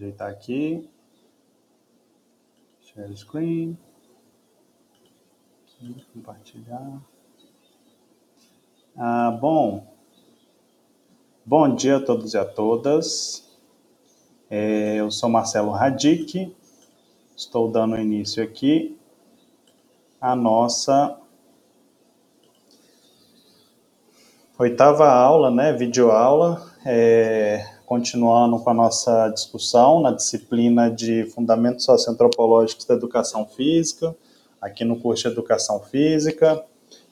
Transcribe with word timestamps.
Ajeitar 0.00 0.30
aqui. 0.30 0.88
Share 2.80 3.14
screen. 3.14 3.76
Aqui, 5.62 6.06
compartilhar. 6.14 7.02
Ah, 8.96 9.30
bom. 9.30 9.86
Bom 11.44 11.74
dia 11.74 11.98
a 11.98 12.00
todos 12.00 12.32
e 12.32 12.38
a 12.38 12.46
todas. 12.46 13.46
É, 14.48 14.96
eu 14.96 15.10
sou 15.10 15.28
Marcelo 15.28 15.70
Radic. 15.70 16.56
Estou 17.36 17.70
dando 17.70 17.98
início 17.98 18.42
aqui 18.42 18.98
à 20.18 20.34
nossa 20.34 21.20
oitava 24.58 25.10
aula, 25.10 25.50
né, 25.50 25.72
videoaula, 25.72 26.70
é, 26.84 27.79
continuando 27.90 28.60
com 28.60 28.70
a 28.70 28.74
nossa 28.74 29.28
discussão 29.30 29.98
na 29.98 30.12
disciplina 30.12 30.88
de 30.88 31.26
Fundamentos 31.26 31.84
Socioantropológicos 31.84 32.84
da 32.84 32.94
Educação 32.94 33.44
Física, 33.44 34.16
aqui 34.60 34.84
no 34.84 35.00
curso 35.00 35.24
de 35.24 35.30
Educação 35.30 35.80
Física, 35.80 36.64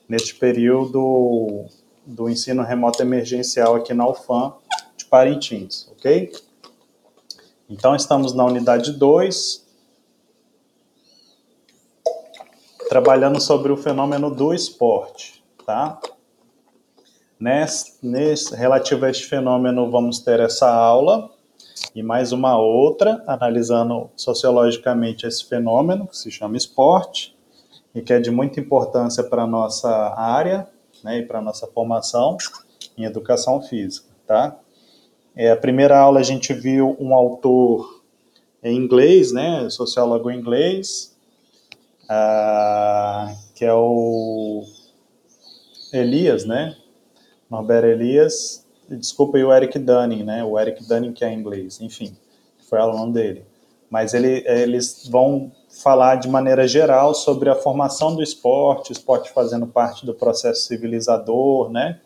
neste 0.08 0.36
período 0.36 1.64
do 2.06 2.30
ensino 2.30 2.62
remoto 2.62 3.02
emergencial 3.02 3.74
aqui 3.74 3.92
na 3.92 4.08
UFAM 4.08 4.54
de 4.96 5.04
Parintins, 5.06 5.90
ok? 5.90 6.30
Então, 7.68 7.96
estamos 7.96 8.32
na 8.32 8.44
unidade 8.44 8.92
2, 8.92 9.66
trabalhando 12.88 13.40
sobre 13.40 13.72
o 13.72 13.76
fenômeno 13.76 14.32
do 14.32 14.54
esporte, 14.54 15.42
tá? 15.66 15.98
Nesse, 17.40 17.94
nesse, 18.02 18.52
relativo 18.56 19.04
a 19.04 19.10
este 19.10 19.26
fenômeno, 19.26 19.88
vamos 19.88 20.18
ter 20.18 20.40
essa 20.40 20.68
aula 20.68 21.30
e 21.94 22.02
mais 22.02 22.32
uma 22.32 22.58
outra, 22.58 23.22
analisando 23.28 24.10
sociologicamente 24.16 25.24
esse 25.24 25.44
fenômeno, 25.44 26.08
que 26.08 26.16
se 26.16 26.32
chama 26.32 26.56
esporte, 26.56 27.36
e 27.94 28.02
que 28.02 28.12
é 28.12 28.18
de 28.18 28.32
muita 28.32 28.58
importância 28.58 29.22
para 29.22 29.44
a 29.44 29.46
nossa 29.46 29.88
área 30.16 30.68
né, 31.04 31.18
e 31.18 31.22
para 31.22 31.38
a 31.38 31.42
nossa 31.42 31.68
formação 31.68 32.36
em 32.96 33.04
educação 33.04 33.62
física. 33.62 34.08
Tá? 34.26 34.58
É, 35.36 35.52
a 35.52 35.56
primeira 35.56 35.96
aula 35.96 36.18
a 36.18 36.24
gente 36.24 36.52
viu 36.52 36.96
um 36.98 37.14
autor 37.14 38.02
em 38.64 38.76
inglês, 38.76 39.30
né, 39.30 39.70
sociólogo 39.70 40.28
inglês, 40.28 41.16
ah, 42.08 43.32
que 43.54 43.64
é 43.64 43.72
o 43.72 44.64
Elias, 45.92 46.44
né, 46.44 46.76
Norbert 47.50 47.84
Elias, 47.84 48.66
desculpa 48.88 49.38
aí 49.38 49.44
o 49.44 49.52
Eric 49.52 49.78
Dunning, 49.78 50.22
né? 50.22 50.44
O 50.44 50.58
Eric 50.58 50.86
Dunning 50.86 51.12
que 51.12 51.24
é 51.24 51.32
inglês, 51.32 51.80
enfim, 51.80 52.16
foi 52.68 52.78
aluno 52.78 53.12
dele. 53.12 53.44
Mas 53.90 54.12
ele, 54.12 54.44
eles 54.46 55.08
vão 55.08 55.50
falar 55.82 56.16
de 56.16 56.28
maneira 56.28 56.68
geral 56.68 57.14
sobre 57.14 57.48
a 57.48 57.54
formação 57.54 58.14
do 58.14 58.22
esporte, 58.22 58.92
esporte 58.92 59.30
fazendo 59.30 59.66
parte 59.66 60.04
do 60.04 60.12
processo 60.12 60.66
civilizador, 60.66 61.70
né? 61.70 62.00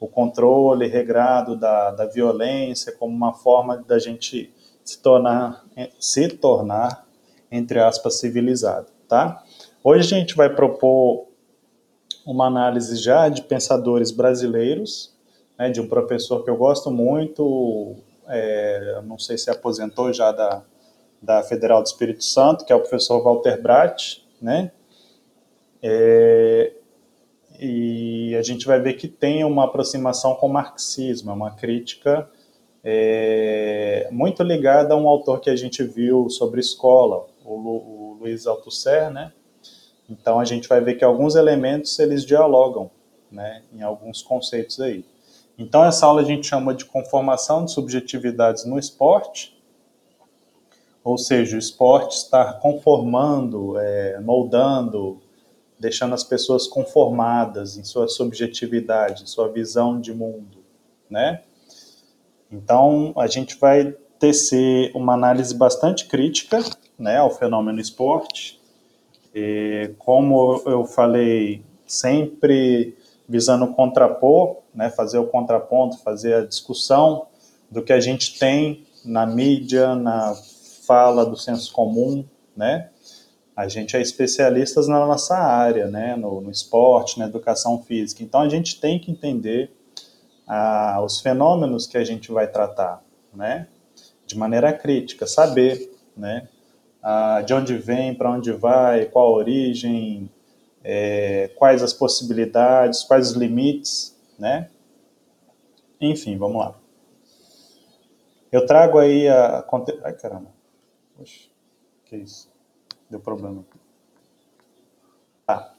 O 0.00 0.06
controle 0.06 0.86
regrado 0.86 1.56
da, 1.56 1.90
da 1.92 2.06
violência 2.06 2.92
como 2.92 3.14
uma 3.14 3.32
forma 3.32 3.76
da 3.76 3.98
gente 3.98 4.52
se 4.84 4.98
tornar, 5.00 5.64
se 6.00 6.28
tornar, 6.28 7.06
entre 7.52 7.78
aspas, 7.78 8.18
civilizado, 8.18 8.86
tá? 9.08 9.44
Hoje 9.82 10.14
a 10.14 10.18
gente 10.18 10.34
vai 10.34 10.48
propor 10.48 11.27
uma 12.28 12.46
análise 12.46 12.96
já 12.96 13.30
de 13.30 13.40
pensadores 13.40 14.10
brasileiros, 14.10 15.16
né, 15.58 15.70
de 15.70 15.80
um 15.80 15.88
professor 15.88 16.44
que 16.44 16.50
eu 16.50 16.56
gosto 16.58 16.90
muito, 16.90 17.96
é, 18.28 19.00
não 19.06 19.18
sei 19.18 19.38
se 19.38 19.50
aposentou 19.50 20.12
já 20.12 20.30
da, 20.30 20.62
da 21.22 21.42
Federal 21.42 21.82
do 21.82 21.86
Espírito 21.86 22.22
Santo, 22.22 22.66
que 22.66 22.72
é 22.72 22.76
o 22.76 22.80
professor 22.80 23.22
Walter 23.22 23.62
Bratt, 23.62 24.18
né? 24.42 24.70
É, 25.82 26.74
e 27.58 28.36
a 28.36 28.42
gente 28.42 28.66
vai 28.66 28.78
ver 28.78 28.92
que 28.92 29.08
tem 29.08 29.42
uma 29.42 29.64
aproximação 29.64 30.34
com 30.34 30.48
o 30.48 30.52
marxismo, 30.52 31.32
uma 31.32 31.52
crítica 31.52 32.28
é, 32.84 34.06
muito 34.12 34.42
ligada 34.42 34.92
a 34.92 34.96
um 34.98 35.08
autor 35.08 35.40
que 35.40 35.48
a 35.48 35.56
gente 35.56 35.82
viu 35.82 36.28
sobre 36.28 36.60
escola, 36.60 37.26
o, 37.42 37.56
Lu, 37.56 37.70
o 37.70 38.18
Luiz 38.20 38.46
Althusser, 38.46 39.10
né? 39.10 39.32
Então 40.08 40.40
a 40.40 40.44
gente 40.44 40.68
vai 40.68 40.80
ver 40.80 40.94
que 40.94 41.04
alguns 41.04 41.34
elementos 41.34 41.98
eles 41.98 42.24
dialogam, 42.24 42.90
né, 43.30 43.62
em 43.72 43.82
alguns 43.82 44.22
conceitos 44.22 44.80
aí. 44.80 45.04
Então 45.58 45.84
essa 45.84 46.06
aula 46.06 46.22
a 46.22 46.24
gente 46.24 46.46
chama 46.46 46.74
de 46.74 46.84
conformação 46.84 47.64
de 47.64 47.72
subjetividades 47.72 48.64
no 48.64 48.78
esporte, 48.78 49.56
ou 51.04 51.18
seja, 51.18 51.56
o 51.56 51.58
esporte 51.58 52.16
está 52.16 52.52
conformando, 52.54 53.78
é, 53.78 54.20
moldando, 54.20 55.20
deixando 55.78 56.14
as 56.14 56.24
pessoas 56.24 56.66
conformadas 56.66 57.76
em 57.76 57.84
sua 57.84 58.08
subjetividade, 58.08 59.28
sua 59.28 59.48
visão 59.48 60.00
de 60.00 60.12
mundo, 60.12 60.58
né? 61.08 61.42
Então 62.50 63.12
a 63.16 63.26
gente 63.26 63.56
vai 63.58 63.94
tecer 64.18 64.90
uma 64.94 65.14
análise 65.14 65.54
bastante 65.54 66.06
crítica, 66.06 66.58
né, 66.98 67.18
ao 67.18 67.30
fenômeno 67.30 67.80
esporte, 67.80 68.57
e, 69.40 69.94
como 69.98 70.60
eu 70.66 70.84
falei, 70.84 71.62
sempre 71.86 72.98
visando 73.28 73.68
contrapor, 73.68 74.56
né, 74.74 74.90
fazer 74.90 75.18
o 75.18 75.28
contraponto, 75.28 75.98
fazer 75.98 76.34
a 76.34 76.44
discussão 76.44 77.26
do 77.70 77.80
que 77.80 77.92
a 77.92 78.00
gente 78.00 78.36
tem 78.36 78.84
na 79.04 79.24
mídia, 79.24 79.94
na 79.94 80.34
fala 80.84 81.24
do 81.24 81.36
senso 81.36 81.72
comum, 81.72 82.24
né? 82.56 82.88
A 83.54 83.68
gente 83.68 83.96
é 83.96 84.00
especialistas 84.00 84.88
na 84.88 85.06
nossa 85.06 85.36
área, 85.36 85.86
né, 85.86 86.16
no, 86.16 86.40
no 86.40 86.50
esporte, 86.50 87.16
na 87.18 87.26
educação 87.26 87.80
física. 87.82 88.24
Então 88.24 88.40
a 88.40 88.48
gente 88.48 88.80
tem 88.80 88.98
que 88.98 89.12
entender 89.12 89.70
ah, 90.48 91.00
os 91.04 91.20
fenômenos 91.20 91.86
que 91.86 91.96
a 91.96 92.04
gente 92.04 92.32
vai 92.32 92.48
tratar, 92.48 93.04
né, 93.32 93.68
de 94.26 94.36
maneira 94.36 94.72
crítica, 94.72 95.28
saber, 95.28 95.92
né, 96.16 96.48
ah, 97.02 97.42
de 97.42 97.54
onde 97.54 97.76
vem, 97.76 98.14
para 98.14 98.30
onde 98.30 98.52
vai, 98.52 99.06
qual 99.06 99.26
a 99.26 99.36
origem, 99.36 100.30
é, 100.82 101.50
quais 101.56 101.82
as 101.82 101.92
possibilidades, 101.92 103.04
quais 103.04 103.30
os 103.30 103.36
limites, 103.36 104.16
né? 104.38 104.68
Enfim, 106.00 106.36
vamos 106.36 106.58
lá. 106.58 106.74
Eu 108.50 108.64
trago 108.64 108.98
aí 108.98 109.28
a. 109.28 109.64
Ai, 110.04 110.12
caramba. 110.14 110.48
Oxe, 111.20 111.50
que 112.04 112.16
isso? 112.16 112.50
Deu 113.10 113.20
problema. 113.20 113.64
Tá. 115.46 115.74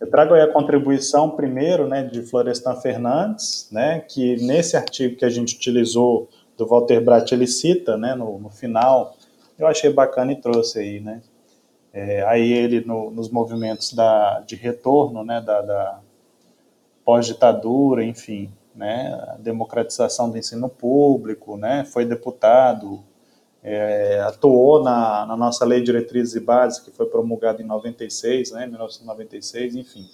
Eu 0.00 0.10
trago 0.10 0.34
aí 0.34 0.42
a 0.42 0.52
contribuição 0.52 1.30
primeiro, 1.30 1.86
né, 1.88 2.02
de 2.02 2.22
Florestan 2.22 2.76
Fernandes, 2.76 3.68
né, 3.72 4.00
que 4.00 4.36
nesse 4.44 4.76
artigo 4.76 5.16
que 5.16 5.24
a 5.24 5.30
gente 5.30 5.56
utilizou 5.56 6.28
do 6.56 6.66
Walter 6.66 7.00
Bratt, 7.00 7.32
ele 7.32 7.46
cita, 7.46 7.96
né, 7.96 8.14
no, 8.14 8.38
no 8.38 8.50
final, 8.50 9.16
eu 9.58 9.66
achei 9.66 9.92
bacana 9.92 10.32
e 10.32 10.40
trouxe 10.40 10.78
aí, 10.78 11.00
né? 11.00 11.22
É, 11.92 12.24
aí 12.24 12.52
ele 12.52 12.80
no, 12.80 13.08
nos 13.10 13.30
movimentos 13.30 13.92
da, 13.92 14.40
de 14.40 14.56
retorno, 14.56 15.22
né, 15.22 15.40
da, 15.40 15.62
da 15.62 16.00
pós-ditadura, 17.04 18.02
enfim, 18.02 18.50
né, 18.74 19.36
democratização 19.38 20.28
do 20.28 20.36
ensino 20.36 20.68
público, 20.68 21.56
né, 21.56 21.84
foi 21.84 22.04
deputado, 22.04 23.00
é, 23.62 24.20
atuou 24.22 24.82
na, 24.82 25.24
na, 25.24 25.36
nossa 25.36 25.64
lei 25.64 25.78
de 25.78 25.86
diretrizes 25.86 26.34
e 26.34 26.40
bases, 26.40 26.80
que 26.80 26.90
foi 26.90 27.06
promulgada 27.06 27.62
em 27.62 27.64
96, 27.64 28.50
né, 28.50 28.66
1996, 28.66 29.76
enfim, 29.76 30.10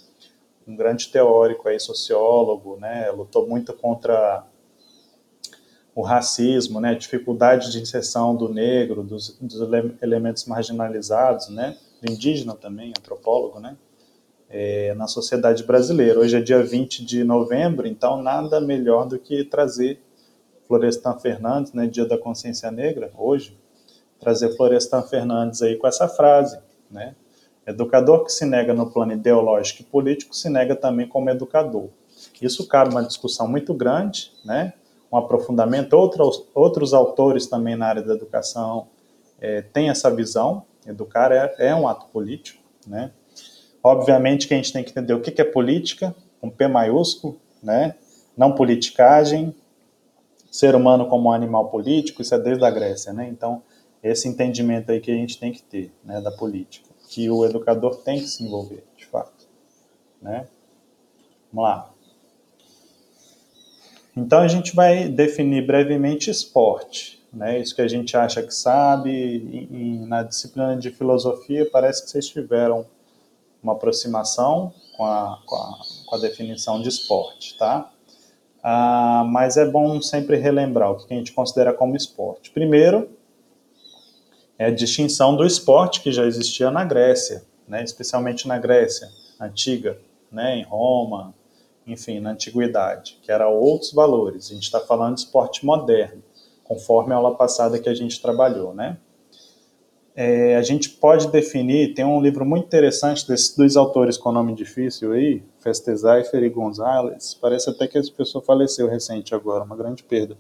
um 0.69 0.77
grande 0.77 1.09
teórico 1.09 1.67
aí, 1.67 1.81
sociólogo, 1.81 2.77
né, 2.77 3.11
lutou 3.11 3.49
muito 3.49 3.73
contra 3.73 4.45
o 5.95 6.03
racismo, 6.03 6.81
né, 6.81 6.95
dificuldade 6.95 7.71
de 7.71 7.81
inserção 7.81 8.35
do 8.35 8.49
negro, 8.49 9.03
dos, 9.03 9.37
dos 9.41 9.61
elementos 10.01 10.45
marginalizados, 10.47 11.49
né, 11.49 11.77
do 12.01 12.13
indígena 12.13 12.55
também, 12.55 12.93
antropólogo, 12.97 13.59
né, 13.59 13.77
é, 14.49 14.95
na 14.95 15.07
sociedade 15.07 15.65
brasileira. 15.65 16.21
Hoje 16.21 16.37
é 16.37 16.41
dia 16.41 16.63
20 16.63 17.05
de 17.05 17.25
novembro, 17.25 17.87
então 17.87 18.23
nada 18.23 18.61
melhor 18.61 19.07
do 19.07 19.19
que 19.19 19.45
trazer 19.45 20.01
Florestan 20.67 21.19
Fernandes, 21.19 21.73
né, 21.73 21.87
Dia 21.87 22.07
da 22.07 22.17
Consciência 22.17 22.71
Negra, 22.71 23.11
hoje, 23.17 23.59
trazer 24.21 24.57
Florestan 24.57 25.03
Fernandes 25.03 25.63
aí 25.63 25.77
com 25.77 25.87
essa 25.87 26.07
frase, 26.09 26.59
né, 26.91 27.17
educador 27.67 28.25
que 28.25 28.33
se 28.33 28.45
nega 28.45 28.73
no 28.73 28.91
plano 28.91 29.13
ideológico 29.13 29.83
e 29.83 29.85
político 29.85 30.35
se 30.35 30.49
nega 30.49 30.75
também 30.75 31.07
como 31.07 31.31
educador. 31.31 31.89
Isso 32.41 32.67
cabe 32.67 32.91
uma 32.91 33.03
discussão 33.03 33.49
muito 33.49 33.75
grande, 33.75 34.33
né, 34.45 34.75
um 35.13 35.17
aprofundamento. 35.17 35.95
Outros, 35.95 36.45
outros 36.55 36.95
autores 36.95 37.47
também 37.47 37.77
na 37.77 37.87
área 37.87 38.03
da 38.03 38.15
educação 38.15 38.89
é, 39.41 39.63
têm 39.63 39.91
essa 39.91 40.15
visão. 40.15 40.65
Educar 40.87 41.33
é, 41.33 41.55
é, 41.59 41.75
um 41.75 41.87
ato 41.87 42.07
político, 42.07 42.63
né? 42.87 43.11
Obviamente 43.83 44.47
que 44.47 44.55
a 44.55 44.57
gente 44.57 44.73
tem 44.73 44.85
que 44.85 44.91
entender 44.91 45.15
o 45.15 45.21
que 45.21 45.41
é 45.41 45.45
política, 45.45 46.15
com 46.41 46.51
P 46.51 46.69
maiúsculo, 46.69 47.39
né? 47.63 47.95
Não 48.37 48.55
politicagem, 48.55 49.55
ser 50.51 50.75
humano 50.75 51.07
como 51.07 51.29
um 51.29 51.33
animal 51.33 51.69
político, 51.69 52.23
isso 52.23 52.35
é 52.35 52.39
desde 52.39 52.65
a 52.65 52.71
Grécia, 52.71 53.13
né? 53.13 53.29
Então, 53.29 53.63
esse 54.03 54.29
entendimento 54.29 54.91
aí 54.91 55.01
que 55.01 55.11
a 55.11 55.15
gente 55.15 55.39
tem 55.39 55.53
que 55.53 55.63
ter, 55.63 55.93
né, 56.03 56.21
da 56.21 56.31
política, 56.31 56.89
que 57.09 57.29
o 57.31 57.45
educador 57.45 57.97
tem 57.97 58.19
que 58.19 58.27
se 58.27 58.43
envolver, 58.43 58.85
de 58.97 59.07
fato, 59.07 59.47
né? 60.21 60.47
Vamos 61.53 61.69
lá. 61.69 61.91
Então 64.17 64.41
a 64.41 64.49
gente 64.49 64.75
vai 64.75 65.09
definir 65.09 65.67
brevemente 65.67 66.31
esporte, 66.31 67.23
né? 67.33 67.59
Isso 67.59 67.75
que 67.75 67.83
a 67.83 67.89
gente 67.89 68.17
acha 68.17 68.43
que 68.43 68.53
sabe, 68.53 69.11
e, 69.11 69.69
e 69.71 69.99
na 70.07 70.23
disciplina 70.23 70.77
de 70.77 70.91
filosofia 70.91 71.69
parece 71.71 72.03
que 72.03 72.11
vocês 72.11 72.27
tiveram 72.27 72.85
uma 73.63 73.75
aproximação 73.75 74.73
com 74.97 75.05
a, 75.05 75.39
com 75.47 75.57
a, 75.57 75.79
com 76.07 76.17
a 76.17 76.19
definição 76.19 76.81
de 76.83 76.89
esporte, 76.89 77.57
tá? 77.59 77.91
Ah, 78.63 79.25
mas 79.27 79.57
é 79.57 79.65
bom 79.65 80.01
sempre 80.03 80.37
relembrar 80.37 80.91
o 80.91 80.97
que 80.97 81.13
a 81.13 81.17
gente 81.17 81.33
considera 81.33 81.73
como 81.73 81.97
esporte. 81.97 82.51
Primeiro, 82.51 83.09
é 84.59 84.67
a 84.67 84.71
distinção 84.71 85.37
do 85.37 85.47
esporte 85.47 86.03
que 86.03 86.13
já 86.13 86.27
existia 86.27 86.71
na 86.71 86.85
Grécia, 86.85 87.43
né, 87.67 87.83
especialmente 87.83 88.47
na 88.47 88.59
Grécia 88.59 89.09
antiga, 89.41 89.99
né, 90.31 90.59
em 90.59 90.63
Roma, 90.63 91.35
enfim, 91.93 92.21
na 92.21 92.31
antiguidade, 92.31 93.19
que 93.23 93.31
era 93.31 93.49
outros 93.49 93.93
valores. 93.93 94.51
A 94.51 94.55
gente 94.55 94.65
está 94.65 94.81
falando 94.81 95.15
de 95.15 95.21
esporte 95.21 95.65
moderno, 95.65 96.23
conforme 96.65 97.13
a 97.13 97.17
aula 97.17 97.35
passada 97.35 97.79
que 97.79 97.89
a 97.89 97.95
gente 97.95 98.21
trabalhou, 98.21 98.75
né? 98.75 98.99
É, 100.15 100.57
a 100.57 100.63
gente 100.63 100.91
pode 100.91 101.29
definir, 101.29 101.95
tem 101.95 102.05
um 102.05 102.21
livro 102.21 102.45
muito 102.45 102.67
interessante 102.67 103.27
desses 103.27 103.57
dois 103.57 103.77
autores 103.77 104.19
com 104.19 104.33
nome 104.33 104.55
difícil 104.55 105.13
aí, 105.13 105.43
Festezaifer 105.61 106.43
e 106.43 106.49
Gonzalez, 106.49 107.35
parece 107.41 107.71
até 107.71 107.87
que 107.87 107.97
essa 107.97 108.11
pessoa 108.13 108.43
faleceu 108.45 108.89
recente 108.89 109.35
agora, 109.35 109.65
uma 109.65 109.77
grande 109.77 110.03
perda 110.03 110.37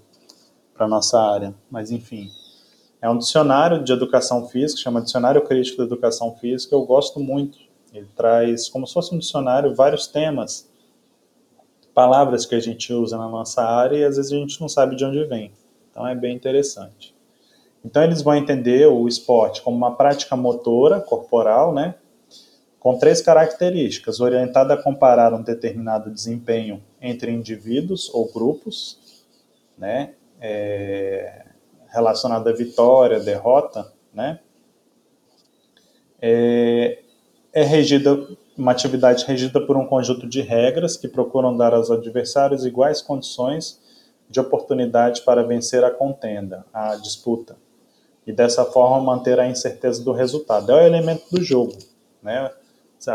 para 0.74 0.88
nossa 0.88 1.20
área, 1.20 1.54
mas 1.70 1.90
enfim, 1.90 2.28
é 3.02 3.08
um 3.08 3.16
dicionário 3.16 3.82
de 3.82 3.92
educação 3.92 4.46
física, 4.46 4.82
chama 4.82 5.00
Dicionário 5.00 5.40
Crítico 5.42 5.78
da 5.78 5.84
Educação 5.84 6.36
Física. 6.36 6.74
Eu 6.74 6.84
gosto 6.84 7.18
muito. 7.18 7.58
Ele 7.94 8.06
traz, 8.14 8.68
como 8.68 8.86
se 8.86 8.92
fosse 8.92 9.14
um 9.14 9.18
dicionário, 9.18 9.74
vários 9.74 10.06
temas, 10.06 10.69
palavras 11.94 12.46
que 12.46 12.54
a 12.54 12.60
gente 12.60 12.92
usa 12.92 13.16
na 13.16 13.28
nossa 13.28 13.62
área 13.62 13.96
e 13.96 14.04
às 14.04 14.16
vezes 14.16 14.32
a 14.32 14.36
gente 14.36 14.60
não 14.60 14.68
sabe 14.68 14.96
de 14.96 15.04
onde 15.04 15.24
vem. 15.24 15.52
Então 15.90 16.06
é 16.06 16.14
bem 16.14 16.34
interessante. 16.34 17.14
Então 17.84 18.02
eles 18.02 18.22
vão 18.22 18.34
entender 18.34 18.86
o 18.86 19.08
esporte 19.08 19.62
como 19.62 19.76
uma 19.76 19.94
prática 19.94 20.36
motora 20.36 21.00
corporal, 21.00 21.74
né? 21.74 21.94
Com 22.78 22.98
três 22.98 23.20
características: 23.20 24.20
orientada 24.20 24.74
a 24.74 24.82
comparar 24.82 25.32
um 25.34 25.42
determinado 25.42 26.10
desempenho 26.10 26.82
entre 27.00 27.30
indivíduos 27.30 28.12
ou 28.12 28.30
grupos, 28.32 29.26
né? 29.76 30.14
É, 30.40 31.44
relacionada 31.88 32.50
à 32.50 32.52
vitória, 32.52 33.18
derrota, 33.20 33.92
né? 34.12 34.40
É, 36.22 36.98
é 37.52 37.62
regida 37.62 38.28
uma 38.60 38.72
atividade 38.72 39.24
regida 39.24 39.60
por 39.60 39.76
um 39.76 39.86
conjunto 39.86 40.28
de 40.28 40.40
regras 40.40 40.96
que 40.96 41.08
procuram 41.08 41.56
dar 41.56 41.74
aos 41.74 41.90
adversários 41.90 42.64
iguais 42.64 43.00
condições 43.00 43.80
de 44.28 44.38
oportunidade 44.38 45.22
para 45.22 45.42
vencer 45.42 45.82
a 45.82 45.90
contenda, 45.90 46.64
a 46.72 46.94
disputa, 46.96 47.56
e 48.26 48.32
dessa 48.32 48.64
forma 48.64 49.00
manter 49.00 49.40
a 49.40 49.48
incerteza 49.48 50.04
do 50.04 50.12
resultado. 50.12 50.70
É 50.70 50.74
o 50.74 50.86
elemento 50.86 51.24
do 51.30 51.42
jogo, 51.42 51.76
né? 52.22 52.50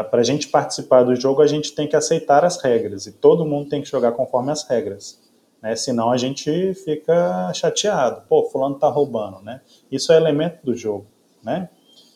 Para 0.10 0.22
a 0.22 0.24
gente 0.24 0.48
participar 0.48 1.04
do 1.04 1.16
jogo, 1.16 1.44
a 1.44 1.48
gente 1.48 1.74
tem 1.74 1.88
que 1.88 1.96
aceitar 1.96 2.44
as 2.44 2.62
regras 2.62 3.06
e 3.06 3.12
todo 3.12 3.46
mundo 3.46 3.70
tem 3.70 3.84
que 3.84 3.88
jogar 3.88 4.14
conforme 4.14 4.52
as 4.52 4.64
regras 4.64 5.24
né? 5.66 5.76
Senão 5.76 6.12
a 6.12 6.18
gente 6.18 6.76
fica 6.76 7.52
chateado. 7.52 8.22
Pô, 8.30 8.44
fulano 8.52 8.76
tá 8.76 8.88
roubando, 8.88 9.42
né? 9.42 9.62
Isso 9.92 10.14
é 10.14 10.18
elemento 10.18 10.60
do 10.64 10.76
jogo, 10.76 11.08
né? 11.44 11.70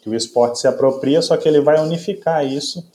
Que 0.04 0.10
o 0.10 0.14
esporte 0.14 0.60
se 0.60 0.68
apropria, 0.68 1.20
só 1.24 1.36
que 1.36 1.50
ele 1.50 1.60
vai 1.60 1.81
unificar 1.81 2.46
isso 2.46 2.88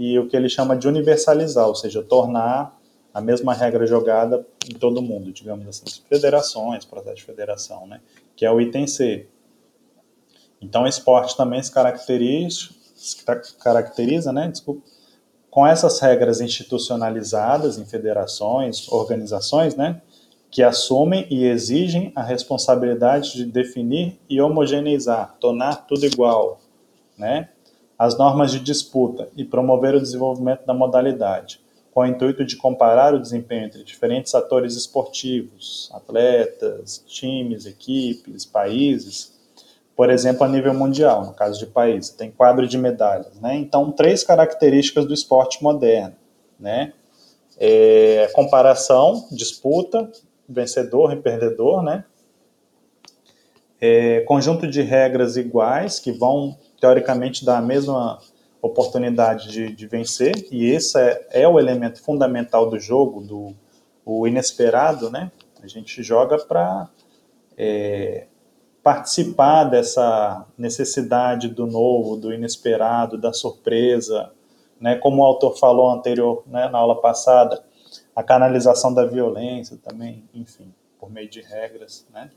e 0.00 0.18
o 0.18 0.26
que 0.26 0.34
ele 0.34 0.48
chama 0.48 0.74
de 0.74 0.88
universalizar, 0.88 1.68
ou 1.68 1.74
seja, 1.74 2.02
tornar 2.02 2.74
a 3.12 3.20
mesma 3.20 3.52
regra 3.52 3.86
jogada 3.86 4.46
em 4.66 4.72
todo 4.72 5.02
mundo, 5.02 5.30
digamos 5.30 5.68
assim, 5.68 5.84
federações, 6.08 6.86
processo 6.86 7.16
de 7.16 7.24
federação, 7.24 7.86
né? 7.86 8.00
Que 8.34 8.46
é 8.46 8.50
o 8.50 8.58
item 8.58 8.86
C. 8.86 9.26
Então, 10.58 10.84
o 10.84 10.88
esporte 10.88 11.36
também 11.36 11.62
se 11.62 11.70
caracteriza, 11.70 12.70
se 12.94 13.24
caracteriza, 13.58 14.32
né? 14.32 14.48
Desculpa, 14.48 14.80
com 15.50 15.66
essas 15.66 16.00
regras 16.00 16.40
institucionalizadas 16.40 17.76
em 17.76 17.84
federações, 17.84 18.90
organizações, 18.90 19.76
né, 19.76 20.00
que 20.50 20.62
assumem 20.62 21.26
e 21.28 21.44
exigem 21.44 22.10
a 22.14 22.22
responsabilidade 22.22 23.34
de 23.34 23.44
definir 23.44 24.18
e 24.28 24.40
homogeneizar, 24.40 25.36
tornar 25.40 25.86
tudo 25.86 26.06
igual, 26.06 26.58
né, 27.18 27.50
as 28.00 28.16
normas 28.16 28.50
de 28.50 28.60
disputa 28.60 29.28
e 29.36 29.44
promover 29.44 29.94
o 29.94 30.00
desenvolvimento 30.00 30.64
da 30.64 30.72
modalidade, 30.72 31.60
com 31.92 32.00
o 32.00 32.06
intuito 32.06 32.42
de 32.46 32.56
comparar 32.56 33.12
o 33.12 33.20
desempenho 33.20 33.66
entre 33.66 33.84
diferentes 33.84 34.34
atores 34.34 34.74
esportivos, 34.74 35.90
atletas, 35.92 37.04
times, 37.06 37.66
equipes, 37.66 38.46
países, 38.46 39.38
por 39.94 40.08
exemplo, 40.08 40.44
a 40.44 40.48
nível 40.48 40.72
mundial, 40.72 41.26
no 41.26 41.34
caso 41.34 41.58
de 41.58 41.66
país, 41.66 42.08
tem 42.08 42.30
quadro 42.30 42.66
de 42.66 42.78
medalhas, 42.78 43.38
né? 43.38 43.54
Então, 43.56 43.92
três 43.92 44.24
características 44.24 45.04
do 45.04 45.12
esporte 45.12 45.62
moderno, 45.62 46.16
né? 46.58 46.94
É, 47.58 48.30
comparação, 48.32 49.26
disputa, 49.30 50.10
vencedor 50.48 51.12
e 51.12 51.16
perdedor, 51.16 51.82
né? 51.82 52.06
É, 53.80 54.20
conjunto 54.20 54.66
de 54.68 54.82
regras 54.82 55.36
iguais 55.36 55.98
que 55.98 56.12
vão 56.12 56.56
teoricamente 56.80 57.44
dar 57.44 57.58
a 57.58 57.62
mesma 57.62 58.18
oportunidade 58.62 59.48
de, 59.48 59.74
de 59.74 59.86
vencer 59.86 60.34
e 60.50 60.66
esse 60.70 60.98
é, 60.98 61.26
é, 61.30 61.48
o 61.48 61.58
elemento 61.58 62.02
fundamental 62.02 62.68
do 62.68 62.78
jogo, 62.78 63.20
do 63.20 63.54
o 64.04 64.26
inesperado, 64.26 65.10
né? 65.10 65.30
A 65.62 65.66
gente 65.66 66.02
joga 66.02 66.38
para 66.38 66.88
é, 67.56 68.26
participar 68.82 69.64
dessa 69.64 70.46
necessidade 70.56 71.48
do 71.48 71.66
novo, 71.66 72.16
do 72.16 72.32
inesperado, 72.32 73.18
da 73.18 73.32
surpresa, 73.32 74.32
né? 74.80 74.96
Como 74.96 75.22
o 75.22 75.24
autor 75.24 75.56
falou 75.58 75.90
anterior, 75.90 76.42
né, 76.46 76.68
na 76.68 76.78
aula 76.78 77.00
passada, 77.00 77.62
a 78.16 78.22
canalização 78.22 78.92
da 78.92 79.04
violência 79.04 79.76
também, 79.76 80.24
enfim, 80.34 80.74
por 80.98 81.10
meio 81.10 81.28
de 81.28 81.40
regras, 81.40 82.06
né? 82.12 82.30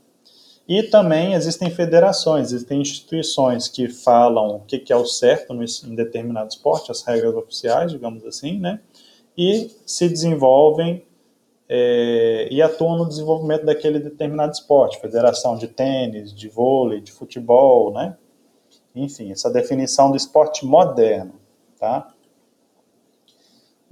E 0.66 0.82
também 0.84 1.34
existem 1.34 1.70
federações, 1.70 2.50
existem 2.50 2.80
instituições 2.80 3.68
que 3.68 3.88
falam 3.88 4.56
o 4.56 4.60
que 4.60 4.90
é 4.90 4.96
o 4.96 5.04
certo 5.04 5.52
em 5.52 5.94
determinado 5.94 6.48
esporte, 6.48 6.90
as 6.90 7.02
regras 7.02 7.34
oficiais, 7.34 7.92
digamos 7.92 8.24
assim, 8.24 8.58
né? 8.58 8.80
E 9.36 9.70
se 9.84 10.08
desenvolvem 10.08 11.04
é, 11.68 12.48
e 12.50 12.62
atuam 12.62 12.98
no 12.98 13.08
desenvolvimento 13.08 13.64
daquele 13.66 13.98
determinado 13.98 14.52
esporte, 14.52 15.00
federação 15.00 15.56
de 15.56 15.68
tênis, 15.68 16.32
de 16.32 16.48
vôlei, 16.48 17.00
de 17.00 17.12
futebol, 17.12 17.92
né? 17.92 18.16
Enfim, 18.94 19.32
essa 19.32 19.50
definição 19.50 20.10
do 20.10 20.16
esporte 20.16 20.64
moderno, 20.64 21.34
tá? 21.78 22.13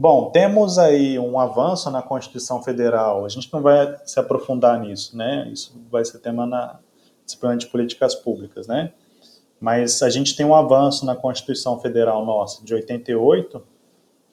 Bom, 0.02 0.32
temos 0.32 0.78
aí 0.78 1.16
um 1.16 1.38
avanço 1.38 1.88
na 1.88 2.02
Constituição 2.02 2.60
Federal. 2.60 3.24
A 3.24 3.28
gente 3.28 3.48
não 3.52 3.62
vai 3.62 3.96
se 4.04 4.18
aprofundar 4.18 4.80
nisso, 4.80 5.16
né? 5.16 5.48
Isso 5.52 5.80
vai 5.88 6.04
ser 6.04 6.18
tema 6.18 6.44
na 6.44 6.80
disciplina 7.24 7.56
de 7.56 7.68
políticas 7.68 8.12
públicas, 8.12 8.66
né? 8.66 8.92
Mas 9.60 10.02
a 10.02 10.10
gente 10.10 10.34
tem 10.34 10.44
um 10.44 10.56
avanço 10.56 11.06
na 11.06 11.14
Constituição 11.14 11.78
Federal 11.78 12.26
nossa 12.26 12.64
de 12.64 12.74
88, 12.74 13.62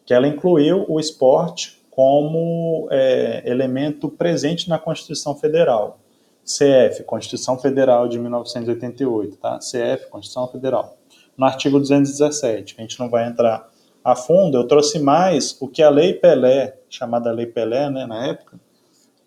que 0.08 0.12
ela 0.12 0.28
incluiu 0.28 0.88
o 0.90 1.00
esporte 1.00 1.80
como 1.92 2.88
é, 2.90 3.44
elemento 3.46 4.10
presente 4.10 4.68
na 4.70 4.80
Constituição 4.80 5.36
Federal. 5.36 6.00
CF, 6.44 7.04
Constituição 7.04 7.60
Federal 7.60 8.08
de 8.08 8.18
1988, 8.18 9.38
tá? 9.38 9.60
CF, 9.60 10.10
Constituição 10.10 10.48
Federal. 10.48 10.98
No 11.38 11.46
artigo 11.46 11.80
217, 11.80 12.74
que 12.74 12.82
a 12.82 12.84
gente 12.84 13.00
não 13.00 13.08
vai 13.08 13.28
entrar 13.28 13.69
a 14.04 14.16
fundo, 14.16 14.58
eu 14.58 14.68
trouxe 14.68 15.00
mais 15.00 15.58
o 15.60 15.68
que 15.68 15.84
a 15.84 15.90
Lei 15.90 16.14
Pelé, 16.14 16.78
chamada 16.90 17.32
Lei 17.32 17.46
Pelé, 17.46 17.90
né, 17.90 18.06
na 18.06 18.28
época, 18.28 18.60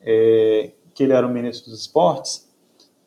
é, 0.00 0.70
que 0.94 1.02
ele 1.04 1.12
era 1.12 1.26
o 1.26 1.30
ministro 1.30 1.70
dos 1.70 1.80
esportes, 1.80 2.48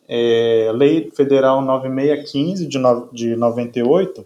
é, 0.08 0.72
Lei 0.74 1.12
Federal 1.12 1.62
9615 1.62 2.68
de, 2.68 2.78
no, 2.78 3.10
de 3.12 3.36
98, 3.36 4.26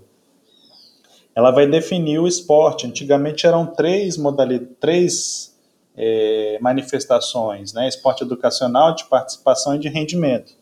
ela 1.33 1.51
vai 1.51 1.65
definir 1.67 2.19
o 2.19 2.27
esporte. 2.27 2.85
Antigamente 2.85 3.47
eram 3.47 3.65
três 3.65 4.17
modalidades, 4.17 4.75
três 4.79 5.57
é, 5.95 6.57
manifestações, 6.61 7.73
né? 7.73 7.87
Esporte 7.87 8.23
educacional, 8.23 8.93
de 8.93 9.05
participação 9.05 9.75
e 9.75 9.79
de 9.79 9.87
rendimento. 9.87 10.53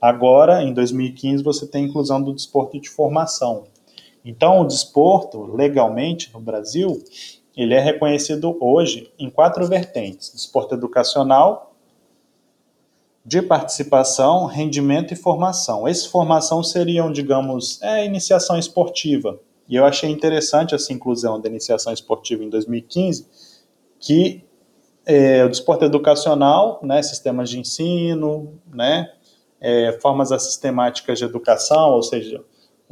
Agora, 0.00 0.62
em 0.62 0.72
2015, 0.72 1.42
você 1.42 1.66
tem 1.66 1.84
a 1.84 1.88
inclusão 1.88 2.20
do 2.20 2.32
desporto 2.32 2.80
de 2.80 2.88
formação. 2.88 3.64
Então, 4.24 4.60
o 4.60 4.66
desporto, 4.66 5.44
legalmente, 5.54 6.32
no 6.32 6.40
Brasil, 6.40 7.02
ele 7.56 7.74
é 7.74 7.80
reconhecido 7.80 8.56
hoje 8.60 9.12
em 9.18 9.28
quatro 9.28 9.66
vertentes: 9.66 10.32
desporto 10.32 10.74
educacional, 10.74 11.74
de 13.24 13.40
participação, 13.40 14.46
rendimento 14.46 15.12
e 15.12 15.16
formação. 15.16 15.86
Essa 15.86 16.08
formação 16.08 16.62
seriam, 16.62 17.12
digamos, 17.12 17.80
é, 17.82 18.04
iniciação 18.04 18.58
esportiva. 18.58 19.38
E 19.68 19.76
eu 19.76 19.84
achei 19.84 20.10
interessante 20.10 20.74
essa 20.74 20.92
inclusão 20.92 21.40
da 21.40 21.48
iniciação 21.48 21.92
esportiva 21.92 22.42
em 22.42 22.50
2015, 22.50 23.26
que 24.00 24.44
é, 25.06 25.44
o 25.44 25.48
desporto 25.48 25.84
educacional, 25.84 26.80
né, 26.82 27.02
sistemas 27.02 27.48
de 27.48 27.58
ensino, 27.58 28.60
né, 28.72 29.12
é, 29.60 29.98
formas 30.00 30.30
sistemáticas 30.42 31.18
de 31.18 31.24
educação, 31.24 31.90
ou 31.90 32.02
seja, 32.02 32.42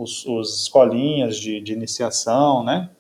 os, 0.03 0.25
os 0.27 0.63
escolinhas 0.63 1.37
de, 1.37 1.61
de, 1.61 1.73
iniciação, 1.75 2.65
né? 2.65 2.91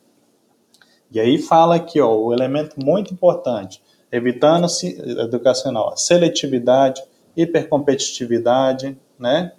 E 1.11 1.19
aí 1.19 1.39
fala 1.39 1.77
aqui, 1.77 2.01
ó, 2.01 2.15
o 2.15 2.33
elemento 2.33 2.77
muito 2.79 3.13
importante, 3.13 3.83
evitando-se 4.13 5.01
educacional, 5.19 5.97
seletividade, 5.97 7.03
hipercompetitividade, 7.35 8.97
né? 9.19 9.53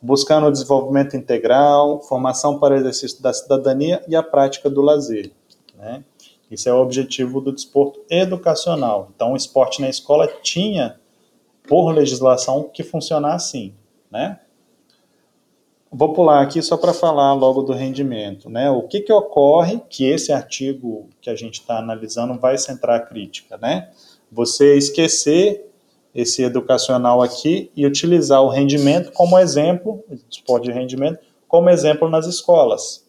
Buscando 0.00 0.46
o 0.46 0.52
desenvolvimento 0.52 1.16
integral, 1.16 2.02
formação 2.02 2.58
para 2.58 2.74
o 2.74 2.76
exercício 2.76 3.22
da 3.22 3.32
cidadania 3.32 4.04
e 4.06 4.14
a 4.14 4.22
prática 4.22 4.68
do 4.68 4.82
lazer, 4.82 5.32
né? 5.76 6.04
Isso 6.50 6.68
é 6.68 6.72
o 6.74 6.82
objetivo 6.82 7.40
do 7.40 7.50
desporto 7.50 8.00
educacional. 8.10 9.10
Então, 9.16 9.32
o 9.32 9.36
esporte 9.36 9.80
na 9.80 9.88
escola 9.88 10.28
tinha, 10.42 11.00
por 11.66 11.90
legislação, 11.92 12.64
que 12.64 12.82
funcionar 12.82 13.34
assim, 13.34 13.74
né? 14.10 14.38
Vou 15.94 16.14
pular 16.14 16.40
aqui 16.40 16.62
só 16.62 16.78
para 16.78 16.94
falar 16.94 17.34
logo 17.34 17.62
do 17.62 17.74
rendimento, 17.74 18.48
né? 18.48 18.70
O 18.70 18.82
que 18.88 19.00
que 19.00 19.12
ocorre 19.12 19.78
que 19.90 20.06
esse 20.06 20.32
artigo 20.32 21.10
que 21.20 21.28
a 21.28 21.36
gente 21.36 21.60
está 21.60 21.78
analisando 21.78 22.38
vai 22.40 22.56
centrar 22.56 22.96
a 22.96 23.00
crítica, 23.00 23.58
né? 23.58 23.90
Você 24.30 24.78
esquecer 24.78 25.70
esse 26.14 26.42
educacional 26.42 27.20
aqui 27.20 27.70
e 27.76 27.84
utilizar 27.86 28.42
o 28.42 28.48
rendimento 28.48 29.12
como 29.12 29.38
exemplo, 29.38 30.02
esporte 30.30 30.64
de 30.64 30.72
rendimento, 30.72 31.18
como 31.46 31.68
exemplo 31.68 32.08
nas 32.08 32.26
escolas, 32.26 33.06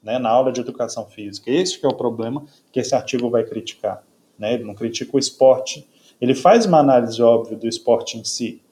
né, 0.00 0.16
na 0.18 0.30
aula 0.30 0.52
de 0.52 0.60
educação 0.60 1.06
física. 1.06 1.50
Esse 1.50 1.84
é 1.84 1.88
o 1.88 1.94
problema 1.94 2.44
que 2.70 2.78
esse 2.78 2.94
artigo 2.94 3.28
vai 3.28 3.42
criticar. 3.42 4.04
Né? 4.38 4.54
Ele 4.54 4.64
não 4.64 4.74
critica 4.74 5.16
o 5.16 5.18
esporte, 5.18 5.88
ele 6.20 6.34
faz 6.34 6.64
uma 6.64 6.78
análise 6.78 7.20
óbvia 7.20 7.56
do 7.56 7.66
esporte 7.66 8.16
em 8.16 8.22
si, 8.22 8.62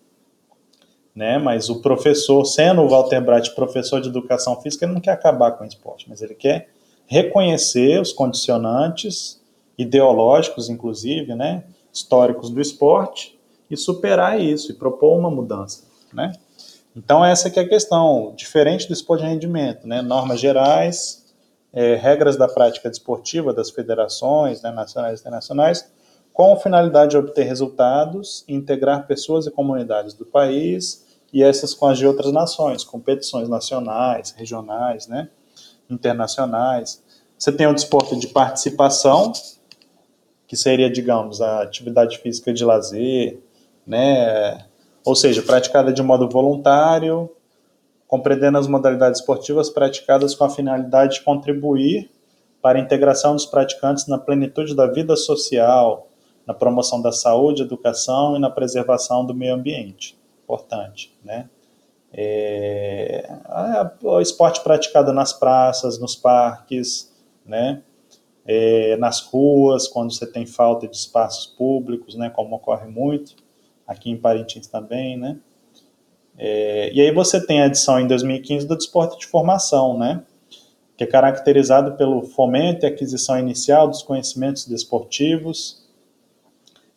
né? 1.18 1.36
mas 1.36 1.68
o 1.68 1.82
professor, 1.82 2.44
sendo 2.44 2.82
o 2.82 2.88
Walter 2.88 3.20
Bright 3.20 3.52
professor 3.52 4.00
de 4.00 4.08
educação 4.08 4.60
física, 4.60 4.84
ele 4.84 4.94
não 4.94 5.00
quer 5.00 5.10
acabar 5.10 5.50
com 5.50 5.64
o 5.64 5.66
esporte, 5.66 6.08
mas 6.08 6.22
ele 6.22 6.34
quer 6.34 6.68
reconhecer 7.08 8.00
os 8.00 8.12
condicionantes 8.12 9.42
ideológicos, 9.76 10.68
inclusive, 10.68 11.34
né, 11.34 11.64
históricos 11.92 12.50
do 12.50 12.60
esporte, 12.60 13.36
e 13.68 13.76
superar 13.76 14.40
isso, 14.40 14.70
e 14.70 14.74
propor 14.74 15.18
uma 15.18 15.30
mudança, 15.30 15.82
né? 16.12 16.32
Então, 16.96 17.24
essa 17.24 17.50
que 17.50 17.58
é 17.58 17.62
a 17.64 17.68
questão, 17.68 18.32
diferente 18.36 18.86
do 18.86 18.92
esporte 18.92 19.22
de 19.22 19.28
rendimento, 19.28 19.86
né? 19.86 20.00
normas 20.00 20.40
gerais, 20.40 21.26
é, 21.72 21.94
regras 21.96 22.36
da 22.36 22.48
prática 22.48 22.88
desportiva 22.88 23.52
das 23.52 23.70
federações 23.70 24.62
né, 24.62 24.70
nacionais 24.70 25.18
e 25.18 25.20
internacionais, 25.20 25.92
com 26.32 26.56
finalidade 26.56 27.10
de 27.10 27.16
obter 27.16 27.44
resultados 27.44 28.44
integrar 28.48 29.06
pessoas 29.06 29.46
e 29.46 29.50
comunidades 29.50 30.14
do 30.14 30.24
país 30.24 31.06
e 31.32 31.42
essas 31.42 31.74
com 31.74 31.86
as 31.86 31.98
de 31.98 32.06
outras 32.06 32.32
nações, 32.32 32.84
competições 32.84 33.48
nacionais, 33.48 34.34
regionais, 34.36 35.06
né, 35.06 35.28
internacionais. 35.90 37.02
Você 37.38 37.52
tem 37.52 37.66
o 37.66 37.74
desporto 37.74 38.18
de 38.18 38.28
participação, 38.28 39.32
que 40.46 40.56
seria, 40.56 40.90
digamos, 40.90 41.40
a 41.40 41.62
atividade 41.62 42.18
física 42.18 42.52
de 42.52 42.64
lazer, 42.64 43.40
né, 43.86 44.66
ou 45.04 45.14
seja, 45.14 45.42
praticada 45.42 45.92
de 45.92 46.02
modo 46.02 46.28
voluntário, 46.28 47.30
compreendendo 48.06 48.58
as 48.58 48.66
modalidades 48.66 49.20
esportivas 49.20 49.68
praticadas 49.68 50.34
com 50.34 50.44
a 50.44 50.50
finalidade 50.50 51.14
de 51.14 51.22
contribuir 51.22 52.10
para 52.60 52.78
a 52.78 52.82
integração 52.82 53.34
dos 53.34 53.46
praticantes 53.46 54.06
na 54.06 54.18
plenitude 54.18 54.74
da 54.74 54.86
vida 54.86 55.14
social, 55.14 56.08
na 56.46 56.54
promoção 56.54 57.00
da 57.00 57.12
saúde, 57.12 57.62
educação 57.62 58.34
e 58.34 58.38
na 58.38 58.50
preservação 58.50 59.24
do 59.24 59.34
meio 59.34 59.54
ambiente. 59.54 60.17
Importante, 60.48 61.14
né? 61.22 61.46
É, 62.10 63.30
o 64.02 64.18
esporte 64.18 64.62
praticado 64.62 65.12
nas 65.12 65.30
praças, 65.30 65.98
nos 65.98 66.16
parques, 66.16 67.12
né? 67.44 67.82
É, 68.46 68.96
nas 68.96 69.20
ruas, 69.20 69.86
quando 69.86 70.10
você 70.10 70.26
tem 70.26 70.46
falta 70.46 70.88
de 70.88 70.96
espaços 70.96 71.46
públicos, 71.46 72.14
né? 72.14 72.30
Como 72.30 72.56
ocorre 72.56 72.86
muito 72.86 73.36
aqui 73.86 74.08
em 74.08 74.16
Parintins 74.16 74.66
também, 74.66 75.18
né? 75.18 75.38
É, 76.38 76.90
e 76.94 77.00
aí 77.02 77.12
você 77.12 77.44
tem 77.44 77.60
a 77.60 77.66
edição 77.66 78.00
em 78.00 78.06
2015 78.06 78.66
do 78.66 78.74
Desporto 78.74 79.18
de 79.18 79.26
Formação, 79.26 79.98
né? 79.98 80.24
Que 80.96 81.04
é 81.04 81.06
caracterizado 81.06 81.92
pelo 81.98 82.22
fomento 82.22 82.86
e 82.86 82.88
aquisição 82.88 83.38
inicial 83.38 83.86
dos 83.86 84.02
conhecimentos 84.02 84.66
desportivos, 84.66 85.86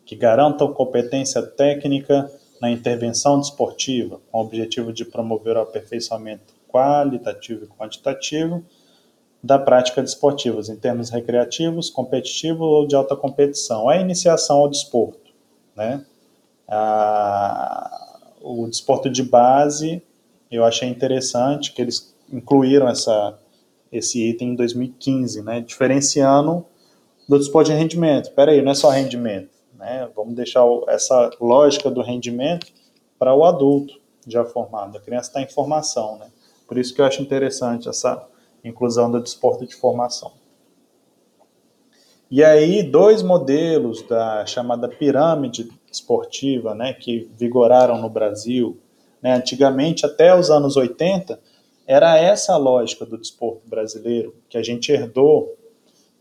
que 0.05 0.15
garantam 0.15 0.71
competência 0.71 1.41
técnica 1.41 2.31
na 2.61 2.69
intervenção 2.69 3.39
desportiva, 3.39 4.21
com 4.31 4.37
o 4.37 4.41
objetivo 4.41 4.93
de 4.93 5.03
promover 5.03 5.57
o 5.57 5.61
aperfeiçoamento 5.61 6.53
qualitativo 6.69 7.65
e 7.65 7.67
quantitativo 7.67 8.63
da 9.43 9.57
prática 9.57 10.03
desportiva, 10.03 10.61
em 10.69 10.75
termos 10.75 11.09
recreativos, 11.09 11.89
competitivos 11.89 12.61
ou 12.61 12.87
de 12.87 12.95
alta 12.95 13.15
competição. 13.15 13.89
A 13.89 13.97
iniciação 13.97 14.57
ao 14.57 14.69
desporto, 14.69 15.33
né? 15.75 16.05
A, 16.67 18.19
o 18.41 18.67
desporto 18.67 19.09
de 19.09 19.23
base, 19.23 20.01
eu 20.51 20.63
achei 20.63 20.87
interessante 20.87 21.73
que 21.73 21.81
eles 21.81 22.15
incluíram 22.31 22.87
essa, 22.87 23.39
esse 23.91 24.23
item 24.29 24.49
em 24.49 24.55
2015, 24.55 25.41
né, 25.41 25.61
diferenciando 25.61 26.65
do 27.27 27.37
desporto 27.37 27.71
de 27.71 27.77
rendimento. 27.77 28.25
Espera 28.25 28.51
aí, 28.51 28.61
não 28.61 28.71
é 28.71 28.75
só 28.75 28.89
rendimento, 28.89 29.49
né? 29.81 30.07
Vamos 30.15 30.35
deixar 30.35 30.63
essa 30.87 31.31
lógica 31.41 31.89
do 31.89 32.01
rendimento 32.01 32.67
para 33.17 33.33
o 33.33 33.43
adulto 33.43 33.99
já 34.27 34.45
formado. 34.45 34.97
A 34.97 35.01
criança 35.01 35.29
está 35.29 35.41
em 35.41 35.49
formação, 35.49 36.17
né? 36.19 36.27
Por 36.67 36.77
isso 36.77 36.93
que 36.93 37.01
eu 37.01 37.05
acho 37.05 37.21
interessante 37.21 37.89
essa 37.89 38.25
inclusão 38.63 39.11
do 39.11 39.19
desporto 39.19 39.65
de 39.65 39.75
formação. 39.75 40.31
E 42.29 42.41
aí, 42.43 42.81
dois 42.81 43.21
modelos 43.21 44.03
da 44.03 44.45
chamada 44.45 44.87
pirâmide 44.87 45.67
esportiva, 45.91 46.73
né, 46.73 46.93
que 46.93 47.29
vigoraram 47.37 47.99
no 47.99 48.09
Brasil, 48.09 48.79
né, 49.21 49.33
antigamente, 49.33 50.05
até 50.05 50.33
os 50.33 50.49
anos 50.49 50.77
80, 50.77 51.37
era 51.85 52.17
essa 52.17 52.53
a 52.53 52.57
lógica 52.57 53.05
do 53.05 53.17
desporto 53.17 53.67
brasileiro, 53.67 54.33
que 54.47 54.57
a 54.57 54.63
gente 54.63 54.89
herdou 54.93 55.57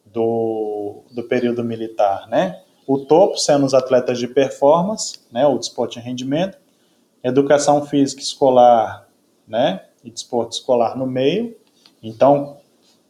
do, 0.04 1.04
do 1.12 1.22
período 1.22 1.62
militar, 1.62 2.28
né? 2.28 2.60
O 2.86 2.98
topo 2.98 3.36
sendo 3.38 3.64
os 3.64 3.74
atletas 3.74 4.18
de 4.18 4.26
performance, 4.26 5.20
né, 5.30 5.46
o 5.46 5.58
desporto 5.58 5.94
de 5.94 6.00
rendimento, 6.00 6.58
educação 7.22 7.86
física 7.86 8.20
escolar, 8.20 9.08
né, 9.46 9.84
e 10.02 10.10
desporto 10.10 10.54
escolar 10.54 10.96
no 10.96 11.06
meio. 11.06 11.56
Então, 12.02 12.56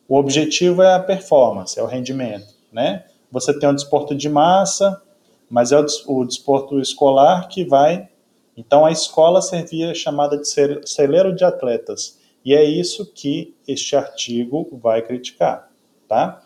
o 0.09 0.17
objetivo 0.17 0.83
é 0.83 0.95
a 0.95 1.01
performance, 1.01 1.79
é 1.79 1.83
o 1.83 1.87
rendimento 1.87 2.61
né? 2.73 3.05
Você 3.31 3.59
tem 3.59 3.69
um 3.69 3.75
desporto 3.75 4.15
de 4.15 4.29
massa, 4.29 5.01
mas 5.49 5.73
é 5.73 5.79
o, 5.79 5.87
o 6.07 6.25
desporto 6.25 6.81
escolar 6.81 7.49
que 7.49 7.65
vai. 7.65 8.09
Então 8.57 8.85
a 8.85 8.91
escola 8.91 9.41
servia 9.41 9.95
chamada 9.95 10.37
de 10.37 10.49
celeiro 10.87 11.35
de 11.35 11.45
atletas. 11.45 12.19
E 12.45 12.55
é 12.55 12.65
isso 12.65 13.13
que 13.13 13.55
este 13.67 13.95
artigo 13.97 14.69
vai 14.73 15.03
criticar, 15.03 15.71
tá? 16.09 16.43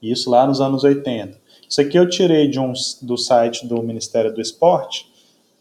Isso 0.00 0.30
lá 0.30 0.46
nos 0.46 0.60
anos 0.60 0.84
80. 0.84 1.38
Isso 1.68 1.80
aqui 1.80 1.98
eu 1.98 2.08
tirei 2.08 2.48
de 2.48 2.60
um, 2.60 2.72
do 3.02 3.16
site 3.16 3.66
do 3.66 3.82
Ministério 3.82 4.32
do 4.32 4.40
Esporte, 4.40 5.10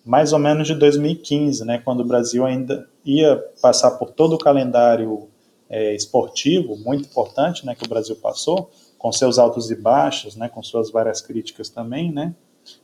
mais 0.06 0.34
ou 0.34 0.40
menos 0.40 0.68
de 0.68 0.76
2015, 0.76 1.66
né, 1.66 1.82
quando 1.84 2.02
o 2.02 2.06
Brasil 2.06 2.46
ainda 2.46 2.88
ia 3.04 3.44
passar 3.60 3.92
por 3.92 4.12
todo 4.12 4.36
o 4.36 4.38
calendário 4.38 5.28
é, 5.68 5.96
esportivo, 5.96 6.78
muito 6.78 7.06
importante, 7.06 7.66
né, 7.66 7.74
que 7.74 7.84
o 7.84 7.90
Brasil 7.90 8.16
passou, 8.16 8.70
com 9.00 9.12
seus 9.12 9.40
altos 9.40 9.72
e 9.72 9.76
baixos, 9.76 10.36
né, 10.36 10.48
com 10.48 10.62
suas 10.62 10.92
várias 10.92 11.22
críticas 11.22 11.70
também, 11.70 12.12
né? 12.12 12.34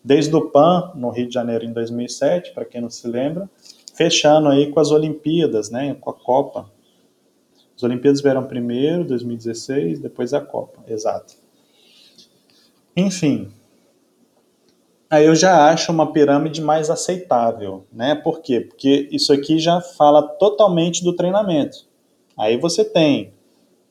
Desde 0.04 0.36
o 0.36 0.50
PAN, 0.50 0.92
no 0.96 1.10
Rio 1.10 1.28
de 1.28 1.34
Janeiro, 1.34 1.66
em 1.66 1.74
2007, 1.74 2.52
para 2.54 2.66
quem 2.66 2.82
não 2.82 2.90
se 2.90 3.08
lembra, 3.08 3.50
fechando 3.96 4.48
aí 4.48 4.72
com 4.72 4.80
as 4.80 4.92
Olimpíadas, 4.92 5.70
né, 5.70 5.96
com 6.00 6.10
a 6.10 6.14
Copa. 6.14 6.70
As 7.76 7.84
Olimpíadas 7.84 8.22
vieram 8.22 8.44
primeiro, 8.44 9.04
2016, 9.06 10.00
depois 10.00 10.34
a 10.34 10.42
Copa, 10.42 10.84
exato. 10.88 11.41
Enfim, 12.96 13.52
aí 15.10 15.26
eu 15.26 15.36
já 15.36 15.70
acho 15.70 15.92
uma 15.92 16.12
pirâmide 16.12 16.62
mais 16.62 16.90
aceitável, 16.90 17.86
né? 17.92 18.16
Por 18.16 18.42
quê? 18.42 18.62
Porque 18.62 19.08
isso 19.12 19.32
aqui 19.32 19.60
já 19.60 19.82
fala 19.82 20.28
totalmente 20.28 21.04
do 21.04 21.16
treinamento. 21.16 21.86
Aí 22.38 22.58
você 22.58 22.84
tem 22.84 23.34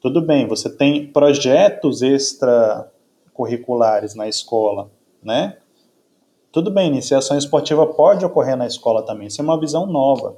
tudo 0.00 0.22
bem, 0.22 0.46
você 0.46 0.70
tem 0.70 1.06
projetos 1.06 2.00
extracurriculares 2.00 4.14
na 4.14 4.28
escola, 4.28 4.90
né? 5.22 5.58
Tudo 6.50 6.70
bem, 6.70 6.88
iniciação 6.88 7.36
esportiva 7.36 7.86
pode 7.86 8.24
ocorrer 8.24 8.56
na 8.56 8.66
escola 8.66 9.02
também. 9.02 9.28
Isso 9.28 9.40
é 9.40 9.44
uma 9.44 9.60
visão 9.60 9.86
nova, 9.86 10.36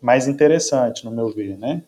mais 0.00 0.26
interessante, 0.26 1.04
no 1.04 1.10
meu 1.10 1.28
ver, 1.28 1.58
né? 1.58 1.82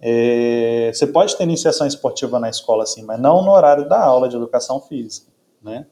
É, 0.00 0.90
você 0.92 1.06
pode 1.06 1.36
ter 1.36 1.44
iniciação 1.44 1.86
esportiva 1.86 2.40
na 2.40 2.48
escola, 2.48 2.86
sim, 2.86 3.02
mas 3.02 3.20
não 3.20 3.44
no 3.44 3.50
horário 3.50 3.86
da 3.88 4.02
aula 4.02 4.28
de 4.28 4.36
educação 4.36 4.80
física, 4.80 5.30
né? 5.62 5.86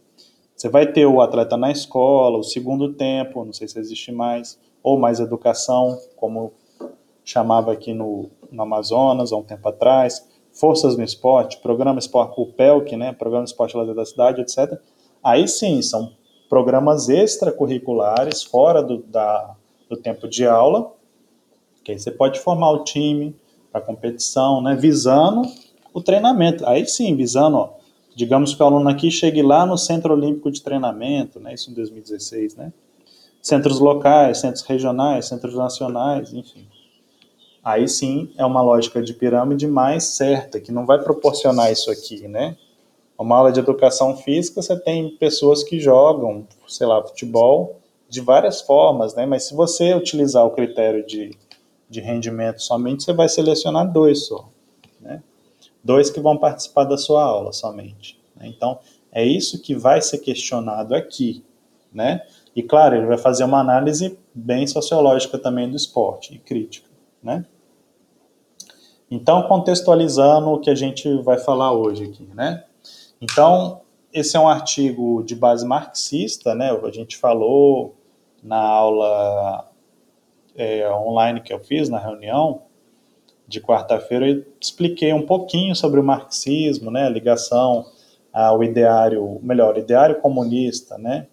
Você 0.56 0.68
vai 0.68 0.90
ter 0.90 1.06
o 1.06 1.20
atleta 1.20 1.56
na 1.56 1.70
escola, 1.70 2.38
o 2.38 2.42
segundo 2.42 2.92
tempo, 2.94 3.44
não 3.44 3.52
sei 3.52 3.68
se 3.68 3.78
existe 3.78 4.10
mais, 4.10 4.58
ou 4.82 4.98
mais 4.98 5.20
educação, 5.20 6.00
como 6.16 6.52
chamava 7.24 7.70
aqui 7.70 7.92
no, 7.92 8.30
no 8.50 8.62
Amazonas 8.62 9.30
há 9.30 9.36
um 9.36 9.42
tempo 9.42 9.68
atrás, 9.68 10.26
forças 10.50 10.96
no 10.96 11.04
esporte, 11.04 11.58
programa 11.58 11.98
esporte, 11.98 12.40
o 12.40 12.46
PELC, 12.46 12.96
né, 12.96 13.12
programa 13.12 13.44
esporte 13.44 13.76
lazer 13.76 13.94
da 13.94 14.04
cidade, 14.04 14.40
etc. 14.40 14.80
Aí 15.22 15.46
sim, 15.46 15.82
são 15.82 16.12
programas 16.48 17.08
extracurriculares 17.08 18.42
fora 18.42 18.82
do, 18.82 18.98
da, 19.02 19.54
do 19.88 19.96
tempo 19.96 20.26
de 20.26 20.46
aula, 20.46 20.92
que 21.84 21.92
aí 21.92 21.98
você 21.98 22.10
pode 22.10 22.40
formar 22.40 22.70
o 22.70 22.82
time 22.82 23.36
para 23.70 23.80
competição, 23.80 24.60
né, 24.60 24.74
visando 24.74 25.42
o 25.92 26.00
treinamento. 26.00 26.66
Aí 26.66 26.86
sim, 26.86 27.14
visando, 27.14 27.56
ó, 27.56 27.70
digamos 28.14 28.54
que 28.54 28.62
o 28.62 28.66
aluno 28.66 28.88
aqui 28.88 29.10
chegue 29.10 29.42
lá 29.42 29.66
no 29.66 29.76
Centro 29.76 30.14
Olímpico 30.14 30.50
de 30.50 30.62
Treinamento, 30.62 31.38
né, 31.40 31.54
isso 31.54 31.70
em 31.70 31.74
2016, 31.74 32.56
né, 32.56 32.72
centros 33.42 33.78
locais, 33.78 34.38
centros 34.38 34.62
regionais, 34.62 35.26
centros 35.26 35.54
nacionais, 35.54 36.32
enfim. 36.32 36.66
Aí 37.62 37.86
sim 37.86 38.30
é 38.38 38.46
uma 38.46 38.62
lógica 38.62 39.02
de 39.02 39.12
pirâmide 39.12 39.66
mais 39.66 40.04
certa, 40.04 40.60
que 40.60 40.72
não 40.72 40.86
vai 40.86 41.02
proporcionar 41.02 41.70
isso 41.70 41.90
aqui, 41.90 42.26
né? 42.26 42.56
Uma 43.18 43.36
aula 43.36 43.52
de 43.52 43.60
educação 43.60 44.16
física, 44.16 44.62
você 44.62 44.78
tem 44.78 45.10
pessoas 45.16 45.64
que 45.64 45.80
jogam, 45.80 46.46
sei 46.68 46.86
lá, 46.86 47.02
futebol 47.02 47.78
de 48.08 48.20
várias 48.20 48.60
formas, 48.60 49.14
né? 49.14 49.26
Mas 49.26 49.44
se 49.44 49.54
você 49.54 49.92
utilizar 49.92 50.46
o 50.46 50.50
critério 50.52 51.04
de, 51.04 51.36
de 51.88 52.00
rendimento 52.00 52.62
somente, 52.62 53.04
você 53.04 53.12
vai 53.12 53.28
selecionar 53.28 53.90
dois 53.90 54.26
só, 54.26 54.48
né? 55.00 55.22
Dois 55.82 56.10
que 56.10 56.20
vão 56.20 56.36
participar 56.36 56.84
da 56.84 56.98
sua 56.98 57.22
aula 57.22 57.52
somente. 57.52 58.20
Né? 58.36 58.46
Então, 58.48 58.78
é 59.10 59.24
isso 59.24 59.62
que 59.62 59.74
vai 59.74 60.02
ser 60.02 60.18
questionado 60.18 60.94
aqui, 60.94 61.44
né? 61.92 62.22
E 62.54 62.62
claro, 62.62 62.96
ele 62.96 63.06
vai 63.06 63.16
fazer 63.16 63.44
uma 63.44 63.60
análise 63.60 64.18
bem 64.34 64.66
sociológica 64.66 65.38
também 65.38 65.70
do 65.70 65.76
esporte 65.76 66.34
e 66.34 66.38
crítica, 66.38 66.88
né? 67.22 67.46
Então, 69.10 69.42
contextualizando 69.44 70.48
o 70.50 70.60
que 70.60 70.68
a 70.68 70.74
gente 70.74 71.22
vai 71.22 71.38
falar 71.38 71.72
hoje 71.72 72.04
aqui, 72.04 72.28
né? 72.34 72.64
Então, 73.20 73.80
esse 74.12 74.36
é 74.36 74.40
um 74.40 74.48
artigo 74.48 75.22
de 75.22 75.34
base 75.34 75.66
marxista, 75.66 76.54
né? 76.54 76.70
A 76.70 76.90
gente 76.90 77.16
falou 77.16 77.94
na 78.42 78.60
aula 78.60 79.67
é, 80.58 80.90
online 80.90 81.40
que 81.40 81.52
eu 81.52 81.60
fiz, 81.60 81.88
na 81.88 81.98
reunião 81.98 82.62
de 83.46 83.60
quarta-feira, 83.60 84.28
eu 84.28 84.44
expliquei 84.60 85.12
um 85.12 85.24
pouquinho 85.24 85.74
sobre 85.74 85.98
o 86.00 86.04
marxismo, 86.04 86.90
né? 86.90 87.06
A 87.06 87.08
ligação 87.08 87.86
ao 88.32 88.62
ideário, 88.62 89.38
melhor, 89.42 89.78
ideário 89.78 90.20
comunista, 90.20 90.98
né? 90.98 91.28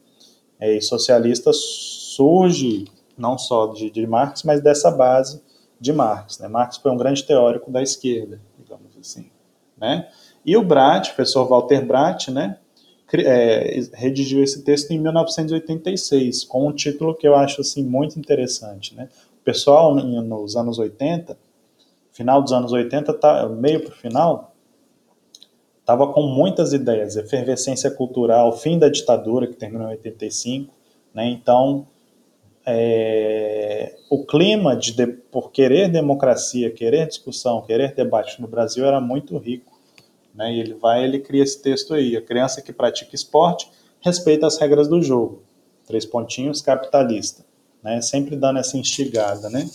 É, 0.60 0.78
e 0.78 0.82
socialista 0.82 1.52
surge 1.52 2.86
não 3.18 3.38
só 3.38 3.68
de, 3.68 3.90
de 3.90 4.06
Marx, 4.08 4.44
mas 4.44 4.62
dessa 4.62 4.92
base 4.92 5.42
de 5.80 5.92
Marx. 5.92 6.40
Né? 6.40 6.48
Marx 6.48 6.78
foi 6.78 6.92
um 6.92 6.98
grande 6.98 7.24
teórico 7.24 7.72
da 7.72 7.82
esquerda, 7.82 8.40
digamos 8.58 8.98
assim. 8.98 9.30
Né? 9.78 10.08
E 10.46 10.56
o 10.56 10.64
Bratt, 10.64 11.12
o 11.12 11.16
professor 11.16 11.48
Walter 11.48 11.86
Bratt, 11.86 12.30
né, 12.30 12.58
é, 13.14 13.82
redigiu 13.94 14.44
esse 14.44 14.64
texto 14.64 14.92
em 14.92 15.00
1986, 15.00 16.44
com 16.46 16.68
um 16.68 16.72
título 16.72 17.16
que 17.16 17.28
eu 17.28 17.36
acho 17.36 17.62
assim, 17.62 17.84
muito 17.84 18.18
interessante. 18.18 18.96
Né? 18.96 19.10
O 19.42 19.44
pessoal, 19.44 19.94
nos 19.96 20.56
anos 20.56 20.80
80, 20.80 21.38
final 22.12 22.42
dos 22.42 22.52
anos 22.52 22.72
80, 22.72 23.14
tá, 23.14 23.48
meio 23.50 23.82
para 23.82 23.94
o 23.94 23.96
final, 23.96 24.56
estava 25.80 26.12
com 26.12 26.24
muitas 26.24 26.74
ideias, 26.74 27.16
efervescência 27.16 27.92
cultural, 27.92 28.58
fim 28.58 28.80
da 28.80 28.90
ditadura, 28.90 29.46
que 29.46 29.54
terminou 29.54 29.88
em 29.88 29.92
85, 29.92 30.74
né? 31.14 31.28
então 31.28 31.86
é, 32.66 33.96
o 34.10 34.26
clima 34.26 34.76
de, 34.76 34.94
de, 34.94 35.06
por 35.06 35.52
querer 35.52 35.90
democracia, 35.90 36.72
querer 36.72 37.08
discussão, 37.08 37.62
querer 37.62 37.94
debate 37.94 38.42
no 38.42 38.48
Brasil 38.48 38.84
era 38.86 39.00
muito 39.00 39.38
rico. 39.38 39.75
Né? 40.36 40.54
E 40.54 40.60
ele 40.60 40.74
vai, 40.74 41.04
ele 41.04 41.20
cria 41.20 41.44
esse 41.44 41.62
texto 41.62 41.94
aí: 41.94 42.16
a 42.16 42.22
criança 42.22 42.62
que 42.62 42.74
pratica 42.74 43.16
esporte 43.16 43.70
respeita 44.02 44.46
as 44.46 44.58
regras 44.58 44.88
do 44.88 45.02
jogo. 45.02 45.44
Três 45.88 46.06
pontinhos, 46.06 46.62
capitalista. 46.62 47.46
Né? 47.82 48.02
Sempre 48.02 48.36
dando 48.36 48.60
essa 48.60 48.78
instigada. 48.78 49.50
Né? 49.50 49.70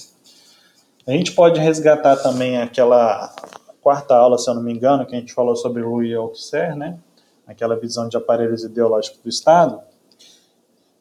A 1.06 1.12
gente 1.12 1.32
pode 1.32 1.58
resgatar 1.58 2.16
também 2.16 2.58
aquela 2.58 3.34
quarta 3.80 4.14
aula, 4.14 4.38
se 4.38 4.48
eu 4.48 4.54
não 4.54 4.62
me 4.62 4.72
engano, 4.72 5.06
que 5.06 5.16
a 5.16 5.18
gente 5.18 5.32
falou 5.32 5.56
sobre 5.56 5.82
Louis 5.82 6.14
Althusser, 6.14 6.76
né? 6.76 6.98
aquela 7.46 7.74
visão 7.74 8.08
de 8.08 8.16
aparelhos 8.16 8.62
ideológicos 8.62 9.20
do 9.22 9.28
Estado 9.28 9.80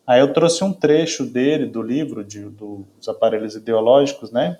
Aí 0.10 0.22
eu 0.22 0.34
trouxe 0.34 0.64
um 0.64 0.74
trecho 0.74 1.24
dele, 1.24 1.68
do 1.68 1.84
livro, 1.84 2.24
de, 2.24 2.42
dos 2.42 3.08
aparelhos 3.08 3.54
ideológicos, 3.56 4.32
né? 4.32 4.58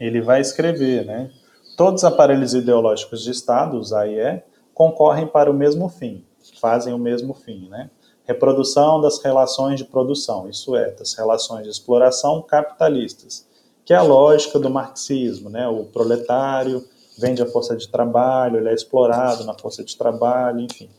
Ele 0.00 0.20
vai 0.20 0.40
escrever, 0.40 1.04
né? 1.04 1.30
Todos 1.78 2.02
os 2.02 2.04
aparelhos 2.04 2.54
ideológicos 2.54 3.22
de 3.22 3.30
Estado, 3.30 3.78
os 3.78 3.92
AIE, 3.92 4.42
concorrem 4.74 5.28
para 5.28 5.48
o 5.48 5.54
mesmo 5.54 5.88
fim, 5.88 6.24
fazem 6.60 6.92
o 6.92 6.98
mesmo 6.98 7.32
fim, 7.32 7.68
né? 7.68 7.88
Reprodução 8.24 9.00
das 9.00 9.22
relações 9.22 9.78
de 9.78 9.84
produção, 9.84 10.50
isso 10.50 10.74
é, 10.74 10.90
das 10.90 11.14
relações 11.14 11.62
de 11.62 11.70
exploração 11.70 12.42
capitalistas, 12.42 13.46
que 13.84 13.94
é 13.94 13.96
a 13.96 14.02
lógica 14.02 14.58
do 14.58 14.68
marxismo, 14.68 15.48
né? 15.48 15.68
O 15.68 15.84
proletário 15.84 16.84
vende 17.16 17.40
a 17.40 17.46
força 17.46 17.76
de 17.76 17.86
trabalho, 17.86 18.56
ele 18.56 18.70
é 18.70 18.74
explorado 18.74 19.44
na 19.44 19.54
força 19.54 19.84
de 19.84 19.96
trabalho, 19.96 20.58
enfim 20.58 20.90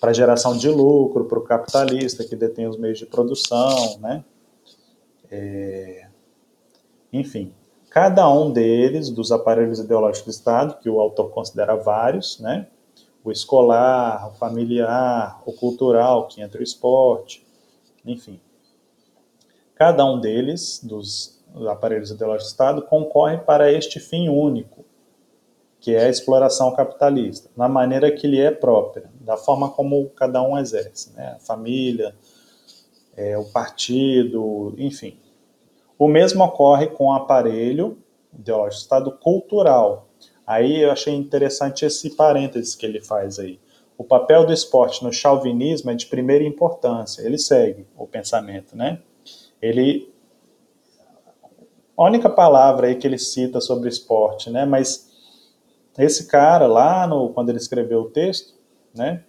para 0.00 0.12
geração 0.12 0.56
de 0.56 0.68
lucro 0.68 1.24
para 1.24 1.38
o 1.38 1.42
capitalista 1.42 2.24
que 2.24 2.36
detém 2.36 2.68
os 2.68 2.76
meios 2.76 2.98
de 2.98 3.06
produção, 3.06 3.98
né? 3.98 4.24
É, 5.30 6.06
enfim, 7.12 7.52
cada 7.90 8.30
um 8.30 8.50
deles, 8.50 9.10
dos 9.10 9.32
aparelhos 9.32 9.78
ideológicos 9.78 10.24
do 10.24 10.36
Estado, 10.36 10.78
que 10.80 10.88
o 10.88 11.00
autor 11.00 11.30
considera 11.30 11.74
vários, 11.76 12.38
né? 12.38 12.66
O 13.24 13.32
escolar, 13.32 14.28
o 14.28 14.32
familiar, 14.32 15.42
o 15.44 15.52
cultural, 15.52 16.28
que 16.28 16.40
entra 16.40 16.60
o 16.60 16.64
esporte, 16.64 17.46
enfim. 18.04 18.40
Cada 19.74 20.04
um 20.04 20.20
deles, 20.20 20.80
dos 20.82 21.40
aparelhos 21.68 22.10
ideológicos 22.10 22.50
do 22.50 22.52
Estado, 22.52 22.82
concorre 22.82 23.38
para 23.38 23.72
este 23.72 24.00
fim 24.00 24.28
único, 24.28 24.84
que 25.80 25.94
é 25.94 26.06
a 26.06 26.08
exploração 26.08 26.74
capitalista, 26.74 27.48
na 27.56 27.68
maneira 27.68 28.10
que 28.10 28.26
lhe 28.26 28.40
é 28.40 28.50
própria, 28.50 29.10
da 29.20 29.36
forma 29.36 29.70
como 29.70 30.08
cada 30.10 30.42
um 30.42 30.58
exerce, 30.58 31.12
né? 31.14 31.36
a 31.36 31.38
família, 31.38 32.14
é, 33.16 33.38
o 33.38 33.44
partido, 33.44 34.74
enfim. 34.76 35.16
O 35.98 36.06
mesmo 36.06 36.44
ocorre 36.44 36.86
com 36.86 37.06
o 37.06 37.12
aparelho 37.12 37.98
ideológico, 38.32 38.82
estado 38.82 39.10
cultural. 39.12 40.08
Aí 40.46 40.82
eu 40.82 40.92
achei 40.92 41.14
interessante 41.14 41.84
esse 41.84 42.14
parênteses 42.14 42.76
que 42.76 42.86
ele 42.86 43.00
faz 43.00 43.38
aí. 43.38 43.58
O 43.96 44.04
papel 44.04 44.46
do 44.46 44.52
esporte 44.52 45.02
no 45.02 45.12
chauvinismo 45.12 45.90
é 45.90 45.94
de 45.94 46.06
primeira 46.06 46.44
importância. 46.44 47.22
Ele 47.22 47.36
segue 47.36 47.84
o 47.96 48.06
pensamento, 48.06 48.76
né? 48.76 49.00
Ele 49.60 50.12
a 51.96 52.04
única 52.04 52.30
palavra 52.30 52.86
aí 52.86 52.94
que 52.94 53.04
ele 53.04 53.18
cita 53.18 53.60
sobre 53.60 53.88
esporte, 53.88 54.50
né? 54.50 54.64
Mas 54.64 55.10
esse 55.98 56.28
cara 56.28 56.68
lá, 56.68 57.08
no, 57.08 57.30
quando 57.30 57.48
ele 57.48 57.58
escreveu 57.58 58.02
o 58.02 58.10
texto, 58.10 58.54
né, 58.94 59.24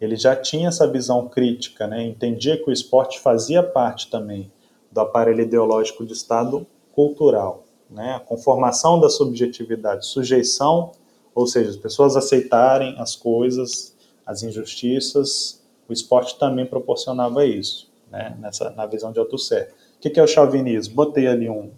ele 0.00 0.16
já 0.16 0.34
tinha 0.34 0.66
essa 0.66 0.90
visão 0.90 1.28
crítica, 1.28 1.86
né, 1.86 2.02
entendia 2.02 2.56
que 2.56 2.68
o 2.68 2.72
esporte 2.72 3.20
fazia 3.20 3.62
parte 3.62 4.10
também 4.10 4.50
do 4.98 5.02
aparelho 5.02 5.42
ideológico 5.42 6.04
de 6.04 6.12
Estado 6.12 6.66
cultural, 6.92 7.62
né, 7.88 8.14
a 8.16 8.20
conformação 8.20 8.98
da 8.98 9.08
subjetividade, 9.08 10.06
sujeição, 10.06 10.90
ou 11.32 11.46
seja, 11.46 11.70
as 11.70 11.76
pessoas 11.76 12.16
aceitarem 12.16 12.96
as 12.98 13.14
coisas, 13.14 13.94
as 14.26 14.42
injustiças, 14.42 15.62
o 15.88 15.92
esporte 15.92 16.36
também 16.36 16.66
proporcionava 16.66 17.46
isso, 17.46 17.88
né, 18.10 18.36
nessa, 18.40 18.70
na 18.70 18.86
visão 18.86 19.12
de 19.12 19.20
Althusser. 19.20 19.72
O 19.96 20.00
que 20.00 20.18
é 20.18 20.22
o 20.22 20.26
chauvinismo? 20.26 20.94
Botei 20.94 21.28
ali 21.28 21.48
um, 21.48 21.70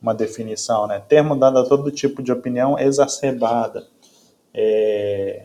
uma 0.00 0.14
definição, 0.14 0.86
né? 0.86 1.02
Termo 1.08 1.36
dado 1.36 1.58
a 1.58 1.64
todo 1.64 1.90
tipo 1.90 2.22
de 2.22 2.32
opinião 2.32 2.78
exacerbada, 2.78 3.86
é, 4.54 5.44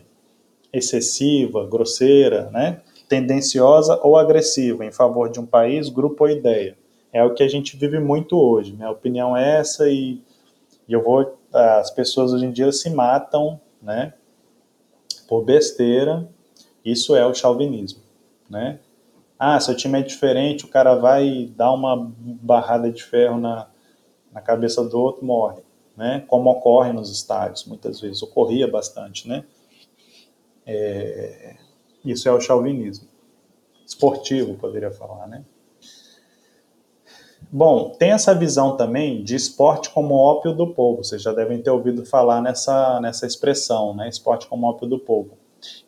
excessiva, 0.72 1.66
grosseira, 1.66 2.48
né? 2.50 2.80
Tendenciosa 3.06 4.00
ou 4.02 4.16
agressiva 4.16 4.84
em 4.84 4.90
favor 4.90 5.28
de 5.28 5.38
um 5.38 5.44
país, 5.44 5.90
grupo 5.90 6.24
ou 6.24 6.30
ideia. 6.30 6.76
É 7.12 7.22
o 7.24 7.34
que 7.34 7.42
a 7.42 7.48
gente 7.48 7.76
vive 7.76 7.98
muito 7.98 8.38
hoje, 8.38 8.74
né? 8.74 8.86
A 8.86 8.90
opinião 8.90 9.36
é 9.36 9.58
essa 9.58 9.88
e, 9.88 10.20
e 10.88 10.92
eu 10.92 11.02
vou. 11.02 11.38
As 11.52 11.90
pessoas 11.90 12.32
hoje 12.32 12.44
em 12.44 12.52
dia 12.52 12.70
se 12.72 12.90
matam, 12.90 13.60
né? 13.80 14.12
Por 15.28 15.44
besteira. 15.44 16.28
Isso 16.84 17.16
é 17.16 17.26
o 17.26 17.34
chauvinismo, 17.34 18.00
né? 18.48 18.78
Ah, 19.38 19.58
seu 19.60 19.76
time 19.76 19.98
é 19.98 20.02
diferente, 20.02 20.64
o 20.64 20.68
cara 20.68 20.94
vai 20.94 21.52
dar 21.54 21.72
uma 21.72 22.10
barrada 22.16 22.90
de 22.90 23.02
ferro 23.02 23.38
na, 23.38 23.68
na 24.32 24.40
cabeça 24.40 24.82
do 24.82 24.98
outro, 24.98 25.24
morre, 25.24 25.62
né? 25.96 26.24
Como 26.26 26.48
ocorre 26.48 26.92
nos 26.92 27.10
estádios, 27.10 27.66
muitas 27.66 28.00
vezes, 28.00 28.22
ocorria 28.22 28.66
bastante, 28.66 29.28
né? 29.28 29.44
É, 30.64 31.56
isso 32.04 32.28
é 32.28 32.32
o 32.32 32.40
chauvinismo. 32.40 33.06
Esportivo, 33.86 34.54
poderia 34.54 34.90
falar, 34.90 35.26
né? 35.26 35.44
Bom, 37.50 37.90
tem 37.90 38.10
essa 38.10 38.34
visão 38.34 38.76
também 38.76 39.22
de 39.22 39.36
esporte 39.36 39.90
como 39.90 40.14
ópio 40.14 40.52
do 40.52 40.66
povo. 40.68 41.04
Vocês 41.04 41.22
já 41.22 41.32
devem 41.32 41.62
ter 41.62 41.70
ouvido 41.70 42.04
falar 42.04 42.42
nessa, 42.42 43.00
nessa 43.00 43.26
expressão, 43.26 43.94
né? 43.94 44.08
Esporte 44.08 44.46
como 44.46 44.66
ópio 44.66 44.88
do 44.88 44.98
povo. 44.98 45.38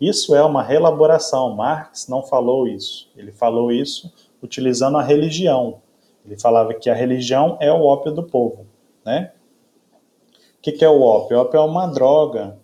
Isso 0.00 0.34
é 0.34 0.42
uma 0.42 0.62
relaboração. 0.62 1.54
Marx 1.54 2.08
não 2.08 2.22
falou 2.22 2.66
isso. 2.66 3.10
Ele 3.16 3.32
falou 3.32 3.72
isso 3.72 4.12
utilizando 4.42 4.98
a 4.98 5.02
religião. 5.02 5.80
Ele 6.24 6.38
falava 6.38 6.74
que 6.74 6.88
a 6.90 6.94
religião 6.94 7.56
é 7.60 7.72
o 7.72 7.82
ópio 7.82 8.12
do 8.12 8.22
povo, 8.22 8.66
né? 9.04 9.32
O 10.58 10.62
que, 10.62 10.72
que 10.72 10.84
é 10.84 10.88
o 10.88 11.02
ópio? 11.02 11.38
O 11.38 11.40
ópio 11.40 11.58
é 11.58 11.60
uma 11.62 11.86
droga 11.86 12.58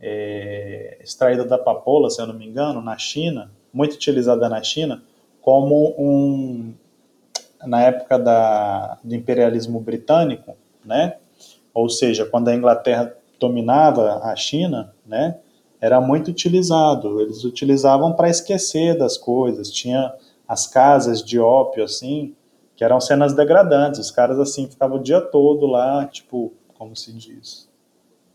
é, 0.00 0.98
extraída 1.00 1.44
da 1.44 1.58
papoula, 1.58 2.10
se 2.10 2.20
eu 2.20 2.26
não 2.26 2.34
me 2.34 2.46
engano, 2.46 2.80
na 2.80 2.96
China, 2.96 3.50
muito 3.72 3.94
utilizada 3.94 4.48
na 4.48 4.62
China, 4.62 5.02
como 5.40 5.94
um, 5.98 6.72
na 7.66 7.82
época 7.82 8.18
da, 8.18 8.98
do 9.02 9.14
imperialismo 9.14 9.80
britânico, 9.80 10.56
né? 10.84 11.16
Ou 11.74 11.88
seja, 11.88 12.24
quando 12.26 12.48
a 12.48 12.54
Inglaterra 12.54 13.14
dominava 13.38 14.20
a 14.22 14.36
China, 14.36 14.94
né? 15.06 15.38
Era 15.80 16.00
muito 16.00 16.28
utilizado. 16.30 17.20
Eles 17.20 17.42
utilizavam 17.44 18.12
para 18.12 18.28
esquecer 18.28 18.96
das 18.96 19.16
coisas. 19.16 19.70
Tinha 19.70 20.14
as 20.46 20.66
casas 20.66 21.22
de 21.24 21.40
ópio, 21.40 21.82
assim, 21.82 22.36
que 22.76 22.84
eram 22.84 23.00
cenas 23.00 23.32
degradantes. 23.34 23.98
Os 23.98 24.10
caras, 24.10 24.38
assim, 24.38 24.68
ficavam 24.68 24.98
o 24.98 25.02
dia 25.02 25.20
todo 25.20 25.66
lá, 25.66 26.06
tipo, 26.06 26.52
como 26.78 26.94
se 26.94 27.12
diz, 27.12 27.68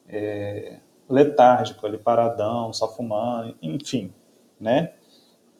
é, 0.09 0.77
letárgico, 1.09 1.85
ali, 1.85 1.97
paradão, 1.97 2.73
só 2.73 2.87
fumando, 2.87 3.55
enfim, 3.61 4.11
né? 4.59 4.91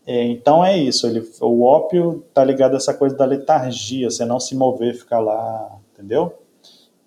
É, 0.07 0.23
então 0.23 0.63
é 0.63 0.77
isso, 0.77 1.05
ele, 1.05 1.29
o 1.41 1.63
ópio 1.63 2.23
tá 2.33 2.41
ligado 2.41 2.75
a 2.75 2.77
essa 2.77 2.93
coisa 2.93 3.13
da 3.13 3.25
letargia, 3.25 4.09
você 4.09 4.23
não 4.23 4.39
se 4.39 4.55
mover, 4.55 4.95
ficar 4.95 5.19
lá, 5.19 5.77
entendeu? 5.91 6.33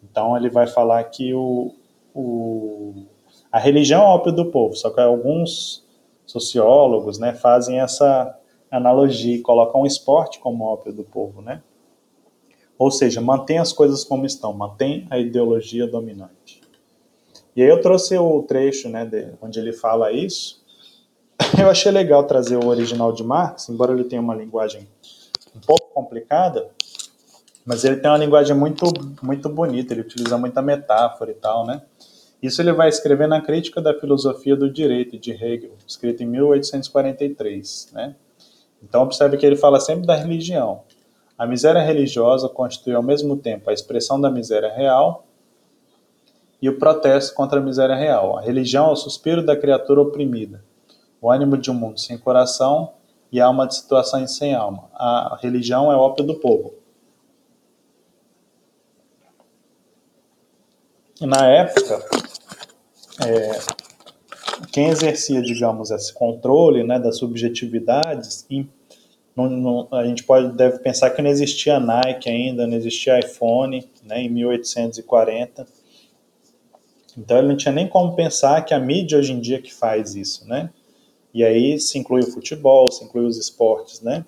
Então 0.04 0.36
ele 0.36 0.50
vai 0.50 0.66
falar 0.66 1.02
que 1.04 1.32
o, 1.32 1.74
o, 2.14 3.06
a 3.50 3.58
religião 3.58 4.02
é 4.02 4.04
o 4.04 4.08
ópio 4.08 4.32
do 4.32 4.50
povo, 4.50 4.76
só 4.76 4.90
que 4.90 5.00
alguns 5.00 5.82
sociólogos 6.26 7.18
né, 7.18 7.32
fazem 7.32 7.80
essa 7.80 8.38
analogia 8.70 9.34
e 9.34 9.40
colocam 9.40 9.80
o 9.80 9.86
esporte 9.86 10.38
como 10.38 10.64
ópio 10.64 10.92
do 10.92 11.02
povo, 11.02 11.40
né? 11.40 11.62
Ou 12.78 12.90
seja, 12.90 13.20
mantém 13.22 13.58
as 13.58 13.72
coisas 13.72 14.04
como 14.04 14.26
estão, 14.26 14.52
mantém 14.52 15.06
a 15.08 15.18
ideologia 15.18 15.86
dominante. 15.86 16.60
E 17.56 17.62
aí 17.62 17.68
eu 17.68 17.80
trouxe 17.80 18.16
o 18.18 18.42
trecho 18.42 18.90
né, 18.90 19.06
de, 19.06 19.32
onde 19.40 19.58
ele 19.58 19.72
fala 19.72 20.12
isso, 20.12 20.59
eu 21.58 21.70
achei 21.70 21.90
legal 21.90 22.24
trazer 22.24 22.56
o 22.56 22.66
original 22.66 23.12
de 23.12 23.24
Marx, 23.24 23.68
embora 23.68 23.92
ele 23.92 24.04
tenha 24.04 24.20
uma 24.20 24.34
linguagem 24.34 24.86
um 25.54 25.60
pouco 25.60 25.92
complicada, 25.94 26.68
mas 27.64 27.84
ele 27.84 27.96
tem 27.96 28.10
uma 28.10 28.18
linguagem 28.18 28.54
muito, 28.54 28.86
muito 29.22 29.48
bonita, 29.48 29.92
ele 29.92 30.02
utiliza 30.02 30.36
muita 30.38 30.62
metáfora 30.62 31.30
e 31.30 31.34
tal, 31.34 31.66
né? 31.66 31.82
Isso 32.42 32.62
ele 32.62 32.72
vai 32.72 32.88
escrever 32.88 33.28
na 33.28 33.40
Crítica 33.40 33.82
da 33.82 33.92
Filosofia 33.92 34.56
do 34.56 34.70
Direito, 34.70 35.18
de 35.18 35.30
Hegel, 35.30 35.72
escrito 35.86 36.22
em 36.22 36.26
1843, 36.26 37.90
né? 37.92 38.14
Então 38.82 39.02
observe 39.02 39.36
que 39.36 39.44
ele 39.44 39.56
fala 39.56 39.78
sempre 39.78 40.06
da 40.06 40.16
religião. 40.16 40.82
A 41.36 41.46
miséria 41.46 41.80
religiosa 41.80 42.48
constitui 42.48 42.94
ao 42.94 43.02
mesmo 43.02 43.36
tempo 43.36 43.68
a 43.68 43.72
expressão 43.72 44.20
da 44.20 44.30
miséria 44.30 44.72
real 44.72 45.26
e 46.62 46.68
o 46.68 46.78
protesto 46.78 47.34
contra 47.34 47.60
a 47.60 47.62
miséria 47.62 47.94
real. 47.94 48.38
A 48.38 48.40
religião 48.40 48.88
é 48.88 48.92
o 48.92 48.96
suspiro 48.96 49.44
da 49.44 49.56
criatura 49.56 50.00
oprimida, 50.00 50.62
o 51.20 51.30
ânimo 51.30 51.56
de 51.56 51.70
um 51.70 51.74
mundo 51.74 52.00
sem 52.00 52.16
coração 52.16 52.92
e 53.30 53.40
alma 53.40 53.66
de 53.66 53.76
situações 53.76 54.36
sem 54.36 54.54
alma. 54.54 54.88
A 54.94 55.38
religião 55.40 55.92
é 55.92 55.96
ópio 55.96 56.24
do 56.24 56.34
povo. 56.34 56.74
Na 61.20 61.46
época, 61.46 62.02
é, 63.26 63.58
quem 64.72 64.88
exercia, 64.88 65.42
digamos, 65.42 65.90
esse 65.90 66.12
controle 66.14 66.82
né, 66.82 66.98
das 66.98 67.18
subjetividades, 67.18 68.46
a 69.92 70.04
gente 70.04 70.24
pode, 70.24 70.54
deve 70.56 70.78
pensar 70.78 71.10
que 71.10 71.22
não 71.22 71.30
existia 71.30 71.78
Nike 71.78 72.28
ainda, 72.28 72.66
não 72.66 72.76
existia 72.76 73.18
iPhone 73.18 73.86
né, 74.02 74.22
em 74.22 74.28
1840. 74.30 75.66
Então 77.16 77.38
ele 77.38 77.48
não 77.48 77.56
tinha 77.56 77.72
nem 77.72 77.86
como 77.86 78.14
pensar 78.14 78.64
que 78.64 78.72
a 78.72 78.78
mídia 78.78 79.18
hoje 79.18 79.32
em 79.32 79.40
dia 79.40 79.60
que 79.60 79.72
faz 79.72 80.14
isso, 80.14 80.46
né? 80.48 80.70
E 81.32 81.44
aí 81.44 81.78
se 81.78 81.98
inclui 81.98 82.22
o 82.22 82.30
futebol, 82.30 82.90
se 82.90 83.04
inclui 83.04 83.24
os 83.24 83.36
esportes, 83.36 84.00
né? 84.00 84.24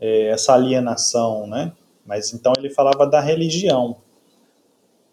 É, 0.00 0.28
essa 0.28 0.54
alienação, 0.54 1.46
né? 1.46 1.72
Mas 2.04 2.32
então 2.32 2.52
ele 2.58 2.70
falava 2.70 3.06
da 3.06 3.20
religião, 3.20 3.96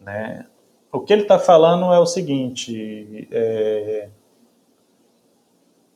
né? 0.00 0.46
O 0.92 1.00
que 1.00 1.12
ele 1.12 1.22
está 1.22 1.38
falando 1.38 1.92
é 1.92 1.98
o 1.98 2.06
seguinte: 2.06 3.28
é, 3.30 4.08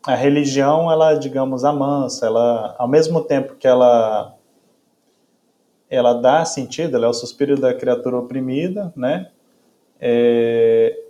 a 0.07 0.15
religião, 0.15 0.91
ela, 0.91 1.15
digamos, 1.15 1.65
amansa, 1.65 2.27
ela, 2.27 2.77
ao 2.79 2.87
mesmo 2.87 3.23
tempo 3.23 3.57
que 3.57 3.67
ela 3.67 4.35
ela 5.89 6.15
dá 6.15 6.45
sentido, 6.45 6.97
ela 6.97 7.07
é 7.07 7.09
o 7.09 7.15
suspiro 7.15 7.57
da 7.59 7.73
criatura 7.73 8.19
oprimida, 8.19 8.93
né? 8.97 9.31
É, 10.01 11.04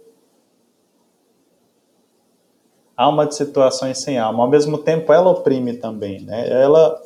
alma 2.97 3.27
de 3.27 3.35
situações 3.35 3.99
sem 3.99 4.19
alma. 4.19 4.45
Ao 4.45 4.51
mesmo 4.51 4.79
tempo, 4.79 5.13
ela 5.13 5.31
oprime 5.31 5.75
também, 5.75 6.21
né? 6.21 6.49
Ela, 6.51 7.01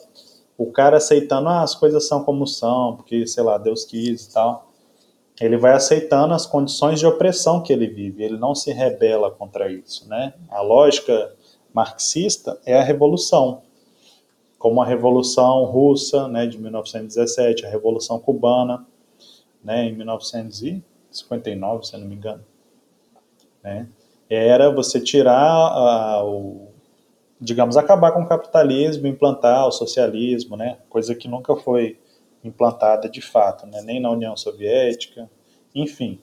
o 0.57 0.70
cara 0.70 0.96
aceitando, 0.98 1.48
ah, 1.48 1.62
as 1.62 1.74
coisas 1.74 2.07
são 2.07 2.24
como 2.24 2.46
são, 2.46 2.96
porque, 2.96 3.27
sei 3.27 3.42
lá, 3.42 3.59
Deus 3.59 3.85
quis 3.85 4.27
e 4.27 4.33
tal. 4.33 4.68
Ele 5.40 5.57
vai 5.57 5.72
aceitando 5.72 6.35
as 6.35 6.46
condições 6.46 6.98
de 6.98 7.07
opressão 7.07 7.62
que 7.62 7.72
ele 7.72 7.87
vive, 7.87 8.24
ele 8.24 8.37
não 8.37 8.55
se 8.55 8.72
rebela 8.72 9.31
contra 9.31 9.70
isso, 9.70 10.09
né? 10.09 10.35
A 10.51 10.61
lógica 10.61 11.33
marxista 11.72 12.61
é 12.66 12.77
a 12.77 12.83
revolução, 12.83 13.62
como 14.59 14.83
a 14.83 14.85
Revolução 14.85 15.64
Russa, 15.64 16.27
né, 16.27 16.46
de 16.46 16.59
1917, 16.59 17.64
a 17.64 17.68
Revolução 17.68 18.18
Cubana, 18.18 18.85
né, 19.62 19.85
em 19.85 19.94
1959, 19.94 21.87
se 21.87 21.96
não 21.96 22.09
me 22.09 22.16
engano, 22.16 22.44
né? 23.62 23.88
Era 24.31 24.71
você 24.71 25.01
tirar 25.01 26.25
o, 26.25 26.69
digamos, 27.41 27.77
acabar 27.77 28.12
com 28.12 28.23
o 28.23 28.29
capitalismo, 28.29 29.07
implantar 29.07 29.67
o 29.67 29.73
socialismo, 29.73 30.57
né? 30.57 30.79
Coisa 30.88 31.14
que 31.14 31.29
nunca 31.29 31.55
foi 31.57 31.99
implantada 32.43 33.09
de 33.09 33.21
fato, 33.21 33.67
né? 33.67 33.81
Nem 33.83 34.01
na 34.01 34.11
União 34.11 34.37
Soviética, 34.37 35.31
enfim. 35.75 36.21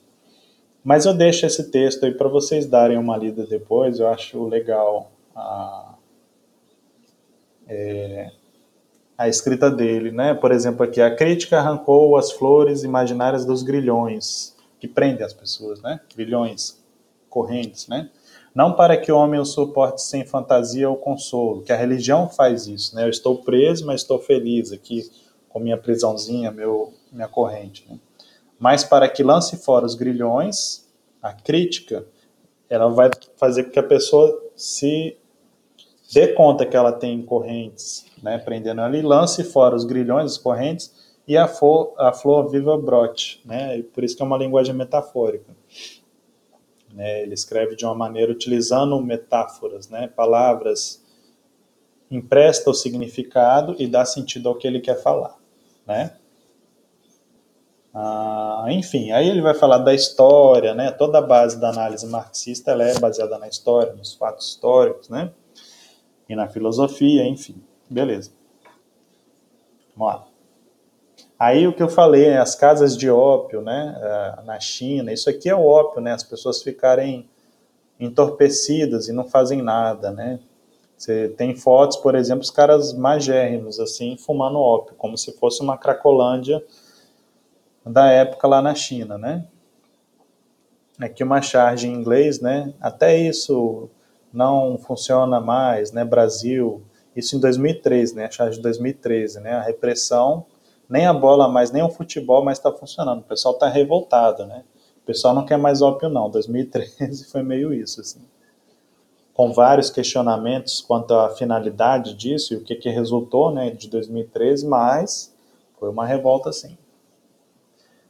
Mas 0.84 1.04
eu 1.04 1.14
deixo 1.14 1.46
esse 1.46 1.70
texto 1.70 2.04
aí 2.04 2.14
para 2.14 2.28
vocês 2.28 2.66
darem 2.66 2.96
uma 2.96 3.16
lida 3.16 3.44
depois. 3.44 3.98
Eu 3.98 4.08
acho 4.08 4.46
legal 4.46 5.10
a, 5.34 5.94
é, 7.66 8.30
a 9.18 9.28
escrita 9.28 9.70
dele, 9.70 10.12
né? 10.12 10.32
Por 10.34 10.52
exemplo, 10.52 10.84
aqui 10.84 11.00
a 11.00 11.14
crítica 11.14 11.58
arrancou 11.58 12.16
as 12.16 12.30
flores 12.30 12.84
imaginárias 12.84 13.44
dos 13.44 13.62
grilhões 13.62 14.54
que 14.78 14.86
prendem 14.86 15.24
as 15.24 15.32
pessoas, 15.32 15.82
né? 15.82 16.00
Grilhões 16.14 16.85
correntes, 17.36 17.86
né? 17.86 18.08
Não 18.54 18.72
para 18.72 18.96
que 18.96 19.12
o 19.12 19.16
homem 19.18 19.38
o 19.38 19.44
suporte 19.44 20.00
sem 20.00 20.24
fantasia 20.24 20.88
ou 20.88 20.96
consolo, 20.96 21.60
que 21.60 21.70
a 21.70 21.76
religião 21.76 22.30
faz 22.30 22.66
isso, 22.66 22.96
né? 22.96 23.04
Eu 23.04 23.10
estou 23.10 23.42
preso, 23.42 23.84
mas 23.84 24.00
estou 24.00 24.18
feliz 24.18 24.72
aqui 24.72 25.06
com 25.50 25.58
minha 25.58 25.76
prisãozinha, 25.76 26.50
meu, 26.50 26.94
minha 27.12 27.28
corrente, 27.28 27.84
né? 27.86 27.98
Mas 28.58 28.84
para 28.84 29.06
que 29.06 29.22
lance 29.22 29.58
fora 29.58 29.84
os 29.84 29.94
grilhões, 29.94 30.88
a 31.22 31.34
crítica, 31.34 32.06
ela 32.70 32.88
vai 32.88 33.10
fazer 33.36 33.64
com 33.64 33.70
que 33.70 33.78
a 33.78 33.82
pessoa 33.82 34.42
se 34.56 35.14
dê 36.14 36.28
conta 36.28 36.64
que 36.64 36.74
ela 36.74 36.92
tem 36.92 37.20
correntes, 37.20 38.06
né, 38.22 38.38
prendendo 38.38 38.80
ali, 38.80 39.02
lance 39.02 39.44
fora 39.44 39.76
os 39.76 39.84
grilhões, 39.84 40.32
as 40.32 40.38
correntes, 40.38 40.90
e 41.28 41.36
a 41.36 41.46
flor, 41.46 41.92
a 41.98 42.14
flor 42.14 42.48
viva 42.48 42.78
brote, 42.78 43.42
né, 43.44 43.82
por 43.92 44.02
isso 44.02 44.16
que 44.16 44.22
é 44.22 44.24
uma 44.24 44.38
linguagem 44.38 44.74
metafórica. 44.74 45.54
Né? 46.96 47.22
Ele 47.22 47.34
escreve 47.34 47.76
de 47.76 47.84
uma 47.84 47.94
maneira 47.94 48.32
utilizando 48.32 49.00
metáforas, 49.00 49.88
né? 49.88 50.08
palavras, 50.08 51.00
empresta 52.10 52.70
o 52.70 52.74
significado 52.74 53.76
e 53.78 53.86
dá 53.86 54.04
sentido 54.04 54.48
ao 54.48 54.56
que 54.56 54.66
ele 54.66 54.80
quer 54.80 55.00
falar. 55.00 55.36
Né? 55.86 56.16
Ah, 57.94 58.66
enfim, 58.70 59.12
aí 59.12 59.28
ele 59.28 59.40
vai 59.40 59.54
falar 59.54 59.78
da 59.78 59.94
história, 59.94 60.74
né? 60.74 60.90
toda 60.90 61.18
a 61.18 61.22
base 61.22 61.60
da 61.60 61.68
análise 61.68 62.06
marxista 62.08 62.72
ela 62.72 62.82
é 62.82 62.98
baseada 62.98 63.38
na 63.38 63.46
história, 63.46 63.92
nos 63.92 64.14
fatos 64.14 64.48
históricos. 64.48 65.08
Né? 65.08 65.30
e 66.28 66.34
na 66.34 66.48
filosofia, 66.48 67.26
enfim. 67.26 67.62
Beleza. 67.88 68.32
Vamos 69.96 70.14
lá. 70.14 70.26
Aí 71.38 71.66
o 71.66 71.72
que 71.72 71.82
eu 71.82 71.88
falei, 71.88 72.34
as 72.36 72.54
casas 72.54 72.96
de 72.96 73.10
ópio, 73.10 73.60
né, 73.60 73.94
eh, 74.00 74.42
na 74.44 74.58
China, 74.58 75.12
isso 75.12 75.28
aqui 75.28 75.50
é 75.50 75.54
o 75.54 75.66
ópio, 75.66 76.00
né, 76.00 76.12
as 76.12 76.22
pessoas 76.22 76.62
ficarem 76.62 77.28
entorpecidas 78.00 79.08
e 79.08 79.12
não 79.12 79.24
fazem 79.28 79.60
nada, 79.60 80.10
né. 80.10 80.40
Você 80.96 81.28
tem 81.28 81.54
fotos, 81.54 81.98
por 81.98 82.14
exemplo, 82.14 82.42
os 82.42 82.50
caras 82.50 82.94
magérrimos, 82.94 83.78
assim, 83.78 84.16
fumando 84.16 84.58
ópio, 84.58 84.94
como 84.96 85.18
se 85.18 85.30
fosse 85.32 85.60
uma 85.60 85.76
cracolândia 85.76 86.64
da 87.84 88.10
época 88.10 88.48
lá 88.48 88.62
na 88.62 88.74
China, 88.74 89.18
né. 89.18 89.46
Aqui 90.98 91.22
uma 91.22 91.42
charge 91.42 91.86
em 91.86 91.92
inglês, 91.92 92.40
né, 92.40 92.72
até 92.80 93.14
isso 93.14 93.90
não 94.32 94.78
funciona 94.78 95.38
mais, 95.38 95.92
né, 95.92 96.02
Brasil, 96.02 96.82
isso 97.14 97.36
em 97.36 97.40
2003, 97.40 98.14
né, 98.14 98.24
a 98.24 98.30
charge 98.30 98.56
de 98.56 98.62
2013, 98.62 99.38
né, 99.40 99.52
a 99.52 99.60
repressão 99.60 100.46
nem 100.88 101.06
a 101.06 101.12
bola 101.12 101.48
mais, 101.48 101.70
nem 101.70 101.82
o 101.82 101.90
futebol 101.90 102.44
mais 102.44 102.58
está 102.58 102.72
funcionando. 102.72 103.20
O 103.20 103.24
pessoal 103.24 103.54
está 103.54 103.68
revoltado, 103.68 104.46
né? 104.46 104.64
O 105.02 105.06
pessoal 105.06 105.34
não 105.34 105.44
quer 105.44 105.56
mais 105.56 105.82
ópio, 105.82 106.08
não. 106.08 106.30
2013 106.30 107.26
foi 107.30 107.42
meio 107.42 107.72
isso, 107.72 108.00
assim. 108.00 108.20
Com 109.34 109.52
vários 109.52 109.90
questionamentos 109.90 110.80
quanto 110.80 111.14
à 111.14 111.30
finalidade 111.30 112.14
disso 112.14 112.54
e 112.54 112.56
o 112.56 112.64
que, 112.64 112.74
que 112.74 112.88
resultou, 112.88 113.52
né, 113.52 113.70
de 113.70 113.88
2013, 113.88 114.66
mas 114.66 115.34
foi 115.78 115.90
uma 115.90 116.06
revolta, 116.06 116.52
sim. 116.52 116.76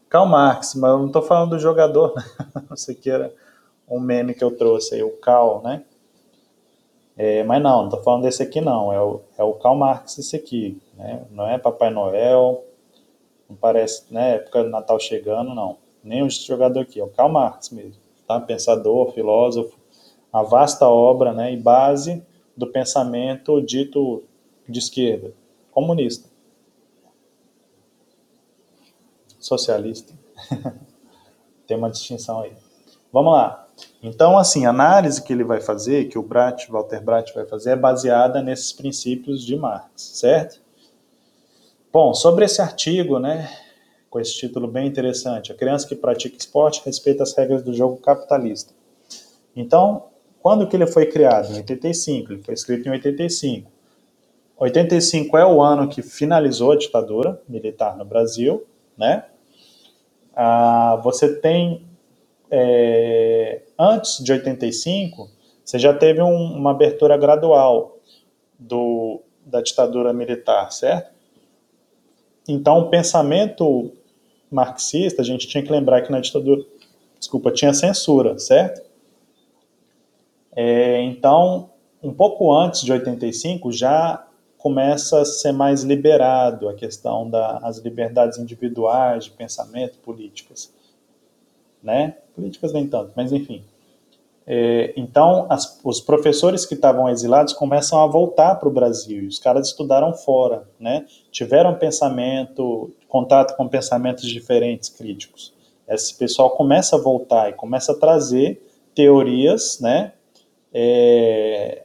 Karl 0.09 0.27
Marx, 0.27 0.75
mas 0.77 0.91
eu 0.91 0.99
não 0.99 1.07
estou 1.07 1.23
falando 1.23 1.51
do 1.51 1.59
jogador, 1.59 2.15
né? 2.15 2.25
Isso 2.73 2.91
aqui 2.93 3.11
era 3.11 3.35
um 3.89 3.99
meme 3.99 4.35
que 4.35 4.45
eu 4.45 4.57
trouxe 4.57 4.95
aí, 4.95 5.03
o 5.03 5.17
Karl, 5.17 5.61
né? 5.63 5.83
É, 7.17 7.43
mas 7.45 7.63
não, 7.63 7.79
não 7.79 7.85
estou 7.87 8.03
falando 8.03 8.23
desse 8.23 8.43
aqui 8.43 8.61
não, 8.61 8.93
é 8.93 9.01
o, 9.01 9.21
é 9.39 9.43
o 9.43 9.55
Karl 9.55 9.75
Marx 9.75 10.19
esse 10.19 10.37
aqui, 10.37 10.81
né? 10.95 11.25
Não 11.31 11.49
é 11.49 11.59
Papai 11.59 11.91
Noel, 11.91 12.63
não 13.49 13.57
parece, 13.57 14.13
né, 14.13 14.37
época 14.37 14.65
do 14.65 14.71
Natal 14.71 14.99
chegando, 14.99 15.55
não. 15.55 15.79
Nem 16.03 16.23
o 16.23 16.31
jogador 16.31 16.81
aqui, 16.81 17.01
é 17.01 17.05
o 17.05 17.09
Karl 17.09 17.31
Marx 17.31 17.71
mesmo, 17.71 18.01
tá? 18.27 18.41
Pensador, 18.41 19.13
filósofo, 19.13 19.77
a 20.33 20.43
vasta 20.43 20.89
obra, 20.89 21.33
né, 21.33 21.53
e 21.53 21.57
base 21.57 22.25
do 22.57 22.67
pensamento 22.67 23.61
dito 23.61 24.23
de 24.69 24.79
esquerda, 24.79 25.33
comunista, 25.71 26.29
socialista. 29.39 30.13
Tem 31.67 31.77
uma 31.77 31.91
distinção 31.91 32.41
aí. 32.41 32.53
Vamos 33.13 33.33
lá. 33.33 33.69
Então, 34.03 34.39
assim, 34.39 34.67
a 34.67 34.71
análise 34.71 35.23
que 35.23 35.33
ele 35.33 35.45
vai 35.45 35.61
fazer, 35.61 36.09
que 36.09 36.19
o 36.19 36.23
Bratt, 36.23 36.71
Walter 36.71 37.03
Bratt 37.03 37.33
vai 37.35 37.45
fazer, 37.45 37.71
é 37.71 37.77
baseada 37.77 38.43
nesses 38.43 38.73
princípios 38.73 39.45
de 39.45 39.57
Marx, 39.57 39.91
certo? 39.97 40.61
Bom, 41.99 42.13
sobre 42.13 42.45
esse 42.45 42.61
artigo, 42.61 43.19
né, 43.19 43.51
com 44.11 44.21
esse 44.21 44.35
título 44.37 44.69
bem 44.69 44.87
interessante, 44.87 45.51
a 45.51 45.55
criança 45.55 45.89
que 45.89 45.95
pratica 45.95 46.37
esporte 46.37 46.83
respeita 46.85 47.23
as 47.23 47.35
regras 47.35 47.63
do 47.63 47.73
jogo 47.73 47.97
capitalista. 47.97 48.75
Então, 49.57 50.05
quando 50.43 50.67
que 50.69 50.77
ele 50.77 50.87
foi 50.87 51.07
criado? 51.07 51.51
Em 51.55 51.57
85, 51.57 52.35
ele 52.35 52.43
foi 52.43 52.53
escrito 52.53 52.87
em 52.87 52.93
85. 52.93 53.73
85 54.59 55.39
é 55.39 55.47
o 55.47 55.63
ano 55.63 55.89
que 55.89 56.03
finalizou 56.03 56.73
a 56.73 56.77
ditadura 56.77 57.41
militar 57.49 57.97
no 57.97 58.05
Brasil, 58.05 58.67
né? 58.95 59.25
Ah, 60.35 61.01
você 61.03 61.35
tem, 61.41 61.89
é, 62.51 63.63
antes 63.79 64.23
de 64.23 64.33
85, 64.33 65.31
você 65.65 65.79
já 65.79 65.95
teve 65.95 66.21
um, 66.21 66.59
uma 66.59 66.73
abertura 66.73 67.17
gradual 67.17 67.97
do, 68.59 69.23
da 69.47 69.63
ditadura 69.63 70.13
militar, 70.13 70.71
certo? 70.71 71.16
Então, 72.49 72.79
o 72.81 72.89
pensamento 72.89 73.93
marxista, 74.51 75.23
a 75.23 75.25
gente 75.25 75.47
tinha 75.49 75.63
que 75.63 75.71
lembrar 75.71 76.03
que 76.03 76.13
na 76.13 76.21
ditadura, 76.21 76.65
desculpa, 77.19 77.51
tinha 77.51 77.75
censura, 77.75 78.39
certo? 78.39 78.83
É, 80.55 81.03
então, 81.03 81.71
um 82.03 82.13
pouco 82.13 82.53
antes 82.53 82.83
de 82.83 82.93
85, 82.93 83.73
já 83.73 84.27
começa 84.59 85.21
a 85.21 85.25
ser 85.25 85.53
mais 85.53 85.83
liberado 85.83 86.69
a 86.69 86.75
questão 86.75 87.29
das 87.29 87.79
liberdades 87.79 88.39
individuais 88.39 89.25
de 89.25 89.31
pensamento, 89.31 89.99
políticas, 89.99 90.73
né? 91.83 92.17
Políticas 92.35 92.73
nem 92.73 92.87
tanto, 92.87 93.13
mas 93.15 93.33
enfim. 93.33 93.63
É, 94.47 94.93
então, 94.97 95.47
as, 95.51 95.81
os 95.83 96.01
professores 96.01 96.65
que 96.65 96.75
estavam 96.75 97.09
exilados 97.09 97.53
começam 97.53 98.01
a 98.01 98.07
voltar 98.07 98.55
para 98.55 98.69
o 98.69 98.73
Brasil 98.73 99.25
e 99.25 99.27
os 99.27 99.41
caras 99.41 99.67
estudaram 99.67 100.13
fora, 100.13 100.69
né? 100.79 101.05
Tiveram 101.33 101.75
pensamento, 101.75 102.93
contato 103.09 103.57
com 103.57 103.67
pensamentos 103.67 104.25
diferentes, 104.25 104.89
críticos. 104.89 105.53
Esse 105.89 106.17
pessoal 106.17 106.51
começa 106.51 106.95
a 106.95 107.01
voltar 107.01 107.51
e 107.51 107.55
começa 107.55 107.91
a 107.91 107.99
trazer 107.99 108.65
teorias, 108.95 109.81
né? 109.81 110.13
É, 110.73 111.83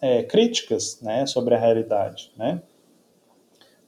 é, 0.00 0.22
críticas, 0.22 1.00
né? 1.02 1.26
Sobre 1.26 1.56
a 1.56 1.58
realidade, 1.58 2.30
né? 2.36 2.62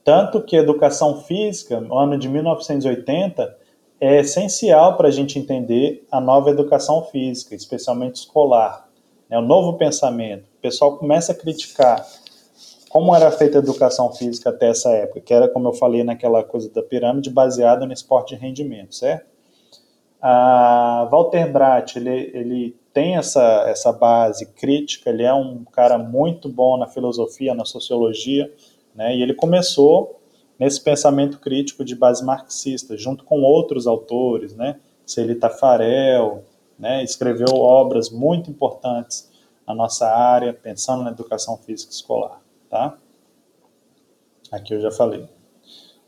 Tanto 0.03 0.41
que 0.41 0.57
a 0.57 0.59
educação 0.59 1.21
física, 1.21 1.79
no 1.79 1.97
ano 1.97 2.17
de 2.17 2.27
1980, 2.27 3.60
é 4.01 4.19
essencial 4.19 4.97
para 4.97 5.09
a 5.09 5.11
gente 5.11 5.37
entender 5.37 6.07
a 6.11 6.19
nova 6.19 6.49
educação 6.49 7.05
física, 7.05 7.53
especialmente 7.53 8.15
escolar, 8.15 8.89
né, 9.29 9.37
o 9.37 9.43
novo 9.43 9.77
pensamento. 9.77 10.45
O 10.57 10.61
pessoal 10.61 10.97
começa 10.97 11.33
a 11.33 11.35
criticar 11.35 12.03
como 12.89 13.15
era 13.15 13.31
feita 13.31 13.59
a 13.59 13.61
educação 13.61 14.11
física 14.11 14.49
até 14.49 14.69
essa 14.69 14.89
época, 14.89 15.21
que 15.21 15.31
era, 15.31 15.47
como 15.47 15.67
eu 15.67 15.73
falei, 15.73 16.03
naquela 16.03 16.43
coisa 16.43 16.69
da 16.73 16.81
pirâmide 16.81 17.29
baseada 17.29 17.85
no 17.85 17.93
esporte 17.93 18.35
de 18.35 18.41
rendimento, 18.41 18.95
certo? 18.95 19.29
A 20.19 21.07
Walter 21.09 21.51
Bratt, 21.51 21.95
ele, 21.95 22.31
ele 22.33 22.75
tem 22.91 23.15
essa, 23.15 23.65
essa 23.67 23.93
base 23.93 24.47
crítica, 24.47 25.11
ele 25.11 25.23
é 25.23 25.33
um 25.33 25.63
cara 25.63 25.97
muito 25.97 26.49
bom 26.49 26.75
na 26.75 26.87
filosofia, 26.87 27.53
na 27.53 27.65
sociologia, 27.65 28.51
né, 28.95 29.15
e 29.15 29.21
ele 29.21 29.35
começou 29.35 30.20
nesse 30.61 30.79
pensamento 30.79 31.39
crítico 31.39 31.83
de 31.83 31.95
base 31.95 32.23
marxista, 32.23 32.95
junto 32.95 33.23
com 33.23 33.41
outros 33.41 33.87
autores, 33.87 34.55
né? 34.55 34.79
Celi 35.03 35.33
Tafarel, 35.33 36.43
né? 36.77 37.03
escreveu 37.03 37.55
obras 37.55 38.11
muito 38.11 38.51
importantes 38.51 39.27
na 39.65 39.73
nossa 39.73 40.07
área, 40.07 40.53
pensando 40.53 41.03
na 41.03 41.09
educação 41.09 41.57
física 41.57 41.91
escolar, 41.91 42.39
tá? 42.69 42.95
Aqui 44.51 44.75
eu 44.75 44.81
já 44.81 44.91
falei. 44.91 45.27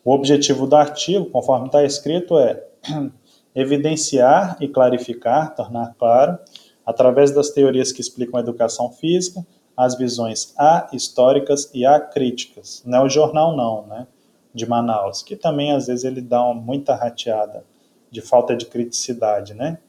O 0.05 0.13
objetivo 0.13 0.67
do 0.67 0.75
artigo, 0.75 1.25
conforme 1.31 1.65
está 1.65 1.83
escrito, 1.83 2.37
é 2.37 2.63
evidenciar 3.55 4.57
e 4.61 4.67
clarificar, 4.67 5.55
tornar 5.55 5.95
claro, 5.97 6.37
através 6.85 7.31
das 7.31 7.49
teorias 7.49 7.91
que 7.91 8.01
explicam 8.01 8.37
a 8.37 8.43
educação 8.43 8.91
física, 8.91 9.43
as 9.75 9.97
visões 9.97 10.53
a 10.59 10.89
históricas 10.93 11.71
e 11.73 11.87
a 11.87 11.99
críticas. 11.99 12.83
Não 12.85 12.99
é 12.99 13.03
o 13.03 13.09
jornal 13.09 13.57
não, 13.57 13.87
né? 13.87 14.05
De 14.53 14.65
Manaus, 14.65 15.23
que 15.23 15.35
também 15.35 15.71
às 15.71 15.87
vezes 15.87 16.05
ele 16.05 16.21
dá 16.21 16.43
uma, 16.43 16.53
muita 16.53 16.95
rateada 16.95 17.65
de 18.11 18.21
falta 18.21 18.55
de 18.55 18.65
criticidade, 18.65 19.53
né? 19.53 19.79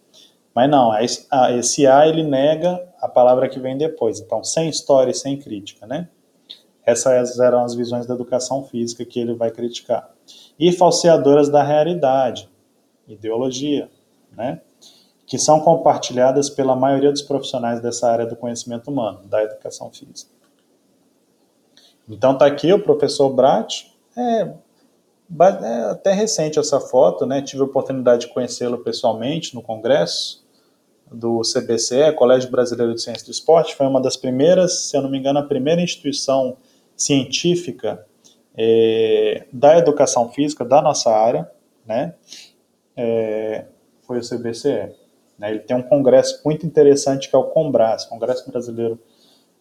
Mas 0.54 0.70
não, 0.70 0.96
esse 0.98 1.86
A 1.86 2.06
ele 2.06 2.22
nega 2.22 2.88
a 3.00 3.08
palavra 3.08 3.48
que 3.48 3.58
vem 3.58 3.76
depois, 3.76 4.20
então 4.20 4.42
sem 4.42 4.68
história 4.68 5.10
e 5.10 5.14
sem 5.14 5.36
crítica, 5.36 5.86
né? 5.86 6.08
Essas 6.86 7.38
eram 7.38 7.64
as 7.64 7.74
visões 7.74 8.06
da 8.06 8.14
educação 8.14 8.64
física 8.64 9.04
que 9.04 9.18
ele 9.18 9.34
vai 9.34 9.50
criticar. 9.50 10.10
E 10.58 10.70
falseadoras 10.70 11.48
da 11.48 11.62
realidade, 11.62 12.48
ideologia, 13.08 13.90
né? 14.36 14.60
Que 15.26 15.38
são 15.38 15.60
compartilhadas 15.60 16.48
pela 16.48 16.76
maioria 16.76 17.10
dos 17.10 17.22
profissionais 17.22 17.80
dessa 17.80 18.08
área 18.08 18.26
do 18.26 18.36
conhecimento 18.36 18.90
humano, 18.90 19.26
da 19.26 19.42
educação 19.42 19.90
física. 19.90 20.30
Então 22.08 22.36
tá 22.36 22.46
aqui 22.46 22.72
o 22.72 22.82
professor 22.82 23.30
Brat, 23.30 23.86
é, 24.16 24.54
é 25.62 25.90
até 25.90 26.12
recente 26.12 26.58
essa 26.58 26.80
foto, 26.80 27.26
né? 27.26 27.42
Tive 27.42 27.62
a 27.62 27.66
oportunidade 27.66 28.26
de 28.26 28.32
conhecê-lo 28.32 28.78
pessoalmente 28.78 29.54
no 29.54 29.62
congresso 29.62 30.44
do 31.10 31.42
CBCE, 31.42 32.12
Colégio 32.16 32.50
Brasileiro 32.50 32.94
de 32.94 33.02
Ciência 33.02 33.24
do 33.24 33.30
Esporte. 33.30 33.74
Foi 33.74 33.86
uma 33.86 34.00
das 34.00 34.16
primeiras, 34.16 34.86
se 34.86 34.96
eu 34.96 35.02
não 35.02 35.10
me 35.10 35.18
engano, 35.18 35.38
a 35.38 35.42
primeira 35.42 35.80
instituição 35.80 36.56
científica 36.96 38.06
é, 38.56 39.46
da 39.52 39.78
educação 39.78 40.30
física 40.30 40.64
da 40.64 40.80
nossa 40.80 41.10
área, 41.10 41.50
né? 41.86 42.14
É, 42.96 43.66
foi 44.06 44.18
o 44.18 44.22
CBCE. 44.22 44.94
Né? 45.38 45.50
Ele 45.50 45.60
tem 45.60 45.76
um 45.76 45.82
congresso 45.82 46.40
muito 46.44 46.64
interessante 46.64 47.28
que 47.28 47.34
é 47.34 47.38
o 47.38 47.44
Combras, 47.44 48.04
Congresso 48.04 48.48
Brasileiro 48.50 48.98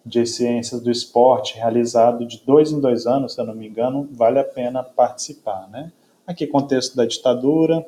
de 0.05 0.25
Ciências 0.25 0.81
do 0.81 0.91
Esporte, 0.91 1.55
realizado 1.55 2.25
de 2.25 2.41
dois 2.45 2.71
em 2.71 2.79
dois 2.79 3.07
anos, 3.07 3.33
se 3.33 3.41
eu 3.41 3.45
não 3.45 3.55
me 3.55 3.67
engano, 3.67 4.07
vale 4.11 4.39
a 4.39 4.43
pena 4.43 4.83
participar, 4.83 5.69
né? 5.69 5.91
Aqui 6.27 6.45
contexto 6.45 6.95
da 6.95 7.05
ditadura, 7.05 7.85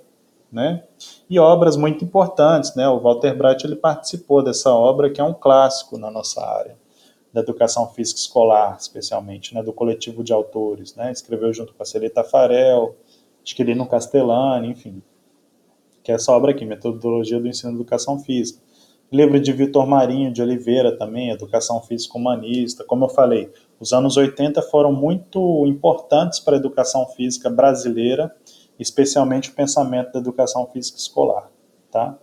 né? 0.51 0.83
E 1.29 1.37
obras 1.39 1.75
muito 1.75 2.05
importantes, 2.05 2.73
né? 2.75 2.87
O 2.87 2.99
Walter 2.99 3.35
Bratt 3.35 3.65
ele 3.65 3.75
participou 3.75 4.43
dessa 4.43 4.73
obra 4.73 5.09
que 5.09 5.19
é 5.19 5.23
um 5.23 5.33
clássico 5.33 5.97
na 5.97 6.09
nossa 6.09 6.41
área 6.41 6.77
da 7.35 7.41
educação 7.41 7.85
física 7.89 8.17
escolar, 8.17 8.77
especialmente, 8.79 9.53
né, 9.53 9.61
do 9.61 9.73
coletivo 9.73 10.23
de 10.23 10.31
autores, 10.31 10.95
né, 10.95 11.11
escreveu 11.11 11.51
junto 11.53 11.73
com 11.73 11.83
a 11.83 11.85
Celita 11.85 12.23
Farel, 12.23 12.95
Esquilino 13.43 13.85
Castellani, 13.85 14.69
enfim, 14.69 15.03
que 16.01 16.13
é 16.13 16.15
essa 16.15 16.31
obra 16.31 16.51
aqui, 16.51 16.63
Metodologia 16.63 17.37
do 17.37 17.45
Ensino 17.45 17.73
da 17.73 17.75
Educação 17.75 18.19
Física. 18.19 18.61
Livro 19.11 19.39
de 19.39 19.53
Vitor 19.53 19.85
Marinho 19.85 20.33
de 20.33 20.41
Oliveira 20.41 20.97
também, 20.97 21.29
Educação 21.29 21.81
Física 21.81 22.17
Humanista. 22.17 22.83
Como 22.83 23.05
eu 23.05 23.09
falei, 23.09 23.51
os 23.79 23.93
anos 23.93 24.17
80 24.17 24.61
foram 24.63 24.91
muito 24.91 25.65
importantes 25.67 26.39
para 26.39 26.55
a 26.55 26.59
educação 26.59 27.05
física 27.09 27.49
brasileira, 27.49 28.35
especialmente 28.79 29.49
o 29.49 29.53
pensamento 29.53 30.11
da 30.11 30.19
educação 30.19 30.67
física 30.67 30.97
escolar, 30.97 31.49
tá? 31.91 32.17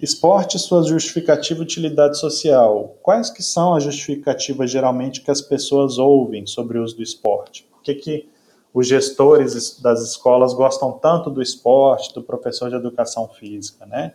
Esporte 0.00 0.56
e 0.56 0.60
sua 0.60 0.82
justificativa 0.82 1.60
e 1.60 1.62
utilidade 1.62 2.18
social. 2.18 2.96
Quais 3.02 3.28
que 3.28 3.42
são 3.42 3.74
as 3.74 3.84
justificativas 3.84 4.70
geralmente 4.70 5.20
que 5.20 5.30
as 5.30 5.42
pessoas 5.42 5.98
ouvem 5.98 6.46
sobre 6.46 6.78
o 6.78 6.82
uso 6.82 6.96
do 6.96 7.02
esporte? 7.02 7.68
Por 7.70 7.82
que, 7.82 7.94
que 7.94 8.28
os 8.72 8.88
gestores 8.88 9.78
das 9.80 10.02
escolas 10.02 10.54
gostam 10.54 10.92
tanto 10.92 11.28
do 11.28 11.42
esporte, 11.42 12.14
do 12.14 12.22
professor 12.22 12.70
de 12.70 12.76
educação 12.76 13.28
física, 13.28 13.84
né? 13.84 14.14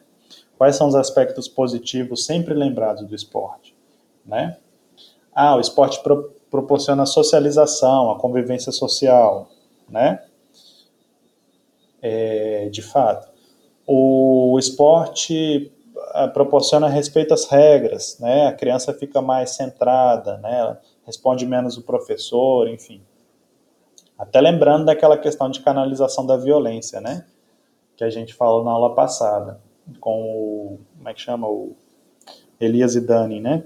Quais 0.58 0.76
são 0.76 0.88
os 0.88 0.96
aspectos 0.96 1.48
positivos 1.48 2.26
sempre 2.26 2.54
lembrados 2.54 3.06
do 3.06 3.16
esporte, 3.16 3.76
né? 4.26 4.58
Ah, 5.34 5.56
o 5.56 5.60
esporte 5.60 6.02
pro 6.02 6.34
proporciona 6.50 7.06
socialização, 7.06 8.10
a 8.12 8.18
convivência 8.18 8.72
social, 8.72 9.50
né? 9.90 10.24
É, 12.02 12.70
de 12.70 12.82
fato. 12.82 13.28
O 13.86 14.58
esporte 14.58 15.70
proporciona 16.34 16.88
respeito 16.88 17.34
às 17.34 17.46
regras, 17.46 18.18
né? 18.20 18.48
A 18.48 18.54
criança 18.54 18.94
fica 18.94 19.22
mais 19.22 19.52
centrada, 19.52 20.38
né? 20.38 20.78
Responde 21.06 21.46
menos 21.46 21.78
o 21.78 21.82
professor, 21.82 22.68
enfim. 22.70 23.02
Até 24.18 24.40
lembrando 24.40 24.86
daquela 24.86 25.18
questão 25.18 25.50
de 25.50 25.60
canalização 25.60 26.26
da 26.26 26.38
violência, 26.38 27.02
né? 27.02 27.26
Que 27.98 28.04
a 28.04 28.10
gente 28.10 28.34
falou 28.34 28.64
na 28.64 28.72
aula 28.72 28.96
passada, 28.96 29.60
com 30.00 30.22
o, 30.22 30.80
como 30.98 31.10
é 31.10 31.14
que 31.14 31.22
chama? 31.22 31.48
O 31.48 31.76
Elias 32.60 32.96
e 32.96 33.02
Dani, 33.02 33.40
né? 33.40 33.64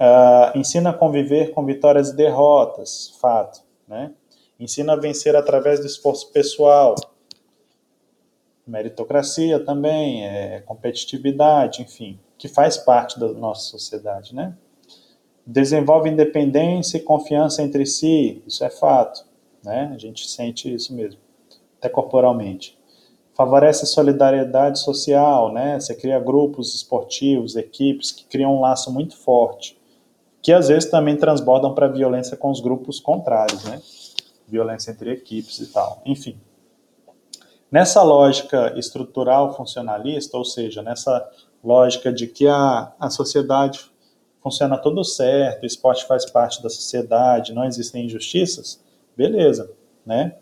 Uh, 0.00 0.58
ensina 0.58 0.90
a 0.90 0.94
conviver 0.94 1.52
com 1.52 1.64
vitórias 1.64 2.08
e 2.08 2.16
derrotas, 2.16 3.16
fato, 3.20 3.62
né? 3.86 4.12
Ensina 4.58 4.94
a 4.94 4.96
vencer 4.96 5.36
através 5.36 5.80
do 5.80 5.86
esforço 5.86 6.32
pessoal, 6.32 6.94
meritocracia 8.66 9.58
também, 9.62 10.24
é, 10.24 10.60
competitividade, 10.60 11.82
enfim, 11.82 12.18
que 12.38 12.48
faz 12.48 12.78
parte 12.78 13.18
da 13.18 13.28
nossa 13.28 13.68
sociedade, 13.68 14.34
né? 14.34 14.56
Desenvolve 15.46 16.08
independência 16.08 16.96
e 16.96 17.00
confiança 17.00 17.62
entre 17.62 17.84
si, 17.84 18.42
isso 18.46 18.64
é 18.64 18.70
fato, 18.70 19.26
né? 19.62 19.90
A 19.94 19.98
gente 19.98 20.26
sente 20.28 20.72
isso 20.72 20.94
mesmo, 20.94 21.20
até 21.78 21.88
corporalmente. 21.88 22.79
Favorece 23.40 23.84
a 23.84 23.86
solidariedade 23.86 24.78
social, 24.78 25.50
né? 25.50 25.80
Você 25.80 25.94
cria 25.94 26.20
grupos 26.20 26.74
esportivos, 26.74 27.56
equipes 27.56 28.12
que 28.12 28.26
criam 28.26 28.54
um 28.54 28.60
laço 28.60 28.92
muito 28.92 29.16
forte, 29.16 29.80
que 30.42 30.52
às 30.52 30.68
vezes 30.68 30.90
também 30.90 31.16
transbordam 31.16 31.74
para 31.74 31.88
violência 31.88 32.36
com 32.36 32.50
os 32.50 32.60
grupos 32.60 33.00
contrários, 33.00 33.64
né? 33.64 33.80
Violência 34.46 34.90
entre 34.90 35.10
equipes 35.12 35.58
e 35.58 35.68
tal. 35.68 36.02
Enfim, 36.04 36.38
Nessa 37.70 38.02
lógica 38.02 38.74
estrutural 38.76 39.56
funcionalista, 39.56 40.36
ou 40.36 40.44
seja, 40.44 40.82
nessa 40.82 41.26
lógica 41.64 42.12
de 42.12 42.26
que 42.26 42.46
a, 42.46 42.92
a 43.00 43.08
sociedade 43.08 43.90
funciona 44.42 44.76
tudo 44.76 45.02
certo, 45.02 45.62
o 45.62 45.66
esporte 45.66 46.04
faz 46.04 46.30
parte 46.30 46.62
da 46.62 46.68
sociedade, 46.68 47.54
não 47.54 47.64
existem 47.64 48.04
injustiças, 48.04 48.84
beleza, 49.16 49.72
né? 50.04 50.36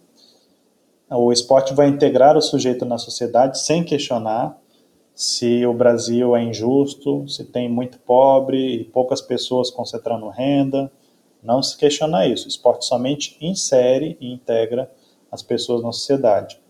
O 1.11 1.33
esporte 1.33 1.73
vai 1.73 1.89
integrar 1.89 2.37
o 2.37 2.43
sujeito 2.43 2.85
na 2.85 2.99
sociedade 2.99 3.59
sem 3.59 3.83
questionar 3.83 4.59
se 5.15 5.67
o 5.67 5.73
Brasil 5.73 6.37
é 6.37 6.43
injusto, 6.43 7.27
se 7.29 7.45
tem 7.45 7.69
muito 7.69 7.99
pobre 7.99 8.83
e 8.83 8.85
poucas 8.85 9.21
pessoas 9.21 9.71
concentrando 9.71 10.29
renda. 10.29 10.93
Não 11.43 11.63
se 11.63 11.77
questiona 11.77 12.27
isso. 12.27 12.45
O 12.45 12.49
esporte 12.49 12.85
somente 12.85 13.37
insere 13.41 14.17
e 14.21 14.33
integra 14.33 14.91
as 15.33 15.43
pessoas 15.43 15.83
na 15.83 15.93
sociedade. 15.93 16.61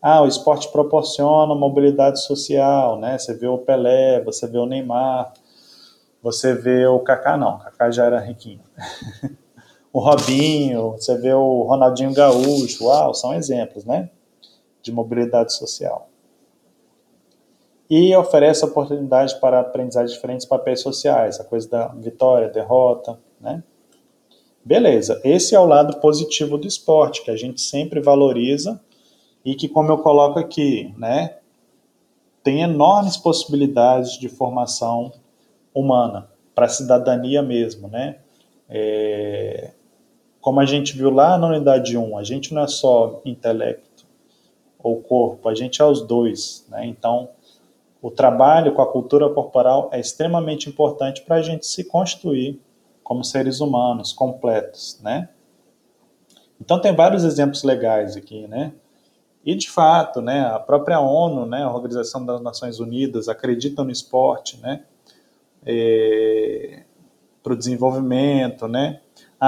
Ah, 0.00 0.22
o 0.22 0.26
esporte 0.26 0.68
proporciona 0.68 1.54
mobilidade 1.54 2.22
social, 2.22 2.98
né? 2.98 3.18
Você 3.18 3.34
vê 3.34 3.46
o 3.46 3.58
Pelé, 3.58 4.22
você 4.22 4.46
vê 4.46 4.58
o 4.58 4.66
Neymar, 4.66 5.32
você 6.22 6.54
vê 6.54 6.86
o 6.86 6.98
Kaká, 7.00 7.36
não, 7.36 7.56
o 7.56 7.58
Kaká 7.58 7.90
já 7.90 8.06
era 8.06 8.20
riquinho. 8.20 8.62
o 9.92 10.00
Robinho, 10.00 10.92
você 10.92 11.16
vê 11.18 11.34
o 11.34 11.62
Ronaldinho 11.62 12.14
Gaúcho, 12.14 12.86
uau, 12.86 13.12
são 13.12 13.34
exemplos, 13.34 13.84
né? 13.84 14.08
De 14.82 14.90
mobilidade 14.90 15.52
social. 15.52 16.08
E 17.90 18.16
oferece 18.16 18.64
oportunidades 18.64 19.34
para 19.34 19.60
aprendizagem 19.60 20.08
de 20.08 20.14
diferentes 20.14 20.46
papéis 20.46 20.80
sociais, 20.80 21.38
a 21.38 21.44
coisa 21.44 21.68
da 21.68 21.88
vitória, 21.88 22.48
derrota, 22.48 23.18
né? 23.38 23.62
Beleza, 24.64 25.20
esse 25.24 25.54
é 25.54 25.60
o 25.60 25.66
lado 25.66 25.98
positivo 25.98 26.56
do 26.56 26.68
esporte, 26.68 27.22
que 27.22 27.30
a 27.30 27.36
gente 27.36 27.60
sempre 27.60 28.00
valoriza 28.00 28.80
e 29.44 29.54
que, 29.56 29.68
como 29.68 29.90
eu 29.90 29.98
coloco 29.98 30.38
aqui, 30.38 30.94
né, 30.96 31.36
tem 32.44 32.62
enormes 32.62 33.16
possibilidades 33.16 34.18
de 34.18 34.28
formação 34.28 35.12
humana 35.74 36.28
para 36.54 36.66
a 36.66 36.68
cidadania 36.68 37.42
mesmo, 37.42 37.88
né? 37.88 38.18
É, 38.68 39.72
como 40.42 40.60
a 40.60 40.66
gente 40.66 40.94
viu 40.96 41.08
lá 41.08 41.38
na 41.38 41.46
unidade 41.46 41.96
1, 41.96 42.18
a 42.18 42.24
gente 42.24 42.52
não 42.52 42.64
é 42.64 42.66
só 42.66 43.22
intelecto 43.24 44.04
ou 44.82 45.00
corpo, 45.00 45.48
a 45.48 45.54
gente 45.54 45.80
é 45.80 45.84
os 45.84 46.02
dois, 46.02 46.66
né? 46.68 46.84
Então, 46.84 47.28
o 48.02 48.10
trabalho 48.10 48.74
com 48.74 48.82
a 48.82 48.90
cultura 48.90 49.30
corporal 49.30 49.88
é 49.92 50.00
extremamente 50.00 50.68
importante 50.68 51.22
para 51.22 51.36
a 51.36 51.42
gente 51.42 51.64
se 51.64 51.84
constituir 51.84 52.60
como 53.04 53.22
seres 53.22 53.60
humanos 53.60 54.12
completos, 54.12 54.98
né? 55.00 55.28
Então 56.60 56.80
tem 56.80 56.92
vários 56.92 57.22
exemplos 57.22 57.62
legais 57.62 58.16
aqui, 58.16 58.48
né? 58.48 58.72
E, 59.44 59.54
de 59.54 59.70
fato, 59.70 60.20
né, 60.20 60.40
a 60.46 60.58
própria 60.58 61.00
ONU, 61.00 61.46
né, 61.46 61.62
a 61.62 61.72
Organização 61.72 62.24
das 62.24 62.40
Nações 62.40 62.78
Unidas, 62.78 63.28
acredita 63.28 63.82
no 63.82 63.90
esporte 63.90 64.56
né, 64.60 64.84
é, 65.66 66.84
para 67.42 67.52
o 67.52 67.56
desenvolvimento, 67.56 68.68
né, 68.68 69.00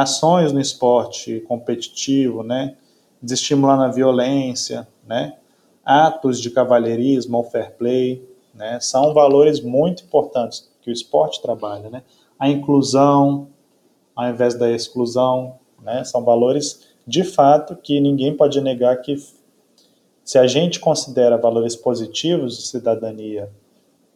ações 0.03 0.53
no 0.53 0.61
esporte 0.61 1.41
competitivo, 1.47 2.43
né, 2.43 2.77
desestimular 3.23 3.79
na 3.79 3.87
violência, 3.87 4.89
né, 5.07 5.37
atos 5.85 6.41
de 6.41 6.51
cavalheirismo 6.51 7.37
ou 7.37 7.45
fair 7.45 7.77
play, 7.77 8.29
né, 8.53 8.81
são 8.81 9.15
valores 9.15 9.61
muito 9.61 10.03
importantes 10.03 10.69
que 10.83 10.91
o 10.91 10.93
esporte 10.93 11.41
trabalha. 11.41 11.89
Né, 11.89 12.03
a 12.37 12.49
inclusão 12.49 13.49
ao 14.17 14.29
invés 14.29 14.55
da 14.55 14.71
exclusão, 14.71 15.59
né, 15.81 16.03
são 16.03 16.25
valores 16.25 16.89
de 17.07 17.23
fato 17.23 17.77
que 17.77 18.01
ninguém 18.01 18.37
pode 18.37 18.61
negar 18.61 18.97
que 19.01 19.17
se 20.25 20.39
a 20.39 20.47
gente 20.47 20.81
considera 20.81 21.37
valores 21.37 21.77
positivos 21.77 22.57
de 22.57 22.67
cidadania 22.67 23.49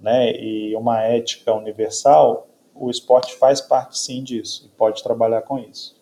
né, 0.01 0.33
e 0.33 0.75
uma 0.75 1.03
ética 1.03 1.55
universal, 1.55 2.48
o 2.79 2.91
esporte 2.91 3.37
faz 3.37 3.61
parte 3.61 3.99
sim 3.99 4.23
disso 4.23 4.67
e 4.67 4.77
pode 4.77 5.03
trabalhar 5.03 5.43
com 5.43 5.59
isso. 5.59 5.97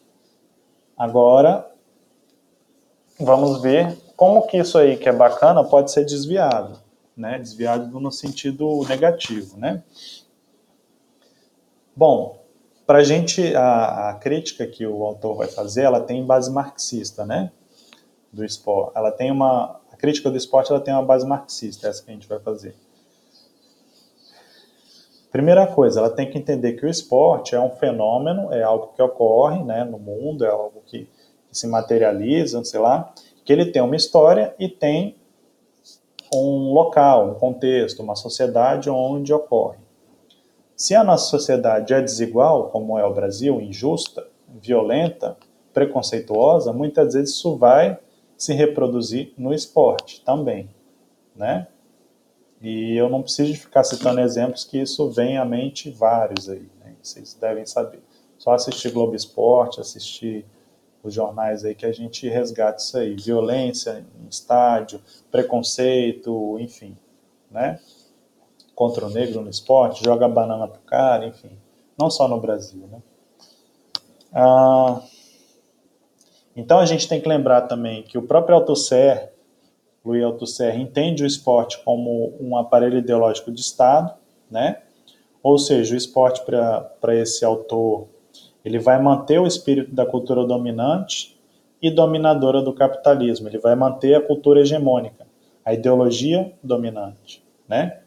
Agora, 0.97 1.71
vamos 3.19 3.61
ver 3.61 3.97
como 4.17 4.47
que 4.47 4.59
isso 4.59 4.79
aí 4.79 4.97
que 4.97 5.09
é 5.09 5.13
bacana 5.13 5.63
pode 5.65 5.91
ser 5.91 6.05
desviado, 6.05 6.79
né? 7.17 7.39
Desviado 7.39 8.01
no 8.01 8.11
sentido 8.11 8.83
negativo, 8.89 9.59
né? 9.59 9.83
Bom, 11.95 12.39
para 12.87 12.99
a 12.99 13.03
gente, 13.03 13.55
a, 13.57 14.17
crítica 14.21 14.67
que 14.67 14.87
o 14.87 15.03
autor 15.03 15.37
vai 15.37 15.49
fazer, 15.49 15.83
ela 15.83 16.01
tem 16.01 16.25
base 16.25 16.51
marxista, 16.51 17.27
né? 17.27 17.51
Do 18.33 18.45
esporte. 18.45 18.93
Ela 18.97 19.11
tem 19.11 19.31
uma, 19.31 19.81
a 19.91 19.97
crítica 19.97 20.31
do 20.31 20.37
esporte 20.37 20.71
ela 20.71 20.81
tem 20.81 20.95
uma 20.95 21.03
base 21.03 21.27
marxista, 21.27 21.89
essa 21.89 22.03
que 22.03 22.11
a 22.11 22.15
gente 22.15 22.29
vai 22.29 22.39
fazer. 22.39 22.77
Primeira 25.37 25.67
coisa, 25.67 26.01
ela 26.01 26.09
tem 26.09 26.31
que 26.31 26.39
entender 26.39 26.73
que 26.73 26.87
o 26.87 26.89
esporte 26.89 27.55
é 27.55 27.61
um 27.61 27.69
fenômeno, 27.69 28.51
é 28.55 28.63
algo 28.63 28.95
que 28.97 29.03
ocorre 29.03 29.63
né, 29.63 29.85
no 29.85 29.99
mundo, 29.99 30.47
é 30.47 30.49
algo 30.49 30.81
que, 30.87 31.01
que 31.47 31.59
se 31.59 31.67
materializa, 31.67 32.65
sei 32.65 32.81
lá, 32.81 33.13
que 33.45 33.53
ele 33.53 33.67
tem 33.67 33.83
uma 33.83 33.95
história 33.95 34.55
e 34.59 34.67
tem 34.67 35.15
um 36.33 36.73
local, 36.73 37.29
um 37.29 37.35
contexto, 37.35 38.03
uma 38.03 38.17
sociedade 38.17 38.89
onde 38.89 39.31
ocorre. 39.31 39.77
Se 40.75 40.95
a 40.95 41.05
nossa 41.05 41.27
sociedade 41.27 41.93
é 41.93 42.01
desigual, 42.01 42.71
como 42.71 42.99
é 42.99 43.05
o 43.05 43.13
Brasil, 43.13 43.61
injusta, 43.61 44.27
violenta, 44.49 45.37
preconceituosa, 45.75 46.73
muitas 46.73 47.13
vezes 47.13 47.35
isso 47.35 47.57
vai 47.57 47.99
se 48.39 48.55
reproduzir 48.55 49.35
no 49.37 49.53
esporte 49.53 50.25
também, 50.25 50.71
né? 51.37 51.67
E 52.69 52.97
eu 52.97 53.09
não 53.09 53.23
preciso 53.23 53.55
ficar 53.55 53.85
citando 53.85 54.21
exemplos 54.21 54.65
que 54.65 54.77
isso 54.77 55.09
vem 55.09 55.39
à 55.39 55.45
mente 55.45 55.89
vários 55.89 56.49
aí, 56.49 56.69
né? 56.85 56.97
vocês 57.01 57.33
devem 57.41 57.65
saber. 57.65 58.03
Só 58.37 58.55
assistir 58.55 58.91
Globo 58.91 59.15
Esporte, 59.15 59.81
assistir 59.81 60.45
os 61.01 61.15
jornais 61.15 61.65
aí 61.65 61.77
que 61.77 61.87
a 61.87 61.93
gente 61.93 62.29
resgata 62.29 62.83
isso 62.83 62.99
aí. 62.99 63.15
Violência 63.15 64.05
em 64.21 64.29
estádio, 64.29 65.01
preconceito, 65.31 66.59
enfim, 66.59 66.99
né? 67.53 67.79
Contra 68.75 69.07
o 69.07 69.11
negro 69.11 69.43
no 69.43 69.49
esporte, 69.49 70.05
joga 70.05 70.27
banana 70.27 70.67
pro 70.67 70.81
cara, 70.81 71.25
enfim. 71.25 71.57
Não 71.97 72.11
só 72.11 72.27
no 72.27 72.41
Brasil, 72.41 72.85
né? 72.91 73.01
Ah, 74.33 75.03
então 76.57 76.81
a 76.81 76.85
gente 76.85 77.09
tem 77.09 77.21
que 77.21 77.29
lembrar 77.29 77.61
também 77.69 78.03
que 78.03 78.19
o 78.19 78.23
próprio 78.23 78.57
Althusser, 80.07 80.09
Louis 80.09 80.25
Althusser, 80.25 80.81
entende 80.81 81.23
o 81.23 81.27
esporte 81.27 81.83
como 81.85 82.35
um 82.41 82.57
aparelho 82.57 82.99
ideológico 82.99 83.51
de 83.51 83.61
Estado, 83.61 84.15
né? 84.51 84.79
Ou 85.43 85.59
seja, 85.59 85.95
o 85.95 85.97
esporte 85.97 86.43
para 86.45 87.15
esse 87.15 87.45
autor 87.45 88.09
ele 88.67 88.81
vai 88.81 89.01
manter 89.01 89.39
o 89.39 89.47
espírito 89.47 89.95
da 89.95 90.05
cultura 90.05 90.45
dominante 90.45 91.39
e 91.81 91.89
dominadora 91.89 92.61
do 92.61 92.73
capitalismo. 92.73 93.49
Ele 93.49 93.59
vai 93.59 93.77
manter 93.77 94.17
a 94.17 94.21
cultura 94.21 94.61
hegemônica, 94.61 95.25
a 95.65 95.73
ideologia 95.73 96.53
dominante, 96.61 97.45
né? 97.69 98.01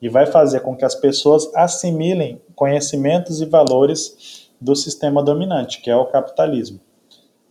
E 0.00 0.08
vai 0.08 0.26
fazer 0.26 0.60
com 0.60 0.76
que 0.76 0.84
as 0.84 0.94
pessoas 0.94 1.52
assimilem 1.56 2.40
conhecimentos 2.54 3.40
e 3.40 3.46
valores 3.46 4.48
do 4.60 4.76
sistema 4.76 5.24
dominante, 5.24 5.80
que 5.80 5.90
é 5.90 5.96
o 5.96 6.06
capitalismo. 6.06 6.78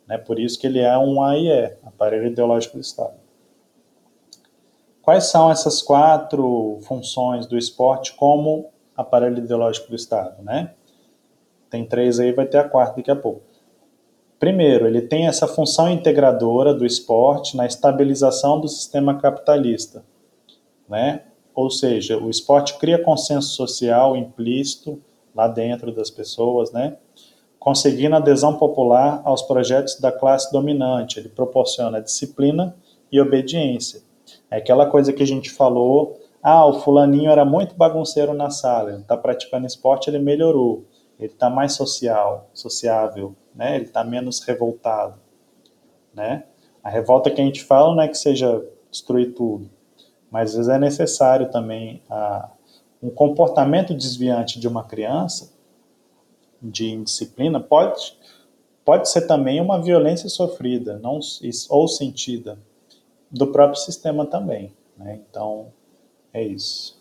Né? 0.07 0.17
Por 0.17 0.39
isso 0.39 0.57
que 0.57 0.65
ele 0.65 0.79
é 0.79 0.97
um 0.97 1.21
AIE, 1.21 1.73
aparelho 1.85 2.27
ideológico 2.27 2.77
do 2.77 2.81
Estado. 2.81 3.15
Quais 5.07 5.27
são 5.27 5.49
essas 5.49 5.81
quatro 5.81 6.79
funções 6.81 7.47
do 7.47 7.57
esporte 7.57 8.13
como 8.15 8.71
aparelho 8.93 9.37
ideológico 9.37 9.87
do 9.87 9.95
Estado, 9.95 10.43
né? 10.43 10.73
Tem 11.69 11.85
três 11.85 12.19
aí, 12.19 12.33
vai 12.33 12.45
ter 12.45 12.57
a 12.57 12.67
quarta 12.67 12.97
daqui 12.97 13.09
a 13.09 13.15
pouco. 13.15 13.41
Primeiro, 14.37 14.85
ele 14.85 15.01
tem 15.01 15.25
essa 15.25 15.47
função 15.47 15.89
integradora 15.89 16.73
do 16.73 16.85
esporte 16.85 17.55
na 17.55 17.65
estabilização 17.65 18.59
do 18.59 18.67
sistema 18.67 19.17
capitalista, 19.17 20.03
né? 20.89 21.21
Ou 21.55 21.71
seja, 21.71 22.17
o 22.17 22.29
esporte 22.29 22.77
cria 22.77 23.01
consenso 23.01 23.55
social 23.55 24.13
implícito 24.13 25.01
lá 25.33 25.47
dentro 25.47 25.89
das 25.93 26.09
pessoas, 26.09 26.73
né? 26.73 26.97
Conseguindo 27.57 28.17
adesão 28.17 28.57
popular 28.57 29.21
aos 29.23 29.41
projetos 29.41 30.01
da 30.01 30.11
classe 30.11 30.51
dominante. 30.51 31.17
Ele 31.17 31.29
proporciona 31.29 32.01
disciplina 32.01 32.75
e 33.09 33.21
obediência. 33.21 34.05
É 34.49 34.57
aquela 34.57 34.85
coisa 34.85 35.11
que 35.11 35.23
a 35.23 35.27
gente 35.27 35.49
falou, 35.49 36.19
ah, 36.41 36.65
o 36.65 36.79
fulaninho 36.81 37.29
era 37.29 37.43
muito 37.43 37.75
bagunceiro 37.75 38.33
na 38.33 38.49
sala, 38.49 38.91
ele 38.91 39.01
está 39.01 39.17
praticando 39.17 39.65
esporte, 39.65 40.09
ele 40.09 40.19
melhorou 40.19 40.85
ele 41.19 41.33
está 41.33 41.49
mais 41.49 41.73
social, 41.73 42.49
sociável, 42.53 43.35
né? 43.53 43.75
Ele 43.75 43.85
está 43.85 44.03
menos 44.03 44.39
revoltado, 44.41 45.19
né? 46.13 46.43
A 46.83 46.89
revolta 46.89 47.31
que 47.31 47.41
a 47.41 47.43
gente 47.43 47.63
fala 47.63 47.93
não 47.93 48.01
é 48.01 48.07
que 48.07 48.17
seja 48.17 48.63
destruir 48.89 49.33
tudo, 49.33 49.69
mas 50.29 50.51
às 50.51 50.57
vezes 50.57 50.71
é 50.71 50.77
necessário 50.77 51.51
também 51.51 52.01
a, 52.09 52.49
um 53.01 53.09
comportamento 53.09 53.93
desviante 53.93 54.59
de 54.59 54.67
uma 54.67 54.83
criança, 54.83 55.51
de 56.61 56.91
indisciplina, 56.91 57.59
pode, 57.59 58.17
pode 58.85 59.09
ser 59.09 59.21
também 59.21 59.59
uma 59.59 59.81
violência 59.81 60.29
sofrida 60.29 60.99
não, 60.99 61.19
ou 61.69 61.87
sentida 61.87 62.59
do 63.29 63.47
próprio 63.47 63.79
sistema 63.79 64.25
também, 64.25 64.73
né? 64.97 65.19
Então, 65.29 65.67
é 66.33 66.43
isso. 66.43 66.97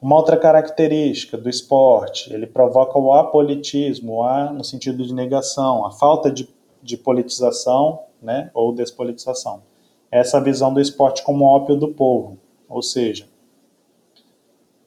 Uma 0.00 0.16
outra 0.16 0.36
característica 0.36 1.36
do 1.36 1.48
esporte, 1.48 2.32
ele 2.32 2.46
provoca 2.46 2.98
o 2.98 3.12
apolitismo, 3.12 4.14
o 4.14 4.22
a 4.22 4.50
no 4.50 4.64
sentido 4.64 5.04
de 5.04 5.12
negação, 5.12 5.84
a 5.84 5.90
falta 5.90 6.30
de, 6.30 6.48
de 6.82 6.96
politização 6.96 8.04
né, 8.20 8.50
ou 8.54 8.74
despolitização. 8.74 9.62
Essa 10.10 10.40
visão 10.40 10.72
do 10.72 10.80
esporte 10.80 11.22
como 11.22 11.44
ópio 11.44 11.76
do 11.76 11.88
povo, 11.88 12.38
ou 12.68 12.82
seja, 12.82 13.28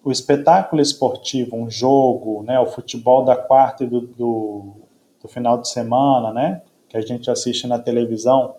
o 0.04 0.12
espetáculo 0.12 0.82
esportivo, 0.82 1.56
um 1.56 1.70
jogo, 1.70 2.44
né, 2.44 2.60
o 2.60 2.66
futebol 2.66 3.24
da 3.24 3.36
quarta 3.36 3.84
e 3.84 3.88
do, 3.88 4.02
do, 4.02 4.74
do 5.22 5.28
final 5.28 5.60
de 5.60 5.70
semana, 5.70 6.34
né, 6.34 6.62
que 6.90 6.98
a 6.98 7.02
gente 7.02 7.30
assiste 7.30 7.68
na 7.68 7.80
televisão, 7.80 8.56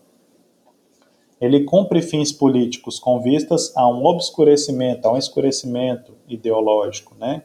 ele 1.41 1.64
cumpre 1.64 2.01
fins 2.01 2.32
políticos 2.32 2.99
com 2.99 3.20
vistas 3.20 3.72
a 3.76 3.89
um 3.89 4.05
obscurecimento, 4.05 5.07
a 5.07 5.12
um 5.12 5.18
escurecimento 5.18 6.12
ideológico, 6.28 7.14
né? 7.18 7.43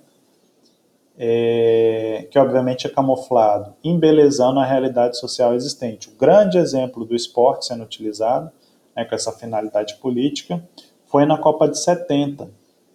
É, 1.21 2.27
que 2.31 2.39
obviamente 2.39 2.87
é 2.87 2.89
camuflado, 2.89 3.73
embelezando 3.83 4.57
a 4.57 4.63
realidade 4.63 5.17
social 5.17 5.53
existente. 5.53 6.07
O 6.07 6.13
grande 6.17 6.57
exemplo 6.57 7.03
do 7.03 7.13
esporte 7.13 7.65
sendo 7.65 7.83
utilizado 7.83 8.49
né, 8.95 9.03
com 9.03 9.13
essa 9.13 9.33
finalidade 9.33 9.95
política 9.95 10.63
foi 11.07 11.25
na 11.25 11.37
Copa 11.37 11.67
de 11.67 11.77
70, 11.77 12.49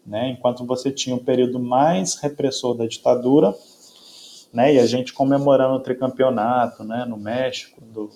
né, 0.07 0.30
enquanto 0.30 0.64
você 0.64 0.90
tinha 0.90 1.14
o 1.14 1.18
um 1.18 1.24
período 1.24 1.59
mais 1.59 2.14
repressor 2.14 2.74
da 2.74 2.86
ditadura, 2.86 3.55
né, 4.53 4.72
e 4.74 4.78
a 4.78 4.86
gente 4.86 5.12
comemorando 5.12 5.74
o 5.74 5.80
tricampeonato 5.80 6.82
né, 6.82 7.05
no 7.07 7.18
México, 7.18 7.78
do, 7.82 8.09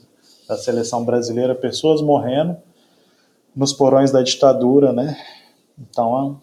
da 0.49 0.57
seleção 0.57 1.05
brasileira, 1.05 1.55
pessoas 1.55 2.01
morrendo, 2.01 2.57
nos 3.59 3.73
porões 3.73 4.13
da 4.13 4.23
ditadura, 4.23 4.93
né? 4.93 5.21
Então 5.77 6.41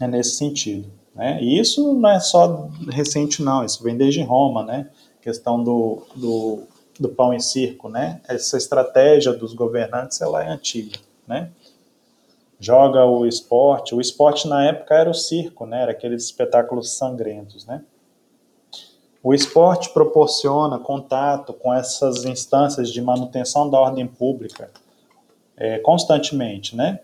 é 0.00 0.08
nesse 0.08 0.36
sentido. 0.36 0.90
Né? 1.14 1.42
E 1.42 1.60
isso 1.60 1.92
não 1.92 2.08
é 2.10 2.18
só 2.18 2.68
recente, 2.88 3.42
não, 3.42 3.62
isso 3.62 3.82
vem 3.82 3.96
desde 3.96 4.22
Roma, 4.22 4.64
né? 4.64 4.88
questão 5.20 5.62
do, 5.62 6.02
do, 6.14 6.62
do 7.00 7.08
pão 7.08 7.34
e 7.34 7.40
circo, 7.40 7.88
né? 7.88 8.20
Essa 8.28 8.56
estratégia 8.56 9.32
dos 9.32 9.52
governantes 9.52 10.20
ela 10.20 10.42
é 10.42 10.48
antiga, 10.48 10.98
né? 11.26 11.50
Joga 12.58 13.04
o 13.04 13.26
esporte, 13.26 13.94
o 13.94 14.00
esporte 14.00 14.48
na 14.48 14.64
época 14.64 14.94
era 14.94 15.10
o 15.10 15.14
circo, 15.14 15.66
né? 15.66 15.82
Era 15.82 15.90
aqueles 15.90 16.22
espetáculos 16.24 16.96
sangrentos, 16.96 17.66
né? 17.66 17.82
O 19.20 19.34
esporte 19.34 19.90
proporciona 19.90 20.78
contato 20.78 21.52
com 21.52 21.74
essas 21.74 22.24
instâncias 22.24 22.90
de 22.90 23.02
manutenção 23.02 23.68
da 23.68 23.80
ordem 23.80 24.06
pública, 24.06 24.70
é, 25.56 25.78
constantemente, 25.78 26.76
né? 26.76 27.00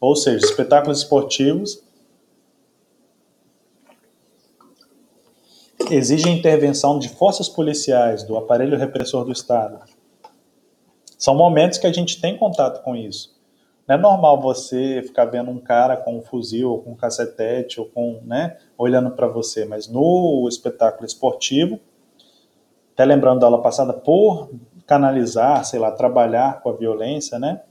Ou 0.00 0.16
seja, 0.16 0.44
espetáculos 0.44 0.98
esportivos 0.98 1.82
exigem 5.90 6.36
intervenção 6.38 6.98
de 6.98 7.08
forças 7.08 7.48
policiais, 7.48 8.22
do 8.22 8.36
aparelho 8.36 8.78
repressor 8.78 9.24
do 9.24 9.32
Estado. 9.32 9.78
São 11.18 11.34
momentos 11.34 11.78
que 11.78 11.86
a 11.86 11.92
gente 11.92 12.20
tem 12.20 12.36
contato 12.36 12.82
com 12.82 12.96
isso. 12.96 13.32
Não 13.86 13.96
é 13.96 13.98
normal 13.98 14.40
você 14.40 15.02
ficar 15.02 15.24
vendo 15.26 15.50
um 15.50 15.58
cara 15.58 15.96
com 15.96 16.16
um 16.16 16.22
fuzil, 16.22 16.70
ou 16.70 16.82
com 16.82 16.92
um 16.92 16.96
cacetete, 16.96 17.80
ou 17.80 17.86
com, 17.86 18.20
né, 18.24 18.56
olhando 18.78 19.10
para 19.10 19.26
você, 19.26 19.64
mas 19.64 19.88
no 19.88 20.46
espetáculo 20.48 21.06
esportivo, 21.06 21.78
até 22.94 23.04
lembrando 23.04 23.40
da 23.40 23.46
aula 23.46 23.60
passada, 23.60 23.92
por 23.92 24.50
canalizar, 24.92 25.64
sei 25.64 25.80
lá, 25.80 25.90
trabalhar 25.90 26.60
com 26.60 26.68
a 26.68 26.74
violência, 26.74 27.38
né? 27.38 27.62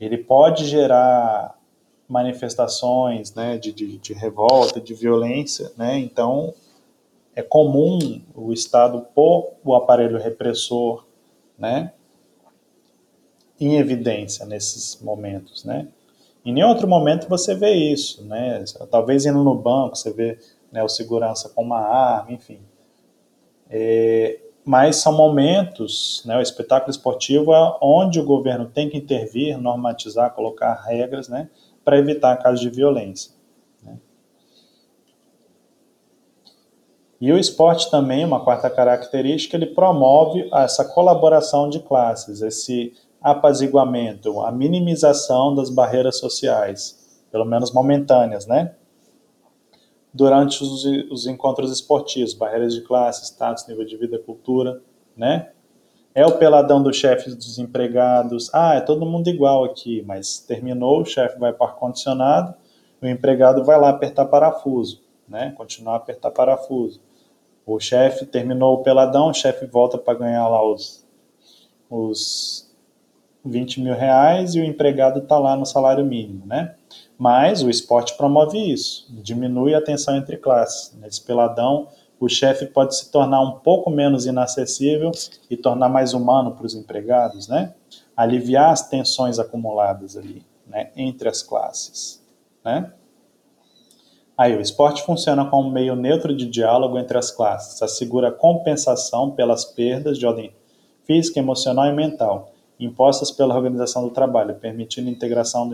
Ele 0.00 0.16
pode 0.16 0.64
gerar 0.64 1.54
manifestações, 2.08 3.34
né, 3.34 3.58
de, 3.58 3.72
de, 3.72 3.98
de 3.98 4.14
revolta, 4.14 4.80
de 4.80 4.94
violência, 4.94 5.70
né? 5.76 5.98
Então 5.98 6.54
é 7.36 7.42
comum 7.42 8.22
o 8.34 8.54
Estado 8.54 9.06
pôr 9.14 9.52
o 9.62 9.74
aparelho 9.74 10.18
repressor, 10.18 11.04
né, 11.58 11.92
em 13.60 13.76
evidência 13.76 14.46
nesses 14.46 14.98
momentos, 15.02 15.62
né? 15.62 15.88
Em 16.42 16.54
nenhum 16.54 16.68
outro 16.68 16.88
momento 16.88 17.28
você 17.28 17.54
vê 17.54 17.74
isso, 17.74 18.24
né? 18.24 18.64
Talvez 18.90 19.26
indo 19.26 19.44
no 19.44 19.54
banco 19.54 19.94
você 19.94 20.10
vê 20.10 20.38
né, 20.72 20.82
o 20.82 20.88
segurança 20.88 21.50
com 21.50 21.62
uma 21.62 21.80
arma, 21.80 22.32
enfim. 22.32 22.60
É, 23.68 24.38
mas 24.64 24.96
são 24.96 25.12
momentos, 25.12 26.22
né, 26.24 26.38
o 26.38 26.40
espetáculo 26.40 26.90
esportivo 26.90 27.52
é 27.52 27.76
onde 27.82 28.18
o 28.18 28.24
governo 28.24 28.66
tem 28.66 28.88
que 28.88 28.96
intervir, 28.96 29.58
normatizar, 29.58 30.32
colocar 30.32 30.74
regras, 30.74 31.28
né, 31.28 31.50
para 31.84 31.98
evitar 31.98 32.36
casos 32.38 32.60
de 32.60 32.70
violência. 32.70 33.32
Né. 33.82 33.98
E 37.20 37.30
o 37.30 37.38
esporte 37.38 37.90
também, 37.90 38.24
uma 38.24 38.42
quarta 38.42 38.70
característica, 38.70 39.56
ele 39.56 39.66
promove 39.66 40.48
essa 40.52 40.84
colaboração 40.84 41.68
de 41.68 41.80
classes, 41.80 42.40
esse 42.40 42.94
apaziguamento, 43.20 44.40
a 44.40 44.50
minimização 44.50 45.54
das 45.54 45.68
barreiras 45.68 46.18
sociais, 46.18 47.22
pelo 47.30 47.44
menos 47.44 47.72
momentâneas, 47.72 48.46
né? 48.46 48.74
Durante 50.14 50.62
os, 50.62 50.84
os 51.10 51.26
encontros 51.26 51.72
esportivos, 51.72 52.32
barreiras 52.32 52.72
de 52.72 52.82
classe, 52.82 53.24
status, 53.24 53.66
nível 53.66 53.84
de 53.84 53.96
vida, 53.96 54.16
cultura, 54.16 54.80
né? 55.16 55.50
É 56.14 56.24
o 56.24 56.38
peladão 56.38 56.80
do 56.80 56.92
chefe 56.92 57.28
dos 57.30 57.58
empregados. 57.58 58.48
Ah, 58.54 58.76
é 58.76 58.80
todo 58.80 59.04
mundo 59.04 59.28
igual 59.28 59.64
aqui, 59.64 60.00
mas 60.06 60.38
terminou, 60.38 61.00
o 61.00 61.04
chefe 61.04 61.36
vai 61.40 61.52
para 61.52 61.66
o 61.66 61.68
ar-condicionado, 61.68 62.54
o 63.02 63.06
empregado 63.06 63.64
vai 63.64 63.78
lá 63.78 63.88
apertar 63.88 64.26
parafuso, 64.26 65.02
né? 65.28 65.52
Continuar 65.56 65.94
a 65.94 65.96
apertar 65.96 66.30
parafuso. 66.30 67.00
O 67.66 67.80
chefe 67.80 68.24
terminou 68.24 68.74
o 68.74 68.82
peladão, 68.84 69.30
o 69.30 69.34
chefe 69.34 69.66
volta 69.66 69.98
para 69.98 70.16
ganhar 70.16 70.46
lá 70.46 70.64
os, 70.64 71.04
os 71.90 72.72
20 73.44 73.80
mil 73.80 73.94
reais 73.94 74.54
e 74.54 74.60
o 74.60 74.64
empregado 74.64 75.20
está 75.20 75.38
lá 75.38 75.56
no 75.56 75.66
salário 75.66 76.04
mínimo, 76.04 76.46
né? 76.46 76.76
Mas 77.18 77.62
o 77.62 77.70
esporte 77.70 78.16
promove 78.16 78.58
isso, 78.58 79.06
diminui 79.10 79.74
a 79.74 79.80
tensão 79.80 80.16
entre 80.16 80.36
classes. 80.36 80.96
Nesse 81.00 81.22
peladão, 81.22 81.88
o 82.18 82.28
chefe 82.28 82.66
pode 82.66 82.96
se 82.96 83.10
tornar 83.10 83.40
um 83.40 83.58
pouco 83.58 83.90
menos 83.90 84.26
inacessível 84.26 85.10
e 85.48 85.56
tornar 85.56 85.88
mais 85.88 86.12
humano 86.12 86.52
para 86.52 86.66
os 86.66 86.74
empregados, 86.74 87.48
né? 87.48 87.74
Aliviar 88.16 88.70
as 88.70 88.88
tensões 88.88 89.38
acumuladas 89.38 90.16
ali, 90.16 90.44
né, 90.66 90.90
entre 90.96 91.28
as 91.28 91.42
classes, 91.42 92.24
né? 92.64 92.92
Aí, 94.36 94.56
o 94.56 94.60
esporte 94.60 95.04
funciona 95.04 95.44
como 95.44 95.68
um 95.68 95.72
meio 95.72 95.94
neutro 95.94 96.34
de 96.34 96.46
diálogo 96.46 96.98
entre 96.98 97.16
as 97.16 97.30
classes, 97.30 97.80
assegura 97.80 98.32
compensação 98.32 99.30
pelas 99.30 99.64
perdas 99.64 100.18
de 100.18 100.26
ordem 100.26 100.52
física, 101.04 101.38
emocional 101.38 101.86
e 101.86 101.92
mental, 101.92 102.52
impostas 102.80 103.30
pela 103.30 103.54
organização 103.54 104.02
do 104.02 104.10
trabalho, 104.10 104.56
permitindo 104.56 105.08
a 105.08 105.12
integração 105.12 105.68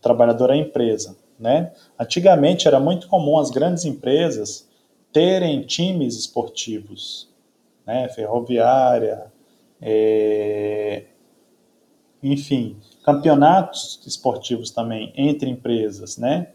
trabalhador 0.00 0.50
à 0.50 0.56
empresa. 0.56 1.16
Né? 1.38 1.72
Antigamente 1.98 2.66
era 2.66 2.80
muito 2.80 3.06
comum 3.08 3.38
as 3.38 3.50
grandes 3.50 3.84
empresas 3.84 4.68
terem 5.12 5.62
times 5.62 6.16
esportivos, 6.16 7.28
né? 7.86 8.08
ferroviária, 8.08 9.32
é... 9.80 11.04
enfim, 12.22 12.76
campeonatos 13.04 14.00
esportivos 14.06 14.70
também 14.70 15.12
entre 15.16 15.48
empresas, 15.48 16.18
né? 16.18 16.48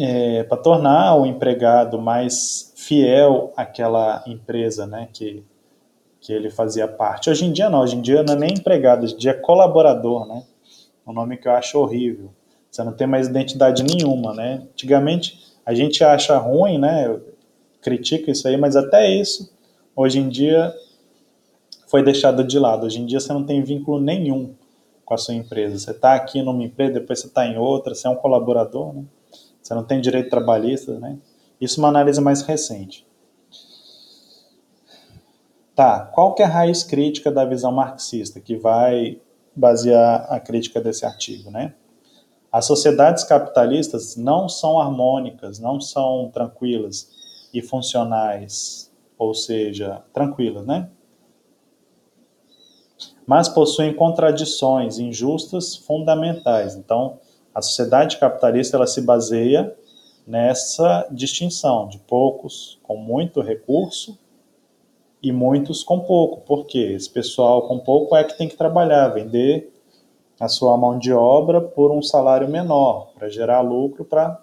É, 0.00 0.44
para 0.44 0.56
tornar 0.56 1.16
o 1.16 1.26
empregado 1.26 2.00
mais 2.00 2.72
fiel 2.76 3.52
àquela 3.56 4.22
empresa, 4.28 4.86
né, 4.86 5.08
que, 5.12 5.42
que 6.20 6.32
ele 6.32 6.50
fazia 6.50 6.86
parte. 6.86 7.28
Hoje 7.28 7.44
em 7.44 7.52
dia 7.52 7.68
não, 7.68 7.80
hoje 7.80 7.96
em 7.96 8.00
dia 8.00 8.22
não 8.22 8.34
é 8.34 8.36
nem 8.36 8.50
empregado, 8.50 9.02
hoje 9.02 9.14
em 9.14 9.18
dia 9.18 9.32
é 9.32 9.34
colaborador, 9.34 10.24
né? 10.24 10.44
Um 11.08 11.14
nome 11.14 11.38
que 11.38 11.48
eu 11.48 11.52
acho 11.52 11.78
horrível. 11.78 12.30
Você 12.70 12.84
não 12.84 12.92
tem 12.92 13.06
mais 13.06 13.28
identidade 13.28 13.82
nenhuma, 13.82 14.34
né? 14.34 14.66
Antigamente 14.72 15.42
a 15.64 15.72
gente 15.72 16.04
acha 16.04 16.36
ruim, 16.36 16.76
né? 16.76 17.18
Critica 17.80 18.30
isso 18.30 18.46
aí, 18.46 18.58
mas 18.58 18.76
até 18.76 19.10
isso, 19.10 19.50
hoje 19.96 20.18
em 20.18 20.28
dia, 20.28 20.74
foi 21.86 22.02
deixado 22.02 22.44
de 22.44 22.58
lado. 22.58 22.84
Hoje 22.84 23.00
em 23.00 23.06
dia 23.06 23.20
você 23.20 23.32
não 23.32 23.42
tem 23.42 23.62
vínculo 23.62 23.98
nenhum 23.98 24.54
com 25.02 25.14
a 25.14 25.16
sua 25.16 25.32
empresa. 25.32 25.78
Você 25.78 25.92
está 25.92 26.14
aqui 26.14 26.42
numa 26.42 26.62
empresa, 26.62 26.94
depois 26.94 27.20
você 27.20 27.26
está 27.26 27.46
em 27.46 27.56
outra, 27.56 27.94
você 27.94 28.06
é 28.06 28.10
um 28.10 28.16
colaborador, 28.16 28.92
né? 28.92 29.04
Você 29.62 29.74
não 29.74 29.84
tem 29.84 30.02
direito 30.02 30.28
trabalhista, 30.28 30.98
né? 30.98 31.16
Isso 31.58 31.80
é 31.80 31.82
uma 31.82 31.88
análise 31.88 32.20
mais 32.20 32.42
recente. 32.42 33.06
Tá, 35.74 36.00
qual 36.12 36.34
que 36.34 36.42
é 36.42 36.44
a 36.44 36.48
raiz 36.48 36.82
crítica 36.84 37.30
da 37.30 37.46
visão 37.46 37.72
marxista 37.72 38.40
que 38.40 38.56
vai 38.56 39.18
basear 39.54 40.26
a 40.30 40.38
crítica 40.38 40.80
desse 40.80 41.04
artigo, 41.04 41.50
né? 41.50 41.74
As 42.50 42.64
sociedades 42.64 43.24
capitalistas 43.24 44.16
não 44.16 44.48
são 44.48 44.80
harmônicas, 44.80 45.58
não 45.58 45.80
são 45.80 46.30
tranquilas 46.32 47.10
e 47.52 47.60
funcionais, 47.60 48.90
ou 49.18 49.34
seja, 49.34 50.02
tranquilas, 50.12 50.64
né? 50.64 50.88
Mas 53.26 53.48
possuem 53.48 53.94
contradições 53.94 54.98
injustas 54.98 55.76
fundamentais. 55.76 56.74
Então, 56.74 57.18
a 57.54 57.60
sociedade 57.60 58.16
capitalista 58.16 58.76
ela 58.76 58.86
se 58.86 59.02
baseia 59.02 59.76
nessa 60.26 61.06
distinção 61.10 61.88
de 61.88 61.98
poucos 61.98 62.78
com 62.82 62.96
muito 62.96 63.40
recurso 63.40 64.18
e 65.22 65.32
muitos 65.32 65.82
com 65.82 66.00
pouco. 66.00 66.40
Por 66.42 66.66
quê? 66.66 66.92
Esse 66.94 67.10
pessoal 67.10 67.66
com 67.66 67.78
pouco 67.78 68.16
é 68.16 68.24
que 68.24 68.36
tem 68.36 68.48
que 68.48 68.56
trabalhar, 68.56 69.08
vender 69.08 69.72
a 70.40 70.48
sua 70.48 70.76
mão 70.76 70.98
de 70.98 71.12
obra 71.12 71.60
por 71.60 71.90
um 71.90 72.00
salário 72.00 72.48
menor, 72.48 73.12
para 73.14 73.28
gerar 73.28 73.60
lucro 73.60 74.04
para 74.04 74.40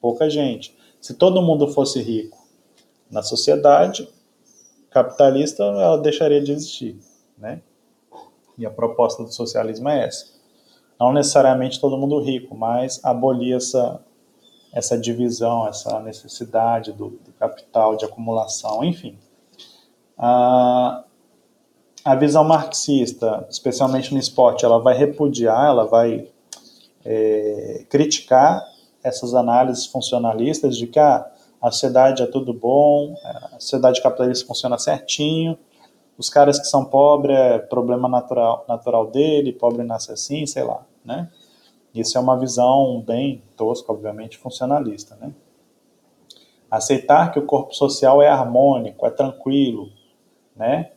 pouca 0.00 0.30
gente. 0.30 0.76
Se 1.00 1.14
todo 1.14 1.42
mundo 1.42 1.68
fosse 1.68 2.00
rico 2.00 2.38
na 3.10 3.22
sociedade 3.22 4.08
capitalista, 4.90 5.62
ela 5.64 5.98
deixaria 5.98 6.40
de 6.40 6.52
existir, 6.52 6.98
né? 7.36 7.60
E 8.56 8.66
a 8.66 8.70
proposta 8.70 9.22
do 9.22 9.32
socialismo 9.32 9.88
é 9.88 10.06
essa. 10.06 10.26
Não 10.98 11.12
necessariamente 11.12 11.80
todo 11.80 11.96
mundo 11.96 12.20
rico, 12.20 12.56
mas 12.56 13.00
abolir 13.04 13.54
essa, 13.54 14.00
essa 14.72 14.98
divisão, 14.98 15.66
essa 15.66 16.00
necessidade 16.00 16.92
do, 16.92 17.10
do 17.10 17.32
capital 17.38 17.96
de 17.96 18.04
acumulação, 18.04 18.82
enfim. 18.82 19.16
A, 20.18 21.04
a 22.04 22.14
visão 22.14 22.42
marxista, 22.44 23.46
especialmente 23.48 24.12
no 24.12 24.18
esporte, 24.18 24.64
ela 24.64 24.78
vai 24.78 24.96
repudiar, 24.96 25.66
ela 25.66 25.84
vai 25.84 26.28
é, 27.04 27.84
criticar 27.88 28.66
essas 29.02 29.34
análises 29.34 29.86
funcionalistas 29.86 30.76
de 30.76 30.86
que 30.86 30.98
ah, 30.98 31.30
a 31.60 31.70
sociedade 31.70 32.22
é 32.22 32.26
tudo 32.26 32.52
bom, 32.52 33.14
a 33.24 33.58
sociedade 33.58 34.02
capitalista 34.02 34.46
funciona 34.46 34.78
certinho, 34.78 35.58
os 36.16 36.28
caras 36.28 36.58
que 36.58 36.66
são 36.66 36.84
pobres 36.84 37.36
é 37.36 37.58
problema 37.58 38.08
natural, 38.08 38.64
natural 38.68 39.06
dele, 39.06 39.52
pobre 39.52 39.84
nasce 39.84 40.10
assim, 40.10 40.44
sei 40.46 40.64
lá, 40.64 40.84
né? 41.04 41.30
Isso 41.94 42.18
é 42.18 42.20
uma 42.20 42.38
visão 42.38 43.02
bem 43.06 43.42
tosca, 43.56 43.92
obviamente, 43.92 44.36
funcionalista, 44.36 45.16
né? 45.20 45.32
Aceitar 46.70 47.32
que 47.32 47.38
o 47.38 47.46
corpo 47.46 47.72
social 47.74 48.20
é 48.20 48.28
harmônico, 48.28 49.06
é 49.06 49.10
tranquilo, 49.10 49.90
né? 50.58 50.90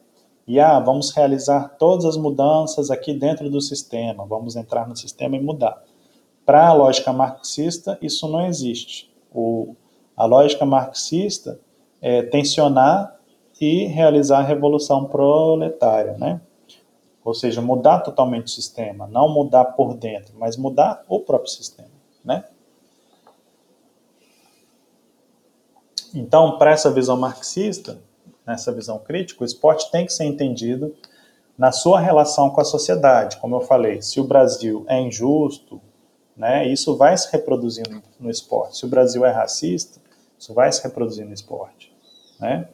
E 0.48 0.60
ah, 0.60 0.80
vamos 0.80 1.12
realizar 1.12 1.76
todas 1.78 2.04
as 2.04 2.18
mudanças 2.18 2.90
aqui 2.90 3.14
dentro 3.14 3.50
do 3.50 3.62
sistema, 3.62 4.26
vamos 4.26 4.56
entrar 4.56 4.88
no 4.88 4.96
sistema 4.96 5.38
e 5.38 5.40
mudar. 5.40 5.82
Para 6.46 6.68
a 6.68 6.74
lógica 6.74 7.14
marxista, 7.14 7.98
isso 8.02 8.28
não 8.28 8.46
existe. 8.46 9.10
O, 9.34 9.76
a 10.18 10.26
lógica 10.26 10.66
marxista 10.66 11.60
é 12.02 12.24
tensionar 12.24 13.16
e 13.60 13.86
realizar 13.86 14.40
a 14.40 14.44
revolução 14.44 15.06
proletária, 15.06 16.18
né? 16.18 16.42
Ou 17.24 17.36
seja, 17.36 17.62
mudar 17.62 18.00
totalmente 18.00 18.48
o 18.48 18.50
sistema, 18.50 19.06
não 19.06 19.30
mudar 19.30 19.66
por 19.66 19.94
dentro, 19.94 20.34
mas 20.38 20.58
mudar 20.58 21.06
o 21.08 21.20
próprio 21.20 21.52
sistema, 21.52 21.92
né? 22.26 22.44
Então, 26.14 26.58
para 26.58 26.72
essa 26.72 26.92
visão 26.92 27.16
marxista, 27.16 28.02
nessa 28.52 28.72
visão 28.72 29.00
crítica, 29.00 29.44
o 29.44 29.46
esporte 29.46 29.90
tem 29.92 30.06
que 30.06 30.14
ser 30.14 30.26
entendido 30.26 30.94
na 31.58 31.72
sua 31.72 32.00
relação 32.00 32.50
com 32.50 32.62
a 32.62 32.66
sociedade. 32.66 33.38
Como 33.38 33.56
eu 33.56 33.62
falei, 33.62 34.02
se 34.02 34.20
o 34.20 34.24
Brasil 34.24 34.86
é 34.88 35.00
injusto, 35.00 35.82
né, 36.36 36.68
isso 36.68 36.98
vai 36.98 37.18
se 37.18 37.32
reproduzir 37.32 37.86
no, 38.20 38.30
esporte. 38.30 38.78
Se 38.78 38.86
o 38.86 38.90
Brasil 38.90 39.26
é 39.26 39.32
racista, 39.32 40.00
isso 40.38 40.54
vai 40.54 40.72
se 40.72 40.82
reproduzir 40.84 41.26
no 41.26 41.34
esporte, 41.34 41.94
né? 42.40 42.68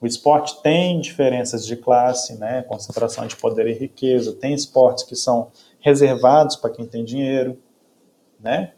O 0.00 0.06
esporte 0.06 0.62
tem 0.62 0.98
diferenças 0.98 1.66
de 1.66 1.76
classe, 1.76 2.34
né, 2.38 2.62
concentração 2.62 3.26
de 3.26 3.36
poder 3.36 3.66
e 3.66 3.74
riqueza, 3.74 4.32
tem 4.32 4.54
esportes 4.54 5.04
que 5.04 5.14
são 5.14 5.52
reservados 5.78 6.56
para 6.56 6.70
quem 6.70 6.86
tem 6.86 7.04
dinheiro, 7.04 7.58
né? 8.40 8.72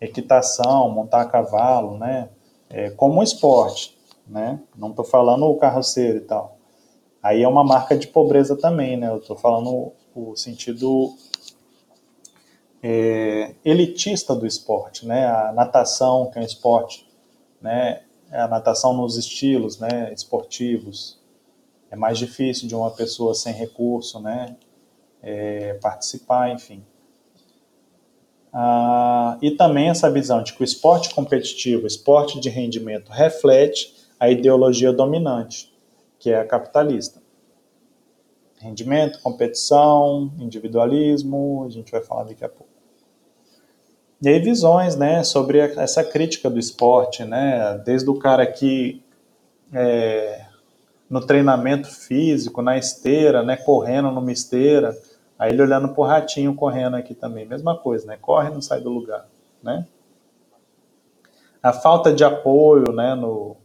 Equitação, 0.00 0.88
montar 0.88 1.20
a 1.20 1.26
cavalo, 1.26 1.98
né? 1.98 2.30
É, 2.70 2.90
como 2.90 3.20
um 3.20 3.22
esporte 3.22 3.97
né? 4.28 4.60
Não 4.76 4.90
estou 4.90 5.04
falando 5.04 5.46
o 5.46 5.56
carroceiro 5.56 6.18
e 6.18 6.22
tal. 6.22 6.58
Aí 7.22 7.42
é 7.42 7.48
uma 7.48 7.64
marca 7.64 7.96
de 7.96 8.06
pobreza 8.06 8.56
também, 8.56 8.96
né? 8.96 9.08
Eu 9.08 9.18
estou 9.18 9.36
falando 9.36 9.92
o 10.14 10.36
sentido 10.36 11.14
é, 12.82 13.54
elitista 13.64 14.34
do 14.34 14.46
esporte, 14.46 15.06
né? 15.06 15.26
A 15.26 15.52
natação, 15.52 16.30
que 16.30 16.38
é 16.38 16.42
um 16.42 16.44
esporte, 16.44 17.08
né? 17.60 18.02
A 18.30 18.46
natação 18.46 18.92
nos 18.94 19.16
estilos, 19.16 19.78
né? 19.78 20.12
Esportivos. 20.12 21.18
É 21.90 21.96
mais 21.96 22.18
difícil 22.18 22.68
de 22.68 22.74
uma 22.74 22.90
pessoa 22.90 23.34
sem 23.34 23.52
recurso, 23.52 24.20
né? 24.20 24.56
É, 25.22 25.74
participar, 25.74 26.50
enfim. 26.50 26.84
Ah, 28.52 29.36
e 29.42 29.50
também 29.50 29.90
essa 29.90 30.10
visão 30.10 30.42
de 30.42 30.52
que 30.52 30.62
o 30.62 30.64
esporte 30.64 31.14
competitivo, 31.14 31.86
esporte 31.86 32.40
de 32.40 32.48
rendimento, 32.48 33.10
reflete 33.10 33.97
a 34.18 34.28
ideologia 34.28 34.92
dominante, 34.92 35.72
que 36.18 36.30
é 36.30 36.40
a 36.40 36.46
capitalista. 36.46 37.22
Rendimento, 38.60 39.20
competição, 39.22 40.32
individualismo, 40.38 41.64
a 41.64 41.70
gente 41.70 41.92
vai 41.92 42.02
falar 42.02 42.24
daqui 42.24 42.44
a 42.44 42.48
pouco. 42.48 42.68
E 44.20 44.28
aí 44.28 44.40
visões, 44.40 44.96
né, 44.96 45.22
sobre 45.22 45.58
essa 45.58 46.02
crítica 46.02 46.50
do 46.50 46.58
esporte, 46.58 47.24
né, 47.24 47.78
desde 47.84 48.10
o 48.10 48.18
cara 48.18 48.44
que 48.44 49.00
é, 49.72 50.44
no 51.08 51.24
treinamento 51.24 51.88
físico, 51.88 52.60
na 52.60 52.76
esteira, 52.76 53.44
né, 53.44 53.56
correndo 53.56 54.10
numa 54.10 54.32
esteira, 54.32 54.98
aí 55.38 55.52
ele 55.52 55.62
olhando 55.62 55.90
pro 55.90 56.02
ratinho 56.02 56.52
correndo 56.52 56.96
aqui 56.96 57.14
também, 57.14 57.46
mesma 57.46 57.78
coisa, 57.78 58.08
né, 58.08 58.18
corre 58.20 58.50
não 58.50 58.60
sai 58.60 58.80
do 58.80 58.90
lugar, 58.90 59.28
né. 59.62 59.86
A 61.62 61.72
falta 61.72 62.12
de 62.12 62.24
apoio, 62.24 62.92
né, 62.92 63.14
no, 63.14 63.56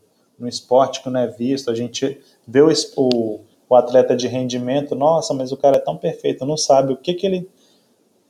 no 0.44 0.50
esporte 0.50 1.02
que 1.02 1.10
não 1.10 1.20
é 1.20 1.28
visto, 1.28 1.72
a 1.72 1.76
gente 1.76 2.20
vê 2.48 2.62
o, 2.62 2.70
o, 2.98 3.40
o 3.70 3.76
atleta 3.76 4.16
de 4.16 4.28
rendimento, 4.28 4.94
nossa, 4.94 5.34
mas 5.34 5.52
o 5.52 5.58
cara 5.58 5.78
é 5.78 5.80
tão 5.80 5.98
perfeito, 5.98 6.46
não 6.46 6.58
sabe 6.58 6.94
o 6.94 6.98
que 6.98 7.14
que 7.14 7.26
ele, 7.26 7.50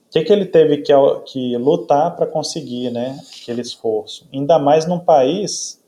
o 0.08 0.12
que 0.12 0.24
que 0.24 0.32
ele 0.32 0.46
teve 0.46 0.78
que, 0.78 0.94
que 1.26 1.58
lutar 1.58 2.16
para 2.16 2.28
conseguir, 2.28 2.92
né, 2.92 3.20
aquele 3.42 3.62
esforço, 3.62 4.28
ainda 4.32 4.58
mais 4.58 4.86
num 4.86 5.00
país, 5.00 5.84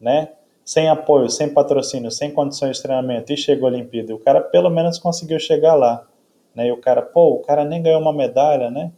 né, 0.00 0.28
sem 0.64 0.88
apoio, 0.88 1.28
sem 1.28 1.52
patrocínio, 1.52 2.12
sem 2.12 2.30
condições 2.30 2.76
de 2.76 2.82
treinamento 2.82 3.32
e 3.32 3.36
chegou 3.36 3.68
a 3.68 3.72
Olimpíada, 3.72 4.12
e 4.12 4.14
o 4.14 4.18
cara 4.18 4.40
pelo 4.40 4.70
menos 4.70 4.98
conseguiu 4.98 5.40
chegar 5.40 5.74
lá, 5.74 6.06
né? 6.54 6.68
E 6.68 6.72
o 6.72 6.76
cara, 6.76 7.02
pô, 7.02 7.34
o 7.34 7.38
cara 7.40 7.64
nem 7.64 7.82
ganhou 7.82 8.00
uma 8.00 8.12
medalha, 8.12 8.70
né? 8.70 8.92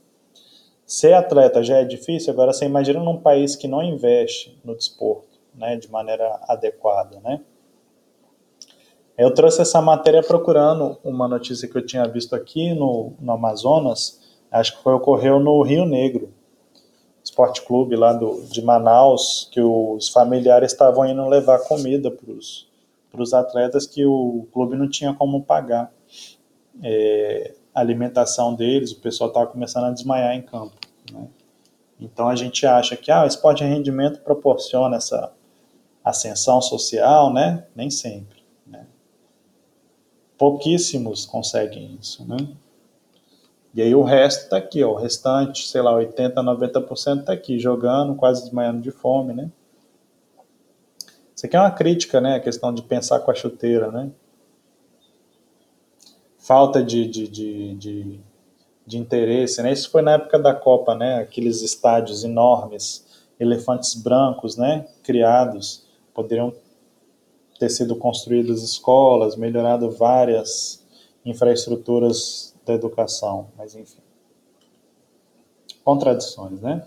Ser 0.84 1.14
atleta 1.14 1.62
já 1.62 1.78
é 1.78 1.84
difícil, 1.84 2.32
agora 2.32 2.52
você 2.52 2.66
imagina 2.66 3.00
num 3.00 3.16
país 3.16 3.56
que 3.56 3.66
não 3.66 3.82
investe 3.82 4.58
no 4.62 4.76
desporto, 4.76 5.31
né, 5.54 5.76
de 5.76 5.90
maneira 5.90 6.40
adequada, 6.48 7.20
né? 7.20 7.40
Eu 9.16 9.32
trouxe 9.32 9.60
essa 9.60 9.80
matéria 9.80 10.22
procurando 10.22 10.98
uma 11.04 11.28
notícia 11.28 11.68
que 11.68 11.76
eu 11.76 11.84
tinha 11.84 12.08
visto 12.08 12.34
aqui 12.34 12.74
no, 12.74 13.12
no 13.20 13.32
Amazonas, 13.32 14.20
acho 14.50 14.76
que 14.76 14.82
foi 14.82 14.94
ocorreu 14.94 15.38
no 15.38 15.62
Rio 15.62 15.84
Negro, 15.84 16.32
Esporte 17.22 17.62
Clube 17.62 17.94
lá 17.94 18.12
do, 18.12 18.42
de 18.46 18.62
Manaus, 18.62 19.48
que 19.52 19.60
os 19.60 20.08
familiares 20.08 20.72
estavam 20.72 21.06
indo 21.06 21.26
levar 21.28 21.58
comida 21.60 22.10
para 22.10 23.22
os 23.22 23.34
atletas 23.34 23.86
que 23.86 24.04
o 24.04 24.46
clube 24.52 24.76
não 24.76 24.88
tinha 24.88 25.14
como 25.14 25.42
pagar 25.42 25.92
é, 26.82 27.54
a 27.74 27.80
alimentação 27.80 28.54
deles, 28.54 28.92
o 28.92 29.00
pessoal 29.00 29.28
estava 29.28 29.46
começando 29.46 29.84
a 29.84 29.90
desmaiar 29.90 30.34
em 30.34 30.42
campo. 30.42 30.74
Né? 31.12 31.28
Então 32.00 32.28
a 32.28 32.34
gente 32.34 32.66
acha 32.66 32.96
que 32.96 33.10
ah, 33.10 33.24
o 33.24 33.26
esporte 33.26 33.62
de 33.62 33.70
rendimento 33.70 34.20
proporciona 34.20 34.96
essa 34.96 35.32
ascensão 36.04 36.60
social, 36.60 37.32
né? 37.32 37.66
Nem 37.74 37.90
sempre. 37.90 38.42
Né? 38.66 38.86
Pouquíssimos 40.36 41.24
conseguem 41.24 41.98
isso, 42.00 42.26
né? 42.26 42.36
E 43.74 43.80
aí 43.80 43.94
o 43.94 44.02
resto 44.02 44.50
tá 44.50 44.58
aqui, 44.58 44.84
ó, 44.84 44.90
o 44.92 44.96
restante, 44.96 45.66
sei 45.66 45.80
lá, 45.80 45.94
80, 45.94 46.42
90% 46.42 47.24
tá 47.24 47.32
aqui, 47.32 47.58
jogando, 47.58 48.14
quase 48.14 48.42
desmaiando 48.42 48.82
de 48.82 48.90
fome, 48.90 49.32
né? 49.32 49.50
Isso 51.34 51.46
aqui 51.46 51.56
é 51.56 51.60
uma 51.60 51.70
crítica, 51.70 52.20
né, 52.20 52.36
a 52.36 52.40
questão 52.40 52.72
de 52.72 52.82
pensar 52.82 53.20
com 53.20 53.30
a 53.30 53.34
chuteira, 53.34 53.90
né? 53.90 54.10
Falta 56.38 56.82
de, 56.82 57.06
de, 57.08 57.26
de, 57.26 57.74
de, 57.76 58.20
de 58.86 58.98
interesse, 58.98 59.62
né? 59.62 59.72
Isso 59.72 59.90
foi 59.90 60.02
na 60.02 60.12
época 60.12 60.38
da 60.38 60.54
Copa, 60.54 60.94
né? 60.94 61.20
Aqueles 61.20 61.62
estádios 61.62 62.24
enormes, 62.24 63.06
elefantes 63.40 63.94
brancos, 63.94 64.56
né? 64.56 64.86
Criados, 65.02 65.81
poderiam 66.14 66.52
ter 67.58 67.70
sido 67.70 67.96
construídas 67.96 68.62
escolas, 68.62 69.36
melhorado 69.36 69.90
várias 69.90 70.84
infraestruturas 71.24 72.54
da 72.66 72.74
educação, 72.74 73.48
mas 73.56 73.74
enfim. 73.74 74.00
Contradições, 75.84 76.60
né? 76.60 76.86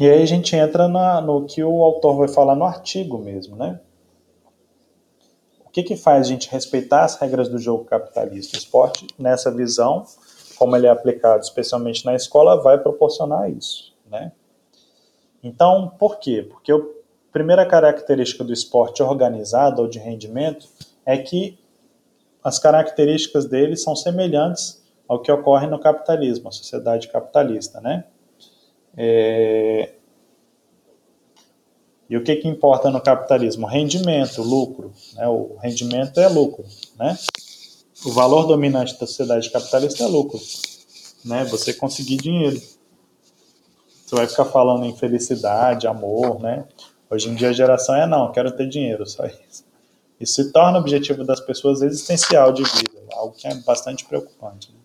E 0.00 0.08
aí 0.08 0.22
a 0.22 0.26
gente 0.26 0.56
entra 0.56 0.88
na, 0.88 1.20
no 1.20 1.44
que 1.44 1.62
o 1.62 1.82
autor 1.84 2.16
vai 2.16 2.28
falar 2.28 2.54
no 2.54 2.64
artigo 2.64 3.18
mesmo, 3.18 3.56
né? 3.56 3.80
O 5.64 5.70
que, 5.70 5.82
que 5.82 5.96
faz 5.96 6.26
a 6.26 6.28
gente 6.28 6.50
respeitar 6.50 7.04
as 7.04 7.16
regras 7.16 7.48
do 7.48 7.58
jogo 7.58 7.84
capitalista? 7.84 8.56
O 8.56 8.58
esporte, 8.58 9.06
nessa 9.18 9.50
visão, 9.50 10.04
como 10.56 10.76
ele 10.76 10.86
é 10.86 10.90
aplicado 10.90 11.42
especialmente 11.42 12.04
na 12.04 12.14
escola, 12.14 12.60
vai 12.60 12.78
proporcionar 12.78 13.50
isso, 13.50 13.94
né? 14.06 14.32
Então, 15.42 15.92
por 15.98 16.18
quê? 16.18 16.46
Porque 16.48 16.72
a 16.72 16.80
primeira 17.32 17.64
característica 17.66 18.44
do 18.44 18.52
esporte 18.52 19.02
organizado 19.02 19.80
ou 19.80 19.88
de 19.88 19.98
rendimento 19.98 20.68
é 21.04 21.16
que 21.16 21.58
as 22.44 22.58
características 22.58 23.46
dele 23.46 23.76
são 23.76 23.96
semelhantes 23.96 24.82
ao 25.08 25.20
que 25.20 25.32
ocorre 25.32 25.66
no 25.66 25.78
capitalismo, 25.78 26.48
a 26.48 26.52
sociedade 26.52 27.08
capitalista, 27.08 27.80
né? 27.80 28.04
É... 28.96 29.92
E 32.08 32.16
o 32.16 32.22
que, 32.22 32.36
que 32.36 32.48
importa 32.48 32.90
no 32.90 33.00
capitalismo? 33.00 33.66
Rendimento, 33.66 34.42
lucro. 34.42 34.92
Né? 35.14 35.26
O 35.26 35.56
rendimento 35.62 36.20
é 36.20 36.28
lucro, 36.28 36.64
né? 36.98 37.16
O 38.04 38.12
valor 38.12 38.46
dominante 38.46 38.92
da 38.94 39.06
sociedade 39.06 39.50
capitalista 39.50 40.02
é 40.04 40.06
lucro, 40.06 40.38
né? 41.24 41.44
Você 41.44 41.72
conseguir 41.72 42.16
dinheiro. 42.16 42.60
Você 44.04 44.16
vai 44.16 44.26
ficar 44.26 44.44
falando 44.44 44.84
em 44.84 44.94
felicidade, 44.94 45.86
amor, 45.86 46.40
né? 46.40 46.66
Hoje 47.12 47.28
em 47.28 47.34
dia 47.34 47.50
a 47.50 47.52
geração 47.52 47.94
é 47.94 48.06
não, 48.06 48.32
quero 48.32 48.50
ter 48.52 48.66
dinheiro, 48.66 49.06
só 49.06 49.26
isso. 49.26 49.66
Isso 50.18 50.32
se 50.32 50.50
torna 50.50 50.78
o 50.78 50.80
objetivo 50.80 51.22
das 51.24 51.40
pessoas 51.40 51.82
existencial 51.82 52.50
de 52.54 52.62
vida, 52.62 53.02
algo 53.12 53.34
que 53.34 53.46
é 53.46 53.54
bastante 53.56 54.06
preocupante. 54.06 54.72
Né? 54.72 54.78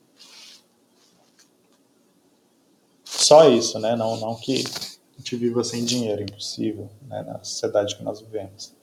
Só 3.06 3.48
isso, 3.48 3.80
né? 3.80 3.96
Não, 3.96 4.18
não 4.18 4.36
que 4.36 4.62
a 4.66 5.18
gente 5.20 5.38
viva 5.38 5.64
sem 5.64 5.86
dinheiro, 5.86 6.22
impossível, 6.22 6.90
né? 7.08 7.24
na 7.26 7.42
sociedade 7.42 7.96
que 7.96 8.04
nós 8.04 8.20
vivemos. 8.20 8.74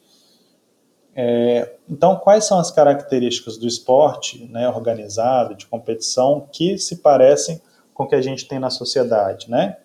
É, 1.15 1.75
então, 1.87 2.17
quais 2.17 2.47
são 2.47 2.59
as 2.59 2.71
características 2.71 3.59
do 3.59 3.67
esporte 3.67 4.47
né, 4.47 4.67
organizado, 4.71 5.55
de 5.55 5.67
competição, 5.67 6.49
que 6.51 6.79
se 6.79 6.97
parecem 6.97 7.61
com 7.93 8.05
o 8.05 8.09
que 8.09 8.15
a 8.15 8.23
gente 8.23 8.49
tem 8.49 8.59
na 8.59 8.71
sociedade, 8.71 9.51
né? 9.51 9.77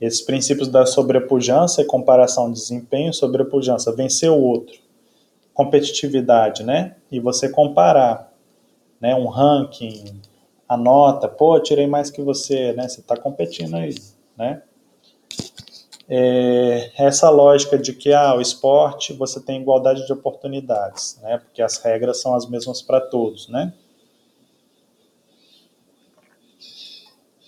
Esses 0.00 0.20
princípios 0.20 0.68
da 0.68 0.84
sobrepujança 0.84 1.82
e 1.82 1.84
comparação 1.84 2.48
de 2.52 2.58
desempenho, 2.58 3.12
sobrepujança, 3.12 3.94
vencer 3.94 4.30
o 4.30 4.38
outro, 4.38 4.78
competitividade, 5.52 6.62
né? 6.62 6.96
E 7.10 7.20
você 7.20 7.48
comparar, 7.48 8.32
né? 9.00 9.14
Um 9.14 9.28
ranking, 9.28 10.20
a 10.68 10.76
nota, 10.76 11.28
pô, 11.28 11.58
tirei 11.60 11.86
mais 11.86 12.10
que 12.10 12.20
você, 12.20 12.72
né? 12.72 12.88
Você 12.88 13.00
está 13.00 13.16
competindo 13.16 13.76
aí, 13.76 13.94
né? 14.36 14.62
É, 16.06 16.90
essa 16.98 17.30
lógica 17.30 17.78
de 17.78 17.94
que 17.94 18.12
ah, 18.12 18.34
o 18.34 18.40
esporte 18.40 19.14
você 19.14 19.40
tem 19.40 19.62
igualdade 19.62 20.06
de 20.06 20.12
oportunidades, 20.12 21.18
né? 21.22 21.38
Porque 21.38 21.62
as 21.62 21.78
regras 21.78 22.20
são 22.20 22.34
as 22.34 22.46
mesmas 22.46 22.82
para 22.82 23.00
todos, 23.00 23.48
né? 23.48 23.72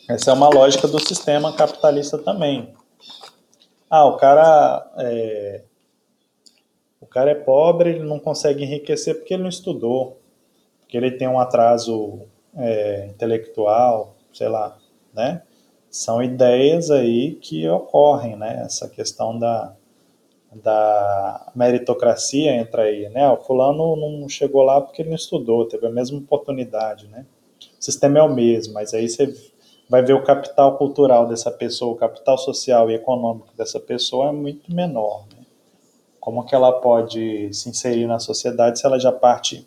Essa 0.09 0.31
é 0.31 0.35
uma 0.35 0.49
lógica 0.49 0.87
do 0.87 1.01
sistema 1.01 1.53
capitalista 1.53 2.17
também. 2.17 2.73
Ah, 3.91 4.05
o 4.05 4.17
cara 4.17 4.89
é, 4.99 5.63
o 7.01 7.07
cara 7.07 7.33
é 7.33 7.35
pobre, 7.35 7.91
ele 7.91 8.05
não 8.05 8.21
consegue 8.21 8.63
enriquecer 8.63 9.17
porque 9.17 9.35
ele 9.35 9.43
não 9.43 9.49
estudou, 9.49 10.21
porque 10.81 10.97
ele 10.97 11.11
tem 11.11 11.27
um 11.27 11.41
atraso 11.41 12.21
é, 12.57 13.07
intelectual, 13.07 14.15
sei 14.33 14.49
lá, 14.49 14.79
né? 15.13 15.43
São 15.91 16.23
ideias 16.23 16.89
aí 16.91 17.35
que 17.35 17.69
ocorrem, 17.69 18.37
né? 18.37 18.63
Essa 18.65 18.89
questão 18.89 19.37
da, 19.37 19.75
da 20.53 21.51
meritocracia 21.53 22.55
entra 22.55 22.83
aí, 22.83 23.09
né? 23.09 23.29
O 23.29 23.39
fulano 23.39 23.97
não 23.97 24.29
chegou 24.29 24.63
lá 24.63 24.81
porque 24.81 25.03
ele 25.03 25.09
não 25.09 25.17
estudou, 25.17 25.67
teve 25.67 25.87
a 25.87 25.91
mesma 25.91 26.19
oportunidade, 26.19 27.09
né? 27.09 27.27
O 27.59 27.85
sistema 27.85 28.21
é 28.21 28.23
o 28.23 28.33
mesmo, 28.33 28.75
mas 28.75 28.95
aí 28.95 29.09
você 29.09 29.35
vai 29.89 30.03
ver 30.03 30.15
o 30.15 30.23
capital 30.23 30.77
cultural 30.77 31.27
dessa 31.27 31.51
pessoa, 31.51 31.93
o 31.93 31.97
capital 31.97 32.37
social 32.37 32.91
e 32.91 32.95
econômico 32.95 33.49
dessa 33.57 33.79
pessoa 33.79 34.29
é 34.29 34.33
muito 34.33 34.73
menor, 34.73 35.25
né? 35.33 35.45
Como 36.19 36.45
que 36.45 36.55
ela 36.55 36.73
pode 36.73 37.53
se 37.55 37.69
inserir 37.69 38.07
na 38.07 38.19
sociedade 38.19 38.81
se 38.81 38.87
ela 38.87 38.99
já 38.99 39.13
parte 39.13 39.67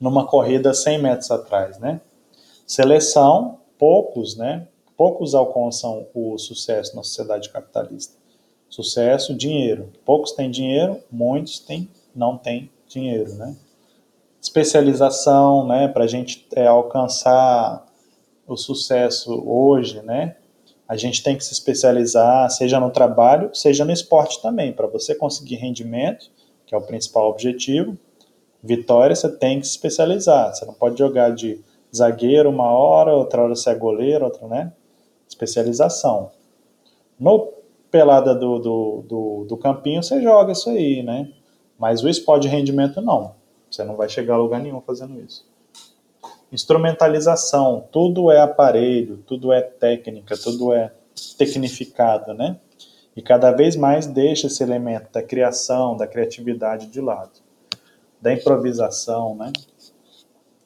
numa 0.00 0.26
corrida 0.26 0.72
100 0.72 1.02
metros 1.02 1.30
atrás, 1.30 1.78
né? 1.78 2.00
Seleção, 2.66 3.58
poucos, 3.78 4.36
né? 4.36 4.68
Poucos 4.96 5.34
alcançam 5.34 6.06
o 6.14 6.38
sucesso 6.38 6.94
na 6.94 7.02
sociedade 7.02 7.50
capitalista. 7.50 8.14
Sucesso, 8.68 9.34
dinheiro. 9.34 9.92
Poucos 10.04 10.32
têm 10.32 10.50
dinheiro, 10.50 11.00
muitos 11.10 11.58
têm, 11.58 11.88
não 12.14 12.36
têm 12.36 12.70
dinheiro, 12.88 13.34
né? 13.34 13.56
Especialização, 14.40 15.66
né? 15.66 15.88
Para 15.88 16.04
a 16.04 16.06
gente 16.06 16.46
é, 16.52 16.66
alcançar 16.66 17.85
o 18.46 18.56
sucesso 18.56 19.42
hoje, 19.46 20.02
né? 20.02 20.36
a 20.88 20.96
gente 20.96 21.22
tem 21.22 21.36
que 21.36 21.44
se 21.44 21.52
especializar, 21.52 22.48
seja 22.50 22.78
no 22.78 22.90
trabalho, 22.90 23.50
seja 23.52 23.84
no 23.84 23.92
esporte 23.92 24.40
também, 24.40 24.72
para 24.72 24.86
você 24.86 25.14
conseguir 25.14 25.56
rendimento, 25.56 26.30
que 26.64 26.74
é 26.74 26.78
o 26.78 26.82
principal 26.82 27.28
objetivo. 27.28 27.96
Vitória, 28.62 29.14
você 29.14 29.28
tem 29.28 29.60
que 29.60 29.66
se 29.66 29.72
especializar. 29.72 30.54
Você 30.54 30.64
não 30.64 30.74
pode 30.74 30.98
jogar 30.98 31.30
de 31.30 31.60
zagueiro 31.94 32.50
uma 32.50 32.70
hora, 32.70 33.14
outra 33.14 33.42
hora 33.42 33.54
você 33.54 33.70
é 33.70 33.74
goleiro, 33.74 34.24
outra, 34.24 34.46
né? 34.46 34.72
Especialização. 35.28 36.30
No 37.18 37.52
pelada 37.90 38.34
do, 38.34 38.58
do, 38.58 39.04
do, 39.08 39.44
do 39.48 39.56
campinho, 39.56 40.02
você 40.02 40.22
joga 40.22 40.52
isso 40.52 40.70
aí, 40.70 41.02
né? 41.02 41.32
Mas 41.78 42.02
o 42.02 42.08
esporte 42.08 42.42
de 42.42 42.48
rendimento 42.48 43.00
não. 43.00 43.34
Você 43.70 43.82
não 43.82 43.96
vai 43.96 44.08
chegar 44.08 44.34
a 44.34 44.38
lugar 44.38 44.60
nenhum 44.60 44.80
fazendo 44.80 45.20
isso. 45.20 45.44
Instrumentalização, 46.52 47.88
tudo 47.90 48.30
é 48.30 48.40
aparelho, 48.40 49.18
tudo 49.18 49.52
é 49.52 49.60
técnica, 49.60 50.36
tudo 50.36 50.72
é 50.72 50.92
tecnificado, 51.36 52.32
né? 52.32 52.58
E 53.16 53.22
cada 53.22 53.50
vez 53.50 53.74
mais 53.74 54.06
deixa 54.06 54.46
esse 54.46 54.62
elemento 54.62 55.10
da 55.10 55.22
criação, 55.22 55.96
da 55.96 56.06
criatividade 56.06 56.86
de 56.86 57.00
lado, 57.00 57.40
da 58.20 58.32
improvisação, 58.32 59.34
né? 59.34 59.52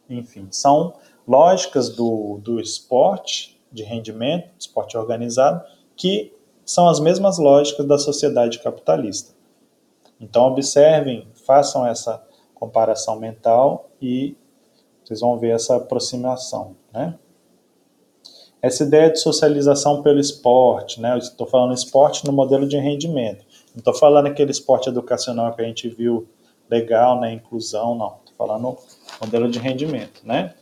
Enfim, 0.08 0.48
são 0.50 0.94
lógicas 1.26 1.88
do, 1.88 2.38
do 2.42 2.60
esporte 2.60 3.60
de 3.70 3.84
rendimento, 3.84 4.50
esporte 4.58 4.96
organizado, 4.96 5.64
que 5.96 6.34
são 6.64 6.88
as 6.88 7.00
mesmas 7.00 7.38
lógicas 7.38 7.86
da 7.86 7.98
sociedade 7.98 8.58
capitalista. 8.58 9.32
Então, 10.20 10.44
observem, 10.44 11.26
façam 11.46 11.86
essa 11.86 12.22
comparação 12.54 13.18
mental 13.18 13.88
e 14.02 14.36
vocês 15.10 15.20
vão 15.20 15.36
ver 15.36 15.50
essa 15.50 15.74
aproximação, 15.74 16.76
né? 16.92 17.18
Essa 18.62 18.84
ideia 18.84 19.10
de 19.10 19.18
socialização 19.18 20.02
pelo 20.02 20.20
esporte, 20.20 21.00
né? 21.00 21.18
Estou 21.18 21.48
falando 21.48 21.74
esporte 21.74 22.24
no 22.24 22.32
modelo 22.32 22.68
de 22.68 22.76
rendimento. 22.76 23.44
Não 23.74 23.78
estou 23.78 23.94
falando 23.94 24.26
aquele 24.26 24.52
esporte 24.52 24.88
educacional 24.88 25.52
que 25.52 25.62
a 25.62 25.64
gente 25.64 25.88
viu 25.88 26.28
legal, 26.70 27.20
né? 27.20 27.32
Inclusão, 27.32 27.96
não. 27.96 28.18
Estou 28.24 28.46
falando 28.46 28.78
modelo 29.20 29.50
de 29.50 29.58
rendimento, 29.58 30.20
né? 30.24 30.54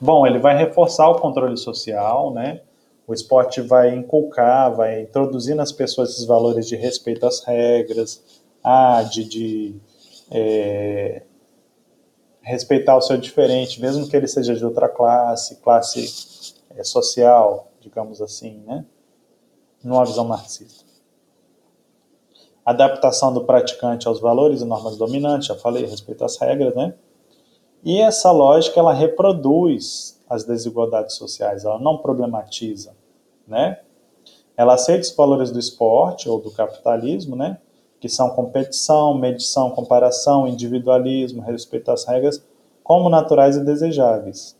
Bom, 0.00 0.26
ele 0.26 0.38
vai 0.38 0.56
reforçar 0.56 1.10
o 1.10 1.20
controle 1.20 1.56
social, 1.58 2.32
né? 2.32 2.62
O 3.06 3.12
esporte 3.12 3.60
vai 3.60 3.94
inculcar, 3.94 4.74
vai 4.74 5.02
introduzir 5.02 5.54
nas 5.54 5.70
pessoas 5.70 6.12
esses 6.12 6.24
valores 6.24 6.66
de 6.66 6.76
respeito 6.76 7.26
às 7.26 7.44
regras, 7.44 8.42
ah, 8.64 9.02
de, 9.02 9.24
de 9.24 9.76
é, 10.30 11.22
respeitar 12.42 12.96
o 12.96 13.00
seu 13.00 13.16
diferente, 13.16 13.80
mesmo 13.80 14.08
que 14.08 14.16
ele 14.16 14.26
seja 14.26 14.54
de 14.54 14.64
outra 14.64 14.88
classe, 14.88 15.56
classe 15.56 16.54
é, 16.70 16.82
social, 16.82 17.70
digamos 17.80 18.20
assim, 18.20 18.62
né? 18.66 18.84
Numa 19.82 20.04
visão 20.04 20.24
marxista. 20.24 20.84
Adaptação 22.64 23.32
do 23.32 23.44
praticante 23.44 24.06
aos 24.06 24.20
valores 24.20 24.60
e 24.60 24.64
normas 24.64 24.96
dominantes, 24.96 25.48
já 25.48 25.56
falei, 25.56 25.84
respeito 25.84 26.24
às 26.24 26.36
regras, 26.36 26.74
né? 26.74 26.94
E 27.84 28.00
essa 28.00 28.30
lógica, 28.30 28.78
ela 28.78 28.92
reproduz 28.92 30.20
as 30.28 30.44
desigualdades 30.44 31.16
sociais, 31.16 31.64
ela 31.64 31.78
não 31.78 31.98
problematiza, 31.98 32.94
né? 33.46 33.80
Ela 34.56 34.74
aceita 34.74 35.02
os 35.02 35.14
valores 35.14 35.50
do 35.50 35.58
esporte 35.58 36.28
ou 36.28 36.40
do 36.40 36.50
capitalismo, 36.50 37.34
né? 37.34 37.58
Que 38.02 38.08
são 38.08 38.30
competição, 38.30 39.14
medição, 39.14 39.70
comparação, 39.70 40.48
individualismo, 40.48 41.40
respeito 41.40 41.88
às 41.92 42.04
regras, 42.04 42.42
como 42.82 43.08
naturais 43.08 43.56
e 43.56 43.64
desejáveis. 43.64 44.58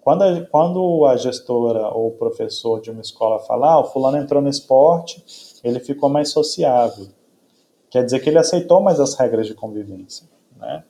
Quando 0.00 0.22
a, 0.22 0.40
quando 0.46 1.04
a 1.04 1.14
gestora 1.14 1.88
ou 1.88 2.08
o 2.08 2.12
professor 2.12 2.80
de 2.80 2.90
uma 2.90 3.02
escola 3.02 3.38
fala, 3.40 3.72
ah, 3.72 3.80
o 3.80 3.84
fulano 3.84 4.16
entrou 4.16 4.40
no 4.40 4.48
esporte, 4.48 5.22
ele 5.62 5.78
ficou 5.78 6.08
mais 6.08 6.30
sociável. 6.30 7.06
Quer 7.90 8.02
dizer 8.02 8.20
que 8.20 8.30
ele 8.30 8.38
aceitou 8.38 8.80
mais 8.80 8.98
as 8.98 9.14
regras 9.14 9.46
de 9.46 9.52
convivência. 9.52 10.26
Né? 10.56 10.84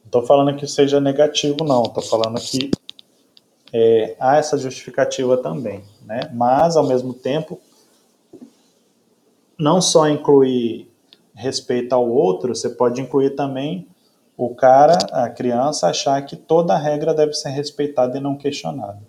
Não 0.00 0.04
estou 0.04 0.22
falando 0.22 0.54
que 0.54 0.66
seja 0.66 1.00
negativo, 1.00 1.64
não. 1.64 1.84
Estou 1.84 2.02
falando 2.02 2.38
que 2.38 2.70
é, 3.72 4.16
há 4.20 4.36
essa 4.36 4.58
justificativa 4.58 5.38
também. 5.38 5.82
Né? 6.04 6.30
Mas, 6.34 6.76
ao 6.76 6.86
mesmo 6.86 7.14
tempo, 7.14 7.58
não 9.62 9.80
só 9.80 10.08
incluir 10.08 10.90
respeito 11.32 11.92
ao 11.92 12.10
outro, 12.10 12.52
você 12.52 12.68
pode 12.68 13.00
incluir 13.00 13.36
também 13.36 13.86
o 14.36 14.52
cara, 14.52 14.98
a 15.12 15.30
criança, 15.30 15.86
achar 15.86 16.20
que 16.22 16.34
toda 16.34 16.76
regra 16.76 17.14
deve 17.14 17.32
ser 17.32 17.50
respeitada 17.50 18.18
e 18.18 18.20
não 18.20 18.36
questionada. 18.36 19.00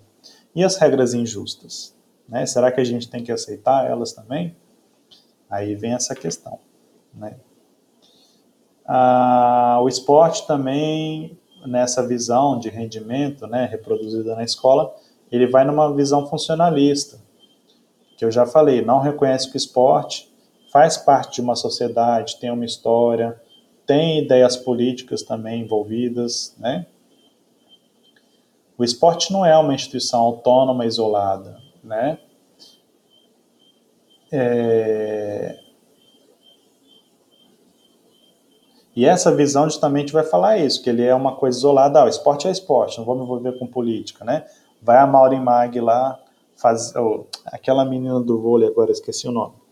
E 0.53 0.63
as 0.63 0.77
regras 0.77 1.15
injustas? 1.15 1.95
Né? 2.29 2.45
Será 2.45 2.71
que 2.71 2.79
a 2.79 2.83
gente 2.83 3.09
tem 3.09 3.23
que 3.23 3.31
aceitar 3.31 3.89
elas 3.89 4.13
também? 4.13 4.55
Aí 5.49 5.73
vem 5.73 5.93
essa 5.93 6.13
questão. 6.13 6.59
Né? 7.11 7.35
Ah, 8.85 9.79
o 9.81 9.87
esporte 9.87 10.45
também, 10.45 11.35
nessa 11.65 12.05
visão 12.05 12.59
de 12.59 12.69
rendimento 12.69 13.47
né, 13.47 13.65
reproduzida 13.65 14.35
na 14.35 14.43
escola, 14.43 14.93
ele 15.31 15.47
vai 15.47 15.65
numa 15.65 15.91
visão 15.95 16.27
funcionalista, 16.27 17.19
que 18.15 18.23
eu 18.23 18.29
já 18.29 18.45
falei, 18.45 18.85
não 18.85 18.99
reconhece 18.99 19.49
que 19.49 19.55
o 19.55 19.57
esporte 19.57 20.31
faz 20.73 20.97
parte 20.97 21.35
de 21.35 21.41
uma 21.41 21.55
sociedade, 21.55 22.39
tem 22.39 22.49
uma 22.49 22.65
história, 22.65 23.39
tem 23.85 24.23
ideias 24.23 24.57
políticas 24.57 25.21
também 25.21 25.61
envolvidas, 25.61 26.55
né? 26.57 26.87
O 28.75 28.83
esporte 28.83 29.31
não 29.31 29.45
é 29.45 29.55
uma 29.55 29.75
instituição 29.75 30.19
autônoma, 30.19 30.87
isolada, 30.87 31.59
né? 31.83 32.17
É... 34.31 35.59
E 38.95 39.05
essa 39.05 39.33
visão 39.35 39.65
justamente 39.65 40.11
vai 40.11 40.23
falar 40.23 40.57
isso, 40.57 40.81
que 40.81 40.89
ele 40.89 41.03
é 41.03 41.13
uma 41.13 41.35
coisa 41.35 41.55
isolada. 41.55 41.99
Ah, 41.99 42.05
o 42.05 42.09
esporte 42.09 42.47
é 42.47 42.51
esporte, 42.51 42.97
não 42.97 43.05
vou 43.05 43.15
me 43.15 43.21
envolver 43.21 43.59
com 43.59 43.67
política, 43.67 44.25
né? 44.25 44.47
Vai 44.81 44.97
a 44.97 45.05
Maureen 45.05 45.39
Mag 45.39 45.79
lá, 45.79 46.19
faz, 46.55 46.95
oh, 46.95 47.25
aquela 47.45 47.85
menina 47.85 48.19
do 48.19 48.41
vôlei, 48.41 48.67
agora 48.67 48.91
esqueci 48.91 49.27
o 49.27 49.31
nome 49.31 49.62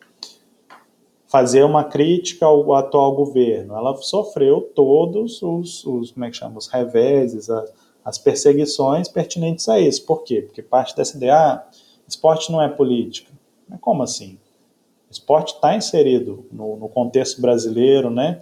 fazer 1.31 1.63
uma 1.63 1.85
crítica 1.85 2.45
ao 2.45 2.73
atual 2.73 3.15
governo. 3.15 3.73
Ela 3.73 3.95
sofreu 3.95 4.69
todos 4.75 5.41
os, 5.41 5.85
os 5.85 6.11
como 6.11 6.25
é 6.25 6.29
que 6.29 6.35
chama, 6.35 6.57
os 6.57 6.67
reveses, 6.67 7.49
as, 7.49 7.73
as 8.03 8.17
perseguições 8.17 9.07
pertinentes 9.07 9.69
a 9.69 9.79
isso. 9.79 10.05
Por 10.05 10.23
quê? 10.23 10.41
Porque 10.41 10.61
parte 10.61 10.93
dessa 10.93 11.15
ideia, 11.15 11.33
ah, 11.33 11.63
esporte 12.05 12.51
não 12.51 12.61
é 12.61 12.67
política. 12.67 13.31
Mas 13.65 13.79
como 13.79 14.03
assim? 14.03 14.37
Esporte 15.09 15.53
está 15.53 15.73
inserido 15.73 16.45
no, 16.51 16.75
no, 16.75 16.89
contexto 16.89 17.41
brasileiro, 17.41 18.09
né? 18.09 18.41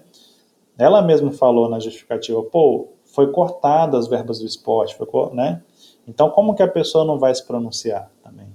Ela 0.75 1.03
mesma 1.03 1.31
falou 1.31 1.69
na 1.69 1.79
justificativa, 1.79 2.41
pô, 2.41 2.87
foi 3.05 3.31
cortada 3.31 3.99
as 3.99 4.07
verbas 4.07 4.39
do 4.39 4.47
esporte, 4.47 4.95
foi, 4.95 5.07
né? 5.33 5.61
Então, 6.07 6.31
como 6.31 6.55
que 6.55 6.63
a 6.63 6.67
pessoa 6.67 7.05
não 7.05 7.19
vai 7.19 7.35
se 7.35 7.45
pronunciar 7.45 8.09
também? 8.23 8.47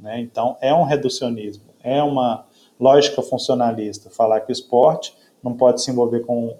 Né? 0.00 0.20
Então, 0.20 0.56
é 0.60 0.74
um 0.74 0.82
reducionismo, 0.82 1.64
é 1.80 2.02
uma 2.02 2.47
lógica 2.78 3.22
funcionalista, 3.22 4.10
falar 4.10 4.40
que 4.40 4.50
o 4.50 4.52
esporte 4.52 5.16
não 5.42 5.54
pode 5.54 5.82
se 5.82 5.90
envolver 5.90 6.20
com, 6.20 6.56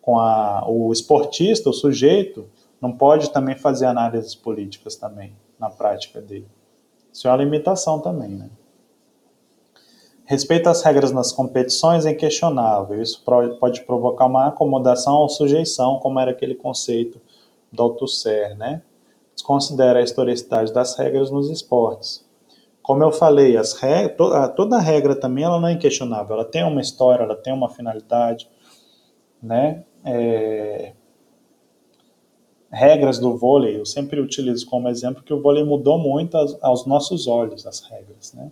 com 0.00 0.18
a, 0.18 0.64
o 0.68 0.92
esportista, 0.92 1.70
o 1.70 1.72
sujeito, 1.72 2.48
não 2.80 2.92
pode 2.92 3.30
também 3.30 3.56
fazer 3.56 3.86
análises 3.86 4.34
políticas 4.34 4.96
também 4.96 5.34
na 5.58 5.68
prática 5.68 6.20
dele. 6.20 6.48
Isso 7.12 7.28
é 7.28 7.30
uma 7.30 7.36
limitação 7.36 8.00
também, 8.00 8.30
né? 8.30 8.48
Respeito 10.24 10.68
às 10.68 10.80
regras 10.82 11.10
nas 11.10 11.32
competições 11.32 12.06
é 12.06 12.12
inquestionável. 12.12 13.02
Isso 13.02 13.20
pode 13.58 13.80
provocar 13.82 14.26
uma 14.26 14.46
acomodação 14.46 15.16
ou 15.16 15.28
sujeição, 15.28 15.98
como 15.98 16.20
era 16.20 16.30
aquele 16.30 16.54
conceito 16.54 17.20
do 17.72 17.82
Althusser, 17.82 18.56
né? 18.56 18.80
Desconsidera 19.34 19.98
a 19.98 20.02
historicidade 20.02 20.72
das 20.72 20.96
regras 20.96 21.32
nos 21.32 21.50
esportes. 21.50 22.24
Como 22.90 23.04
eu 23.04 23.12
falei, 23.12 23.56
as 23.56 23.74
regras, 23.74 24.16
toda 24.56 24.80
regra 24.80 25.14
também 25.14 25.44
ela 25.44 25.60
não 25.60 25.68
é 25.68 25.74
inquestionável, 25.74 26.34
ela 26.34 26.44
tem 26.44 26.64
uma 26.64 26.80
história, 26.80 27.22
ela 27.22 27.36
tem 27.36 27.52
uma 27.52 27.68
finalidade, 27.68 28.48
né? 29.40 29.84
É... 30.04 30.92
Regras 32.68 33.20
do 33.20 33.36
vôlei, 33.36 33.78
eu 33.78 33.86
sempre 33.86 34.18
utilizo 34.18 34.66
como 34.66 34.88
exemplo 34.88 35.22
que 35.22 35.32
o 35.32 35.40
vôlei 35.40 35.62
mudou 35.62 36.00
muito 36.00 36.36
aos, 36.36 36.58
aos 36.60 36.84
nossos 36.84 37.28
olhos, 37.28 37.64
as 37.64 37.78
regras, 37.78 38.34
né? 38.34 38.50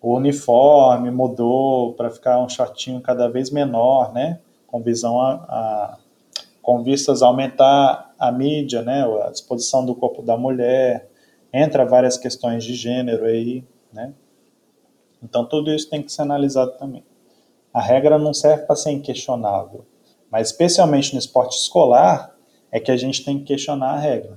O 0.00 0.14
uniforme 0.14 1.10
mudou 1.10 1.94
para 1.94 2.10
ficar 2.10 2.38
um 2.38 2.48
shortinho 2.48 3.00
cada 3.00 3.26
vez 3.26 3.50
menor, 3.50 4.12
né? 4.12 4.38
Com 4.68 4.80
visão 4.80 5.20
a, 5.20 5.32
a 5.48 5.98
com 6.62 6.80
vistas 6.84 7.24
a 7.24 7.26
aumentar 7.26 8.14
a 8.16 8.30
mídia, 8.30 8.82
né? 8.82 9.04
A 9.26 9.32
exposição 9.32 9.84
do 9.84 9.96
corpo 9.96 10.22
da 10.22 10.36
mulher, 10.36 11.10
entra 11.54 11.84
várias 11.84 12.18
questões 12.18 12.64
de 12.64 12.74
gênero 12.74 13.24
aí, 13.24 13.62
né? 13.92 14.12
Então 15.22 15.46
tudo 15.46 15.72
isso 15.72 15.88
tem 15.88 16.02
que 16.02 16.10
ser 16.10 16.22
analisado 16.22 16.72
também. 16.72 17.04
A 17.72 17.80
regra 17.80 18.18
não 18.18 18.34
serve 18.34 18.66
para 18.66 18.74
ser 18.74 18.90
inquestionável, 18.90 19.86
mas 20.30 20.48
especialmente 20.48 21.12
no 21.12 21.18
esporte 21.20 21.56
escolar 21.56 22.34
é 22.72 22.80
que 22.80 22.90
a 22.90 22.96
gente 22.96 23.24
tem 23.24 23.38
que 23.38 23.44
questionar 23.44 23.92
a 23.92 23.98
regra, 23.98 24.36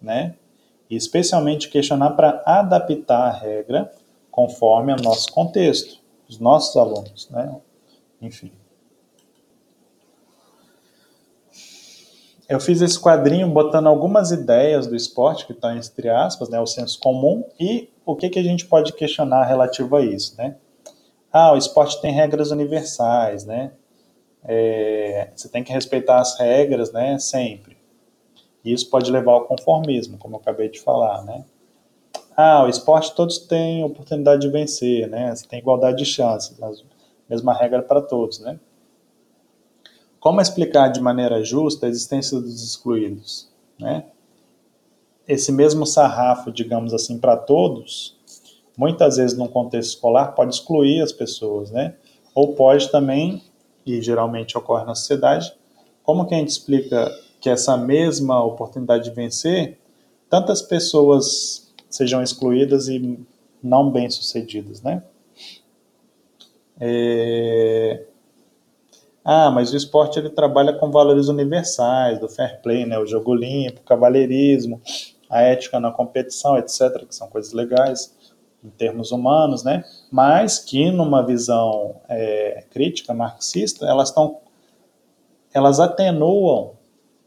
né? 0.00 0.36
E 0.88 0.94
especialmente 0.94 1.68
questionar 1.68 2.12
para 2.12 2.42
adaptar 2.46 3.28
a 3.28 3.32
regra 3.32 3.92
conforme 4.30 4.92
o 4.92 5.02
nosso 5.02 5.32
contexto, 5.32 6.00
os 6.28 6.38
nossos 6.38 6.76
alunos, 6.76 7.28
né? 7.28 7.56
Enfim. 8.22 8.52
Eu 12.48 12.60
fiz 12.60 12.80
esse 12.80 13.00
quadrinho 13.00 13.48
botando 13.48 13.88
algumas 13.88 14.30
ideias 14.30 14.86
do 14.86 14.94
esporte 14.94 15.46
que 15.46 15.52
estão 15.52 15.70
tá 15.70 15.76
entre 15.76 16.08
aspas, 16.08 16.48
né, 16.48 16.60
o 16.60 16.66
senso 16.66 16.98
comum 17.00 17.44
e 17.58 17.88
o 18.04 18.14
que, 18.14 18.28
que 18.28 18.38
a 18.38 18.42
gente 18.42 18.66
pode 18.66 18.92
questionar 18.92 19.44
relativo 19.44 19.96
a 19.96 20.02
isso, 20.02 20.36
né? 20.36 20.56
Ah, 21.32 21.52
o 21.52 21.56
esporte 21.56 22.00
tem 22.00 22.12
regras 22.12 22.50
universais, 22.50 23.44
né? 23.44 23.72
É, 24.44 25.30
você 25.34 25.48
tem 25.48 25.64
que 25.64 25.72
respeitar 25.72 26.20
as 26.20 26.38
regras, 26.38 26.92
né? 26.92 27.18
Sempre. 27.18 27.76
Isso 28.64 28.88
pode 28.88 29.10
levar 29.10 29.32
ao 29.32 29.44
conformismo, 29.44 30.16
como 30.18 30.36
eu 30.36 30.40
acabei 30.40 30.68
de 30.68 30.80
falar, 30.80 31.24
né? 31.24 31.44
Ah, 32.36 32.64
o 32.64 32.68
esporte 32.68 33.14
todos 33.14 33.38
têm 33.38 33.82
oportunidade 33.82 34.42
de 34.42 34.48
vencer, 34.48 35.08
né? 35.08 35.34
Você 35.34 35.46
tem 35.46 35.58
igualdade 35.58 35.98
de 35.98 36.04
chances, 36.04 36.56
mesma 37.28 37.52
regra 37.52 37.82
para 37.82 38.00
todos, 38.00 38.38
né? 38.38 38.58
Como 40.26 40.40
explicar 40.40 40.88
de 40.88 41.00
maneira 41.00 41.44
justa 41.44 41.86
a 41.86 41.88
existência 41.88 42.40
dos 42.40 42.60
excluídos, 42.60 43.48
né? 43.78 44.06
Esse 45.28 45.52
mesmo 45.52 45.86
sarrafo, 45.86 46.50
digamos 46.50 46.92
assim, 46.92 47.16
para 47.16 47.36
todos, 47.36 48.18
muitas 48.76 49.18
vezes 49.18 49.38
num 49.38 49.46
contexto 49.46 49.90
escolar 49.90 50.32
pode 50.32 50.52
excluir 50.52 51.00
as 51.00 51.12
pessoas, 51.12 51.70
né? 51.70 51.94
Ou 52.34 52.56
pode 52.56 52.90
também, 52.90 53.40
e 53.86 54.02
geralmente 54.02 54.58
ocorre 54.58 54.84
na 54.84 54.96
sociedade, 54.96 55.54
como 56.02 56.26
que 56.26 56.34
a 56.34 56.38
gente 56.38 56.48
explica 56.48 57.08
que 57.40 57.48
essa 57.48 57.76
mesma 57.76 58.42
oportunidade 58.42 59.04
de 59.04 59.10
vencer, 59.14 59.78
tantas 60.28 60.60
pessoas 60.60 61.72
sejam 61.88 62.20
excluídas 62.20 62.88
e 62.88 63.16
não 63.62 63.92
bem-sucedidas, 63.92 64.82
né? 64.82 65.04
É... 66.80 67.65
Ah, 69.28 69.50
mas 69.50 69.72
o 69.72 69.76
esporte 69.76 70.20
ele 70.20 70.30
trabalha 70.30 70.72
com 70.72 70.88
valores 70.88 71.26
universais, 71.26 72.20
do 72.20 72.28
fair 72.28 72.62
play, 72.62 72.86
né? 72.86 72.96
O 72.96 73.04
jogo 73.04 73.34
limpo, 73.34 73.80
o 73.80 73.82
cavalheirismo, 73.82 74.80
a 75.28 75.42
ética 75.42 75.80
na 75.80 75.90
competição, 75.90 76.56
etc., 76.56 77.04
que 77.04 77.12
são 77.12 77.26
coisas 77.26 77.52
legais 77.52 78.14
em 78.62 78.70
termos 78.70 79.10
humanos, 79.10 79.64
né? 79.64 79.82
Mas 80.12 80.60
que 80.60 80.92
numa 80.92 81.26
visão 81.26 81.96
é, 82.08 82.66
crítica 82.70 83.12
marxista, 83.12 83.84
elas 83.84 84.10
estão, 84.10 84.38
elas 85.52 85.80
atenuam, 85.80 86.74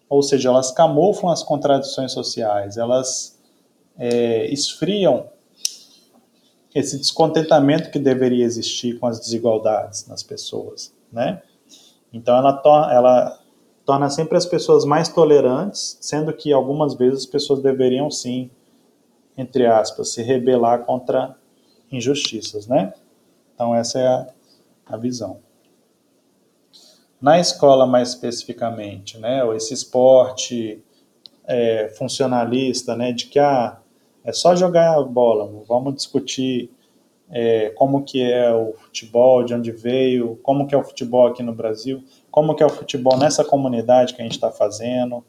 ou 0.07 0.23
seja, 0.23 0.47
elas 0.47 0.71
camuflam 0.71 1.33
as 1.33 1.43
contradições 1.43 2.13
sociais, 2.13 2.77
elas 2.77 3.37
é, 3.97 4.45
esfriam 4.45 5.27
esse 6.73 6.97
descontentamento 6.97 7.91
que 7.91 7.99
deveria 7.99 8.45
existir 8.45 8.97
com 8.99 9.05
as 9.05 9.19
desigualdades 9.19 10.07
nas 10.07 10.23
pessoas, 10.23 10.93
né? 11.11 11.41
Então 12.11 12.35
ela, 12.35 12.53
to 12.53 12.69
ela 12.91 13.39
torna 13.85 14.09
sempre 14.09 14.37
as 14.37 14.45
pessoas 14.45 14.85
mais 14.85 15.09
tolerantes, 15.09 15.97
sendo 16.01 16.33
que 16.33 16.51
algumas 16.51 16.93
vezes 16.95 17.19
as 17.19 17.25
pessoas 17.25 17.61
deveriam 17.61 18.09
sim, 18.09 18.49
entre 19.37 19.65
aspas, 19.65 20.13
se 20.13 20.21
rebelar 20.21 20.85
contra 20.85 21.35
injustiças, 21.91 22.67
né? 22.67 22.93
Então 23.53 23.73
essa 23.73 23.99
é 23.99 24.07
a, 24.07 24.27
a 24.85 24.97
visão. 24.97 25.39
Na 27.21 27.39
escola 27.39 27.85
mais 27.85 28.09
especificamente, 28.09 29.17
né, 29.17 29.41
esse 29.55 29.73
esporte 29.73 30.81
é, 31.45 31.89
funcionalista, 31.97 32.95
né, 32.95 33.11
de 33.11 33.25
que 33.25 33.37
ah, 33.37 33.77
é 34.23 34.31
só 34.31 34.55
jogar 34.55 34.97
a 34.97 35.03
bola, 35.03 35.51
vamos 35.67 35.95
discutir 35.95 36.71
é, 37.31 37.69
como 37.71 38.03
que 38.03 38.21
é 38.21 38.51
o 38.53 38.73
futebol, 38.73 39.43
de 39.43 39.53
onde 39.53 39.71
veio, 39.71 40.39
como 40.41 40.67
que 40.67 40.73
é 40.73 40.77
o 40.77 40.83
futebol 40.83 41.27
aqui 41.27 41.43
no 41.43 41.53
Brasil, 41.53 42.03
como 42.31 42.55
que 42.55 42.63
é 42.63 42.65
o 42.65 42.69
futebol 42.69 43.17
nessa 43.17 43.43
comunidade 43.43 44.13
que 44.13 44.21
a 44.21 44.23
gente 44.23 44.33
está 44.33 44.51
fazendo, 44.51 45.23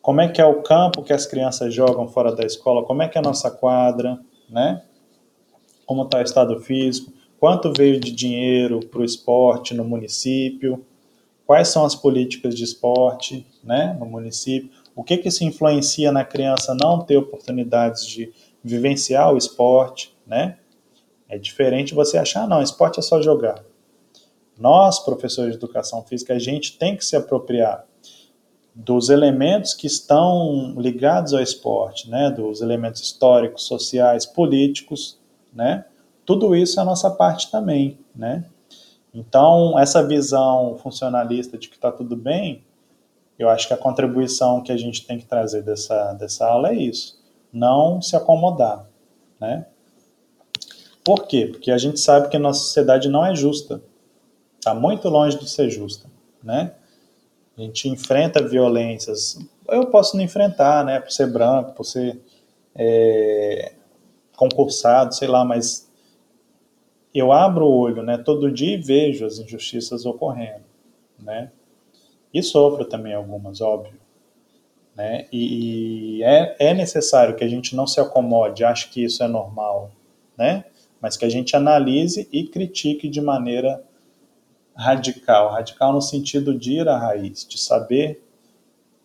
como 0.00 0.20
é 0.20 0.28
que 0.28 0.40
é 0.40 0.44
o 0.44 0.62
campo 0.62 1.02
que 1.02 1.12
as 1.12 1.26
crianças 1.26 1.74
jogam 1.74 2.08
fora 2.08 2.34
da 2.34 2.44
escola, 2.44 2.84
como 2.84 3.02
é 3.02 3.08
que 3.08 3.18
é 3.18 3.20
a 3.20 3.24
nossa 3.24 3.50
quadra, 3.50 4.18
né? 4.48 4.82
Como 5.84 6.04
está 6.04 6.18
o 6.18 6.22
estado 6.22 6.58
físico, 6.60 7.12
quanto 7.38 7.72
veio 7.76 8.00
de 8.00 8.10
dinheiro 8.10 8.80
para 8.80 9.00
o 9.00 9.04
esporte 9.04 9.74
no 9.74 9.84
município, 9.84 10.84
quais 11.46 11.68
são 11.68 11.84
as 11.84 11.94
políticas 11.94 12.54
de 12.54 12.64
esporte, 12.64 13.46
né, 13.64 13.96
no 13.98 14.04
município, 14.04 14.70
o 14.94 15.02
que, 15.02 15.16
que 15.16 15.28
isso 15.28 15.44
influencia 15.44 16.12
na 16.12 16.24
criança 16.24 16.74
não 16.74 17.00
ter 17.00 17.16
oportunidades 17.16 18.06
de 18.06 18.32
vivenciar 18.62 19.32
o 19.32 19.38
esporte, 19.38 20.14
né? 20.26 20.58
É 21.28 21.38
diferente 21.38 21.94
você 21.94 22.16
achar, 22.16 22.48
não, 22.48 22.62
esporte 22.62 22.98
é 22.98 23.02
só 23.02 23.20
jogar. 23.20 23.62
Nós, 24.58 24.98
professores 24.98 25.52
de 25.52 25.58
educação 25.58 26.02
física, 26.02 26.34
a 26.34 26.38
gente 26.38 26.78
tem 26.78 26.96
que 26.96 27.04
se 27.04 27.14
apropriar 27.14 27.84
dos 28.74 29.08
elementos 29.08 29.74
que 29.74 29.86
estão 29.86 30.74
ligados 30.78 31.34
ao 31.34 31.40
esporte, 31.40 32.08
né? 32.08 32.30
Dos 32.30 32.60
elementos 32.60 33.02
históricos, 33.02 33.64
sociais, 33.64 34.24
políticos, 34.24 35.18
né? 35.52 35.84
Tudo 36.24 36.54
isso 36.54 36.78
é 36.78 36.82
a 36.82 36.86
nossa 36.86 37.10
parte 37.10 37.50
também, 37.50 37.98
né? 38.14 38.44
Então, 39.12 39.78
essa 39.78 40.06
visão 40.06 40.76
funcionalista 40.80 41.58
de 41.58 41.68
que 41.68 41.74
está 41.74 41.90
tudo 41.90 42.16
bem, 42.16 42.62
eu 43.38 43.48
acho 43.48 43.66
que 43.66 43.74
a 43.74 43.78
contribuição 43.78 44.62
que 44.62 44.72
a 44.72 44.76
gente 44.76 45.06
tem 45.06 45.18
que 45.18 45.24
trazer 45.24 45.62
dessa, 45.62 46.12
dessa 46.14 46.46
aula 46.46 46.70
é 46.70 46.74
isso. 46.74 47.18
Não 47.52 48.02
se 48.02 48.14
acomodar, 48.14 48.86
né? 49.40 49.66
Por 51.08 51.26
quê? 51.26 51.46
Porque 51.46 51.70
a 51.70 51.78
gente 51.78 51.98
sabe 51.98 52.28
que 52.28 52.36
a 52.36 52.38
nossa 52.38 52.60
sociedade 52.60 53.08
não 53.08 53.24
é 53.24 53.34
justa. 53.34 53.82
Está 54.58 54.74
muito 54.74 55.08
longe 55.08 55.38
de 55.38 55.48
ser 55.48 55.70
justa, 55.70 56.06
né? 56.42 56.74
A 57.56 57.62
gente 57.62 57.88
enfrenta 57.88 58.46
violências. 58.46 59.38
Eu 59.66 59.86
posso 59.86 60.18
não 60.18 60.22
enfrentar, 60.22 60.84
né? 60.84 61.00
Por 61.00 61.10
ser 61.10 61.32
branco, 61.32 61.72
por 61.72 61.84
ser 61.84 62.20
é, 62.74 63.72
concursado, 64.36 65.14
sei 65.14 65.28
lá, 65.28 65.46
mas 65.46 65.90
eu 67.14 67.32
abro 67.32 67.64
o 67.64 67.74
olho, 67.74 68.02
né? 68.02 68.18
Todo 68.18 68.52
dia 68.52 68.74
e 68.74 68.82
vejo 68.82 69.24
as 69.24 69.38
injustiças 69.38 70.04
ocorrendo, 70.04 70.66
né? 71.18 71.50
E 72.34 72.42
sofro 72.42 72.84
também 72.84 73.14
algumas, 73.14 73.62
óbvio. 73.62 73.98
Né? 74.94 75.26
E, 75.32 76.18
e 76.18 76.22
é, 76.22 76.54
é 76.58 76.74
necessário 76.74 77.34
que 77.34 77.44
a 77.44 77.48
gente 77.48 77.74
não 77.74 77.86
se 77.86 77.98
acomode, 77.98 78.62
ache 78.62 78.90
que 78.90 79.02
isso 79.02 79.24
é 79.24 79.28
normal, 79.28 79.90
né? 80.36 80.66
Mas 81.00 81.16
que 81.16 81.24
a 81.24 81.28
gente 81.28 81.54
analise 81.56 82.28
e 82.32 82.46
critique 82.46 83.08
de 83.08 83.20
maneira 83.20 83.82
radical 84.74 85.50
radical 85.50 85.92
no 85.92 86.00
sentido 86.00 86.56
de 86.56 86.74
ir 86.74 86.88
à 86.88 86.96
raiz, 86.96 87.46
de 87.46 87.58
saber 87.58 88.22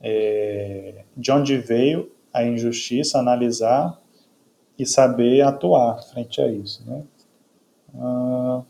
é, 0.02 1.04
de 1.16 1.32
onde 1.32 1.58
veio 1.58 2.12
a 2.32 2.44
injustiça, 2.44 3.20
analisar 3.20 4.00
e 4.78 4.86
saber 4.86 5.42
atuar 5.42 6.04
frente 6.04 6.42
a 6.42 6.48
isso. 6.48 6.84
Né? 6.86 7.04
Ah, 7.96 8.62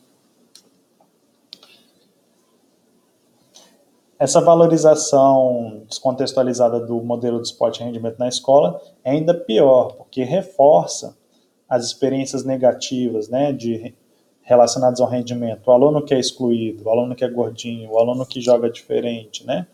Essa 4.24 4.40
valorização 4.40 5.84
descontextualizada 5.90 6.80
do 6.80 7.04
modelo 7.04 7.42
de 7.42 7.48
esporte 7.48 7.82
e 7.82 7.84
rendimento 7.84 8.18
na 8.18 8.30
escola 8.30 8.82
é 9.04 9.12
ainda 9.12 9.34
pior, 9.34 9.96
porque 9.98 10.24
reforça 10.24 11.18
as 11.74 11.86
experiências 11.86 12.46
negativas 12.46 13.30
né, 13.30 13.52
de, 13.52 13.96
relacionadas 14.44 15.02
ao 15.02 15.10
rendimento. 15.10 15.68
O 15.68 15.72
aluno 15.72 16.06
que 16.06 16.14
é 16.14 16.20
excluído, 16.20 16.84
o 16.86 16.90
aluno 16.92 17.16
que 17.16 17.26
é 17.26 17.28
gordinho, 17.28 17.90
o 17.90 17.98
aluno 17.98 18.28
que 18.28 18.40
joga 18.40 18.70
diferente. 18.70 19.44
Né? 19.44 19.66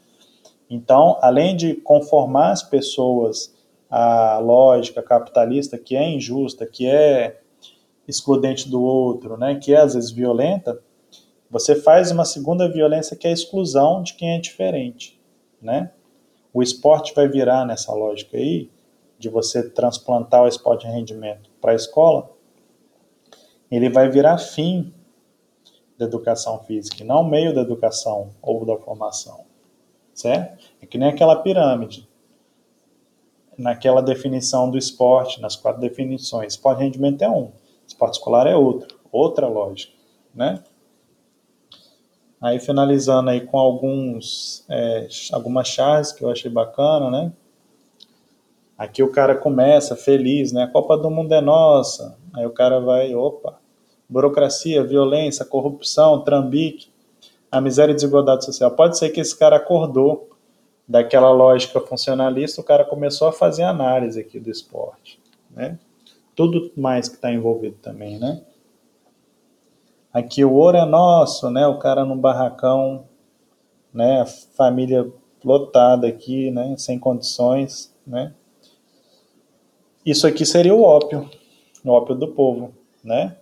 Então, 0.69 1.17
além 1.21 1.57
de 1.57 1.75
conformar 1.75 2.51
as 2.51 2.63
pessoas 2.63 3.53
à 3.89 4.39
lógica 4.39 5.03
capitalista 5.03 5.77
que 5.77 5.93
é 5.93 6.09
injusta, 6.09 6.65
que 6.65 6.87
é 6.87 7.41
excludente 8.07 8.69
do 8.69 8.81
outro, 8.81 9.35
né, 9.35 9.55
que 9.55 9.73
é 9.73 9.81
às 9.81 9.93
vezes 9.93 10.09
violenta, 10.09 10.81
você 11.51 11.75
faz 11.75 12.11
uma 12.11 12.23
segunda 12.23 12.71
violência 12.71 13.17
que 13.17 13.27
é 13.27 13.31
a 13.31 13.33
exclusão 13.33 14.01
de 14.01 14.13
quem 14.13 14.35
é 14.35 14.39
diferente, 14.39 15.19
né? 15.61 15.91
O 16.53 16.63
esporte 16.63 17.13
vai 17.13 17.27
virar 17.27 17.65
nessa 17.65 17.93
lógica 17.93 18.37
aí, 18.37 18.69
de 19.17 19.29
você 19.29 19.69
transplantar 19.69 20.43
o 20.43 20.47
esporte 20.47 20.87
de 20.87 20.93
rendimento 20.93 21.48
para 21.59 21.71
a 21.71 21.75
escola, 21.75 22.29
ele 23.69 23.89
vai 23.89 24.09
virar 24.09 24.37
fim 24.37 24.93
da 25.97 26.05
educação 26.05 26.59
física, 26.59 27.03
e 27.03 27.05
não 27.05 27.23
meio 27.23 27.53
da 27.53 27.61
educação 27.61 28.29
ou 28.41 28.65
da 28.65 28.77
formação, 28.77 29.45
certo? 30.13 30.65
É 30.81 30.85
que 30.85 30.97
nem 30.97 31.09
aquela 31.09 31.35
pirâmide, 31.35 32.07
naquela 33.57 34.01
definição 34.01 34.71
do 34.71 34.77
esporte, 34.77 35.41
nas 35.41 35.57
quatro 35.57 35.81
definições, 35.81 36.53
esporte 36.53 36.79
rendimento 36.79 37.21
é 37.21 37.29
um, 37.29 37.51
esporte 37.85 38.13
escolar 38.13 38.47
é 38.47 38.55
outro, 38.55 38.97
outra 39.11 39.47
lógica, 39.47 39.93
né? 40.33 40.63
Aí 42.41 42.57
finalizando 42.57 43.29
aí 43.29 43.41
com 43.41 43.59
alguns, 43.59 44.63
é, 44.69 45.09
algumas 45.33 45.67
chaves 45.67 46.13
que 46.13 46.23
eu 46.23 46.29
achei 46.29 46.49
bacana, 46.49 47.11
né? 47.11 47.33
Aqui 48.79 49.03
o 49.03 49.11
cara 49.11 49.35
começa 49.35 49.93
feliz, 49.93 50.53
né? 50.53 50.63
A 50.63 50.67
Copa 50.67 50.97
do 50.97 51.11
Mundo 51.11 51.33
é 51.33 51.41
nossa. 51.41 52.17
Aí 52.33 52.45
o 52.45 52.49
cara 52.49 52.79
vai, 52.79 53.13
opa, 53.13 53.59
burocracia, 54.07 54.81
violência, 54.81 55.43
corrupção, 55.43 56.21
trambique, 56.21 56.87
a 57.51 57.59
miséria 57.59 57.91
e 57.91 57.95
desigualdade 57.95 58.45
social. 58.45 58.71
Pode 58.71 58.97
ser 58.97 59.09
que 59.09 59.19
esse 59.19 59.37
cara 59.37 59.57
acordou 59.57 60.29
daquela 60.87 61.29
lógica 61.29 61.81
funcionalista, 61.81 62.61
o 62.61 62.63
cara 62.63 62.85
começou 62.85 63.27
a 63.27 63.33
fazer 63.33 63.63
análise 63.63 64.17
aqui 64.17 64.39
do 64.39 64.49
esporte, 64.49 65.19
né? 65.51 65.77
Tudo 66.33 66.71
mais 66.77 67.09
que 67.09 67.15
está 67.15 67.29
envolvido 67.29 67.75
também, 67.81 68.17
né? 68.17 68.41
Aqui 70.13 70.45
o 70.45 70.53
ouro 70.53 70.77
é 70.77 70.85
nosso, 70.85 71.49
né? 71.49 71.67
O 71.67 71.77
cara 71.79 72.05
no 72.05 72.15
barracão, 72.15 73.03
né? 73.93 74.21
A 74.21 74.25
família 74.25 75.05
lotada 75.43 76.07
aqui, 76.07 76.49
né? 76.49 76.75
Sem 76.77 76.97
condições, 76.97 77.93
né? 78.07 78.33
Isso 80.05 80.25
aqui 80.25 80.45
seria 80.45 80.73
o 80.73 80.81
ópio, 80.81 81.29
o 81.83 81.91
ópio 81.91 82.15
do 82.15 82.29
povo, 82.29 82.73
né? 83.03 83.37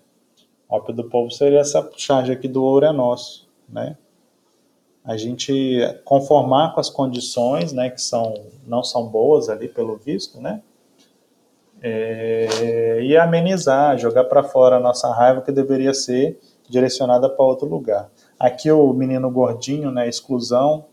O 0.68 0.76
ópio 0.76 0.94
do 0.94 1.04
povo 1.04 1.32
seria 1.32 1.60
essa 1.60 1.90
charge 1.96 2.32
aqui 2.32 2.48
do 2.48 2.64
ouro 2.64 2.86
é 2.86 2.92
nosso, 2.92 3.48
né? 3.70 3.98
a 5.08 5.16
gente 5.16 5.80
conformar 6.04 6.74
com 6.74 6.82
as 6.82 6.90
condições, 6.90 7.72
né, 7.72 7.90
que 7.90 8.02
são 8.02 8.34
não 8.68 8.84
são 8.84 9.08
boas 9.08 9.48
ali 9.48 9.70
pelo 9.70 9.96
visto, 9.96 10.42
né, 10.42 10.62
é, 11.82 13.00
e 13.02 13.16
amenizar, 13.16 13.98
jogar 13.98 14.26
para 14.26 14.44
fora 14.44 14.76
a 14.76 14.80
nossa 14.82 15.10
raiva 15.14 15.42
que 15.42 15.52
deveria 15.52 15.94
ser 15.94 16.38
direcionada 16.68 17.30
para 17.30 17.46
outro 17.46 17.66
lugar. 17.66 18.10
Aqui 18.38 18.70
o 18.70 18.92
menino 18.92 19.32
gordinho, 19.32 19.92
né, 19.92 20.10
exclusão, 20.10 20.84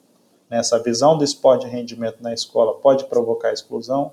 né, 0.49 0.59
essa 0.59 0.79
visão 0.79 1.19
do 1.19 1.25
esporte 1.25 1.67
de 1.67 1.73
rendimento 1.73 2.23
na 2.23 2.33
escola 2.33 2.75
pode 2.75 3.07
provocar 3.07 3.53
exclusão, 3.53 4.13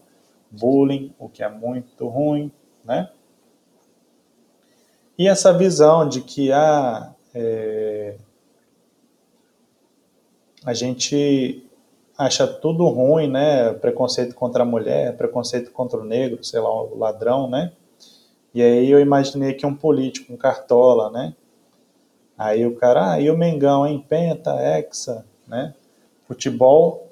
bullying, 0.52 1.14
o 1.18 1.30
que 1.30 1.42
é 1.42 1.50
muito 1.50 2.08
ruim, 2.08 2.52
né? 2.84 3.10
E 5.18 5.28
essa 5.28 5.54
visão 5.54 6.08
de 6.08 6.22
que 6.22 6.52
ah, 6.52 7.14
é, 7.34 8.18
a 10.66 10.74
gente 10.74 11.66
acha 12.18 12.46
tudo 12.46 12.88
ruim, 12.88 13.28
né? 13.28 13.74
Preconceito 13.74 14.36
contra 14.36 14.64
a 14.64 14.66
mulher, 14.66 15.16
preconceito 15.18 15.72
contra 15.72 16.00
o 16.00 16.04
negro, 16.04 16.44
sei 16.44 16.60
lá, 16.60 16.70
o 16.70 16.98
ladrão, 16.98 17.50
né? 17.50 17.72
E 18.54 18.62
aí 18.62 18.90
eu 18.92 19.00
imaginei 19.00 19.54
que 19.54 19.66
um 19.66 19.76
político, 19.76 20.34
um 20.34 20.38
cartola, 20.38 21.10
né? 21.10 21.34
Aí 22.38 22.66
o 22.66 22.76
cara, 22.76 23.14
ah, 23.14 23.20
e 23.22 23.30
o 23.30 23.38
Mengão, 23.38 23.86
hein? 23.86 24.04
Penta, 24.08 24.56
Hexa, 24.60 25.26
né? 25.48 25.74
Futebol 26.28 27.12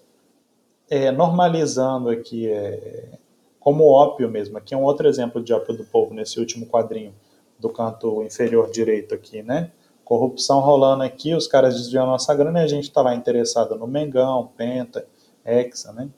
é, 0.90 1.12
normalizando 1.12 2.10
aqui, 2.10 2.50
é, 2.50 3.19
como 3.60 3.86
ópio 3.86 4.30
mesmo. 4.30 4.58
Aqui 4.58 4.74
é 4.74 4.78
um 4.78 4.84
outro 4.84 5.08
exemplo 5.08 5.44
de 5.44 5.54
ópio 5.54 5.76
do 5.76 5.84
povo, 5.84 6.14
nesse 6.14 6.40
último 6.40 6.66
quadrinho 6.66 7.14
do 7.60 7.70
canto 7.70 8.24
inferior 8.24 8.70
direito 8.72 9.14
aqui, 9.14 9.44
né? 9.44 9.72
corrupção 10.10 10.60
rolando 10.60 11.04
aqui, 11.04 11.36
os 11.36 11.46
caras 11.46 11.76
desviam 11.76 12.08
nossa 12.08 12.34
grana 12.34 12.62
e 12.62 12.64
a 12.64 12.68
gente 12.68 12.86
está 12.86 13.00
lá 13.00 13.14
interessado 13.14 13.76
no 13.76 13.86
Mengão, 13.86 14.50
Penta, 14.58 15.06
Hexa, 15.46 15.94
né? 15.94 16.10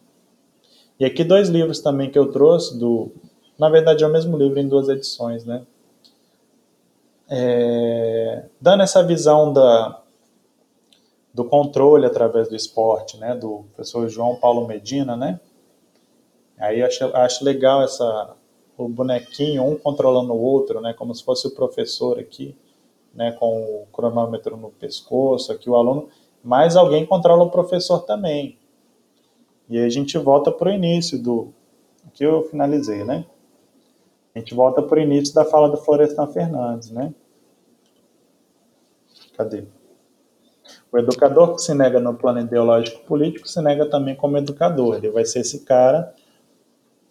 E 0.98 1.04
aqui 1.04 1.26
dois 1.26 1.50
livros 1.50 1.82
também 1.82 2.10
que 2.10 2.18
eu 2.18 2.32
trouxe, 2.32 2.80
do, 2.80 3.12
na 3.60 3.70
verdade 3.70 4.02
é 4.02 4.08
o 4.08 4.10
mesmo 4.10 4.38
livro 4.38 4.58
em 4.60 4.68
duas 4.68 4.88
edições, 4.88 5.44
né? 5.44 5.64
É, 7.30 8.46
dando 8.62 8.82
essa 8.82 9.04
visão 9.04 9.52
da, 9.52 10.02
do 11.34 11.44
controle 11.44 12.06
através 12.06 12.48
do 12.48 12.56
esporte, 12.56 13.18
né? 13.18 13.36
Do 13.36 13.66
professor 13.76 14.08
João 14.08 14.38
Paulo 14.38 14.66
Medina, 14.66 15.18
né? 15.18 15.38
Aí 16.62 16.82
acho, 16.82 17.06
acho 17.16 17.44
legal 17.44 17.82
essa 17.82 18.36
o 18.78 18.88
bonequinho, 18.88 19.64
um 19.64 19.76
controlando 19.78 20.34
o 20.34 20.42
outro, 20.42 20.82
né? 20.82 20.94
Como 20.94 21.14
se 21.14 21.24
fosse 21.24 21.48
o 21.48 21.52
professor 21.52 22.20
aqui 22.20 22.56
né, 23.14 23.32
com 23.34 23.62
o 23.62 23.88
cronômetro 23.92 24.56
no 24.58 24.72
pescoço, 24.72 25.52
aqui 25.52 25.70
o 25.70 25.76
aluno, 25.76 26.08
mas 26.44 26.76
alguém 26.76 27.06
controla 27.06 27.44
o 27.44 27.52
professor 27.52 28.00
também. 28.00 28.58
E 29.70 29.78
aí 29.78 29.86
a 29.86 29.90
gente 29.90 30.18
volta 30.18 30.52
para 30.52 30.70
o 30.70 30.74
início 30.74 31.22
do. 31.22 31.54
Aqui 32.08 32.24
eu 32.24 32.44
finalizei, 32.44 33.04
né? 33.04 33.26
A 34.34 34.40
gente 34.40 34.54
volta 34.54 34.82
para 34.82 35.00
o 35.00 35.02
início 35.02 35.36
da 35.36 35.46
fala 35.46 35.70
do 35.70 35.78
Florestan 35.78 36.28
Fernandes, 36.28 36.90
né? 36.90 37.14
Cadê? 39.36 39.66
O 40.92 40.98
educador 40.98 41.56
que 41.56 41.62
se 41.62 41.74
nega 41.74 42.00
no 42.00 42.14
plano 42.16 42.40
ideológico 42.40 43.06
político 43.06 43.48
se 43.48 43.62
nega 43.62 43.86
também 43.86 44.16
como 44.16 44.38
educador. 44.38 44.96
Ele 44.96 45.10
vai 45.10 45.26
ser 45.26 45.40
esse 45.40 45.64
cara 45.64 46.14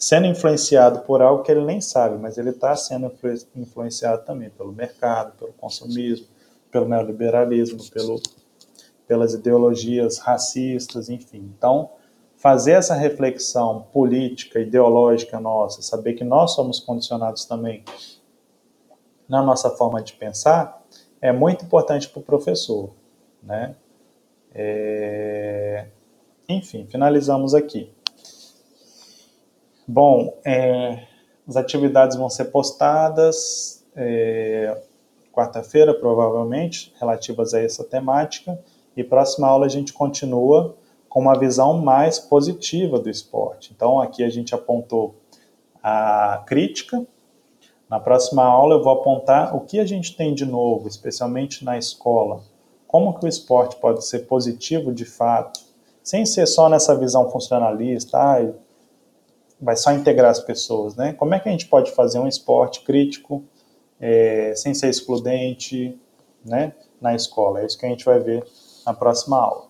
sendo 0.01 0.27
influenciado 0.27 1.01
por 1.01 1.21
algo 1.21 1.43
que 1.43 1.53
ele 1.53 1.63
nem 1.63 1.79
sabe, 1.79 2.17
mas 2.17 2.39
ele 2.39 2.49
está 2.49 2.75
sendo 2.75 3.13
influenciado 3.55 4.25
também 4.25 4.49
pelo 4.49 4.73
mercado, 4.73 5.37
pelo 5.37 5.53
consumismo, 5.53 6.27
pelo 6.71 6.89
neoliberalismo, 6.89 7.79
pelo, 7.91 8.19
pelas 9.07 9.35
ideologias 9.35 10.17
racistas, 10.17 11.11
enfim. 11.11 11.53
Então, 11.55 11.91
fazer 12.35 12.73
essa 12.73 12.95
reflexão 12.95 13.87
política, 13.93 14.59
ideológica 14.59 15.39
nossa, 15.39 15.83
saber 15.83 16.15
que 16.15 16.25
nós 16.25 16.55
somos 16.55 16.81
condicionados 16.81 17.45
também 17.45 17.85
na 19.29 19.43
nossa 19.43 19.69
forma 19.69 20.03
de 20.03 20.15
pensar, 20.15 20.83
é 21.21 21.31
muito 21.31 21.67
importante 21.67 22.09
para 22.09 22.21
o 22.21 22.23
professor, 22.23 22.91
né? 23.43 23.77
É... 24.55 25.89
Enfim, 26.49 26.87
finalizamos 26.87 27.55
aqui. 27.55 27.93
Bom, 29.93 30.39
é, 30.45 31.03
as 31.49 31.57
atividades 31.57 32.17
vão 32.17 32.31
ser 32.31 32.45
postadas 32.45 33.85
é, 33.97 34.81
quarta-feira, 35.33 35.93
provavelmente, 35.93 36.95
relativas 37.01 37.55
a 37.55 37.61
essa 37.61 37.83
temática. 37.83 38.57
E 38.97 39.03
próxima 39.03 39.49
aula 39.49 39.67
a 39.67 39.69
gente 39.69 39.93
continua 39.93 40.77
com 41.09 41.19
uma 41.19 41.37
visão 41.37 41.77
mais 41.79 42.21
positiva 42.21 43.01
do 43.01 43.11
esporte. 43.11 43.73
Então, 43.75 44.01
aqui 44.01 44.23
a 44.23 44.31
gente 44.31 44.55
apontou 44.55 45.17
a 45.83 46.45
crítica. 46.47 47.05
Na 47.89 47.99
próxima 47.99 48.45
aula 48.45 48.77
eu 48.77 48.85
vou 48.85 48.93
apontar 48.93 49.57
o 49.57 49.63
que 49.63 49.81
a 49.81 49.85
gente 49.85 50.17
tem 50.17 50.33
de 50.33 50.47
novo, 50.47 50.87
especialmente 50.87 51.65
na 51.65 51.77
escola. 51.77 52.43
Como 52.87 53.19
que 53.19 53.25
o 53.25 53.29
esporte 53.29 53.75
pode 53.75 54.05
ser 54.05 54.21
positivo 54.29 54.95
de 54.95 55.05
fato, 55.05 55.59
sem 56.01 56.25
ser 56.25 56.47
só 56.47 56.69
nessa 56.69 56.97
visão 56.97 57.29
funcionalista, 57.29 58.17
ah, 58.17 58.53
vai 59.61 59.77
só 59.77 59.93
integrar 59.93 60.31
as 60.31 60.41
pessoas, 60.41 60.97
né? 60.97 61.13
Como 61.13 61.35
é 61.35 61.41
que 61.41 61.49
a 61.49 61.53
gente 61.53 61.67
pode 61.67 61.93
fazer 61.93 62.19
um 62.19 62.27
esporte 62.27 62.83
crítico, 62.83 63.45
é, 64.01 64.55
sem 64.57 64.73
ser 64.73 64.89
excludente, 64.89 65.99
né? 66.45 66.73
Na 67.01 67.15
escola. 67.15 67.61
É 67.61 67.67
isso 67.67 67.79
que 67.79 67.87
a 67.87 67.89
gente 67.89 68.05
vai 68.05 68.19
ver 68.19 68.45
na 68.87 68.95
próxima 68.95 69.39
aula. 69.39 69.69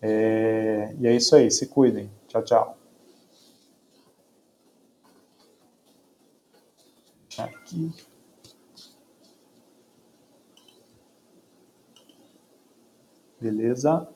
É, 0.00 0.94
e 0.98 1.06
é 1.06 1.14
isso 1.14 1.36
aí. 1.36 1.50
Se 1.50 1.66
cuidem. 1.66 2.10
Tchau, 2.28 2.42
tchau. 2.42 2.78
Aqui. 7.38 7.90
Beleza? 13.40 14.08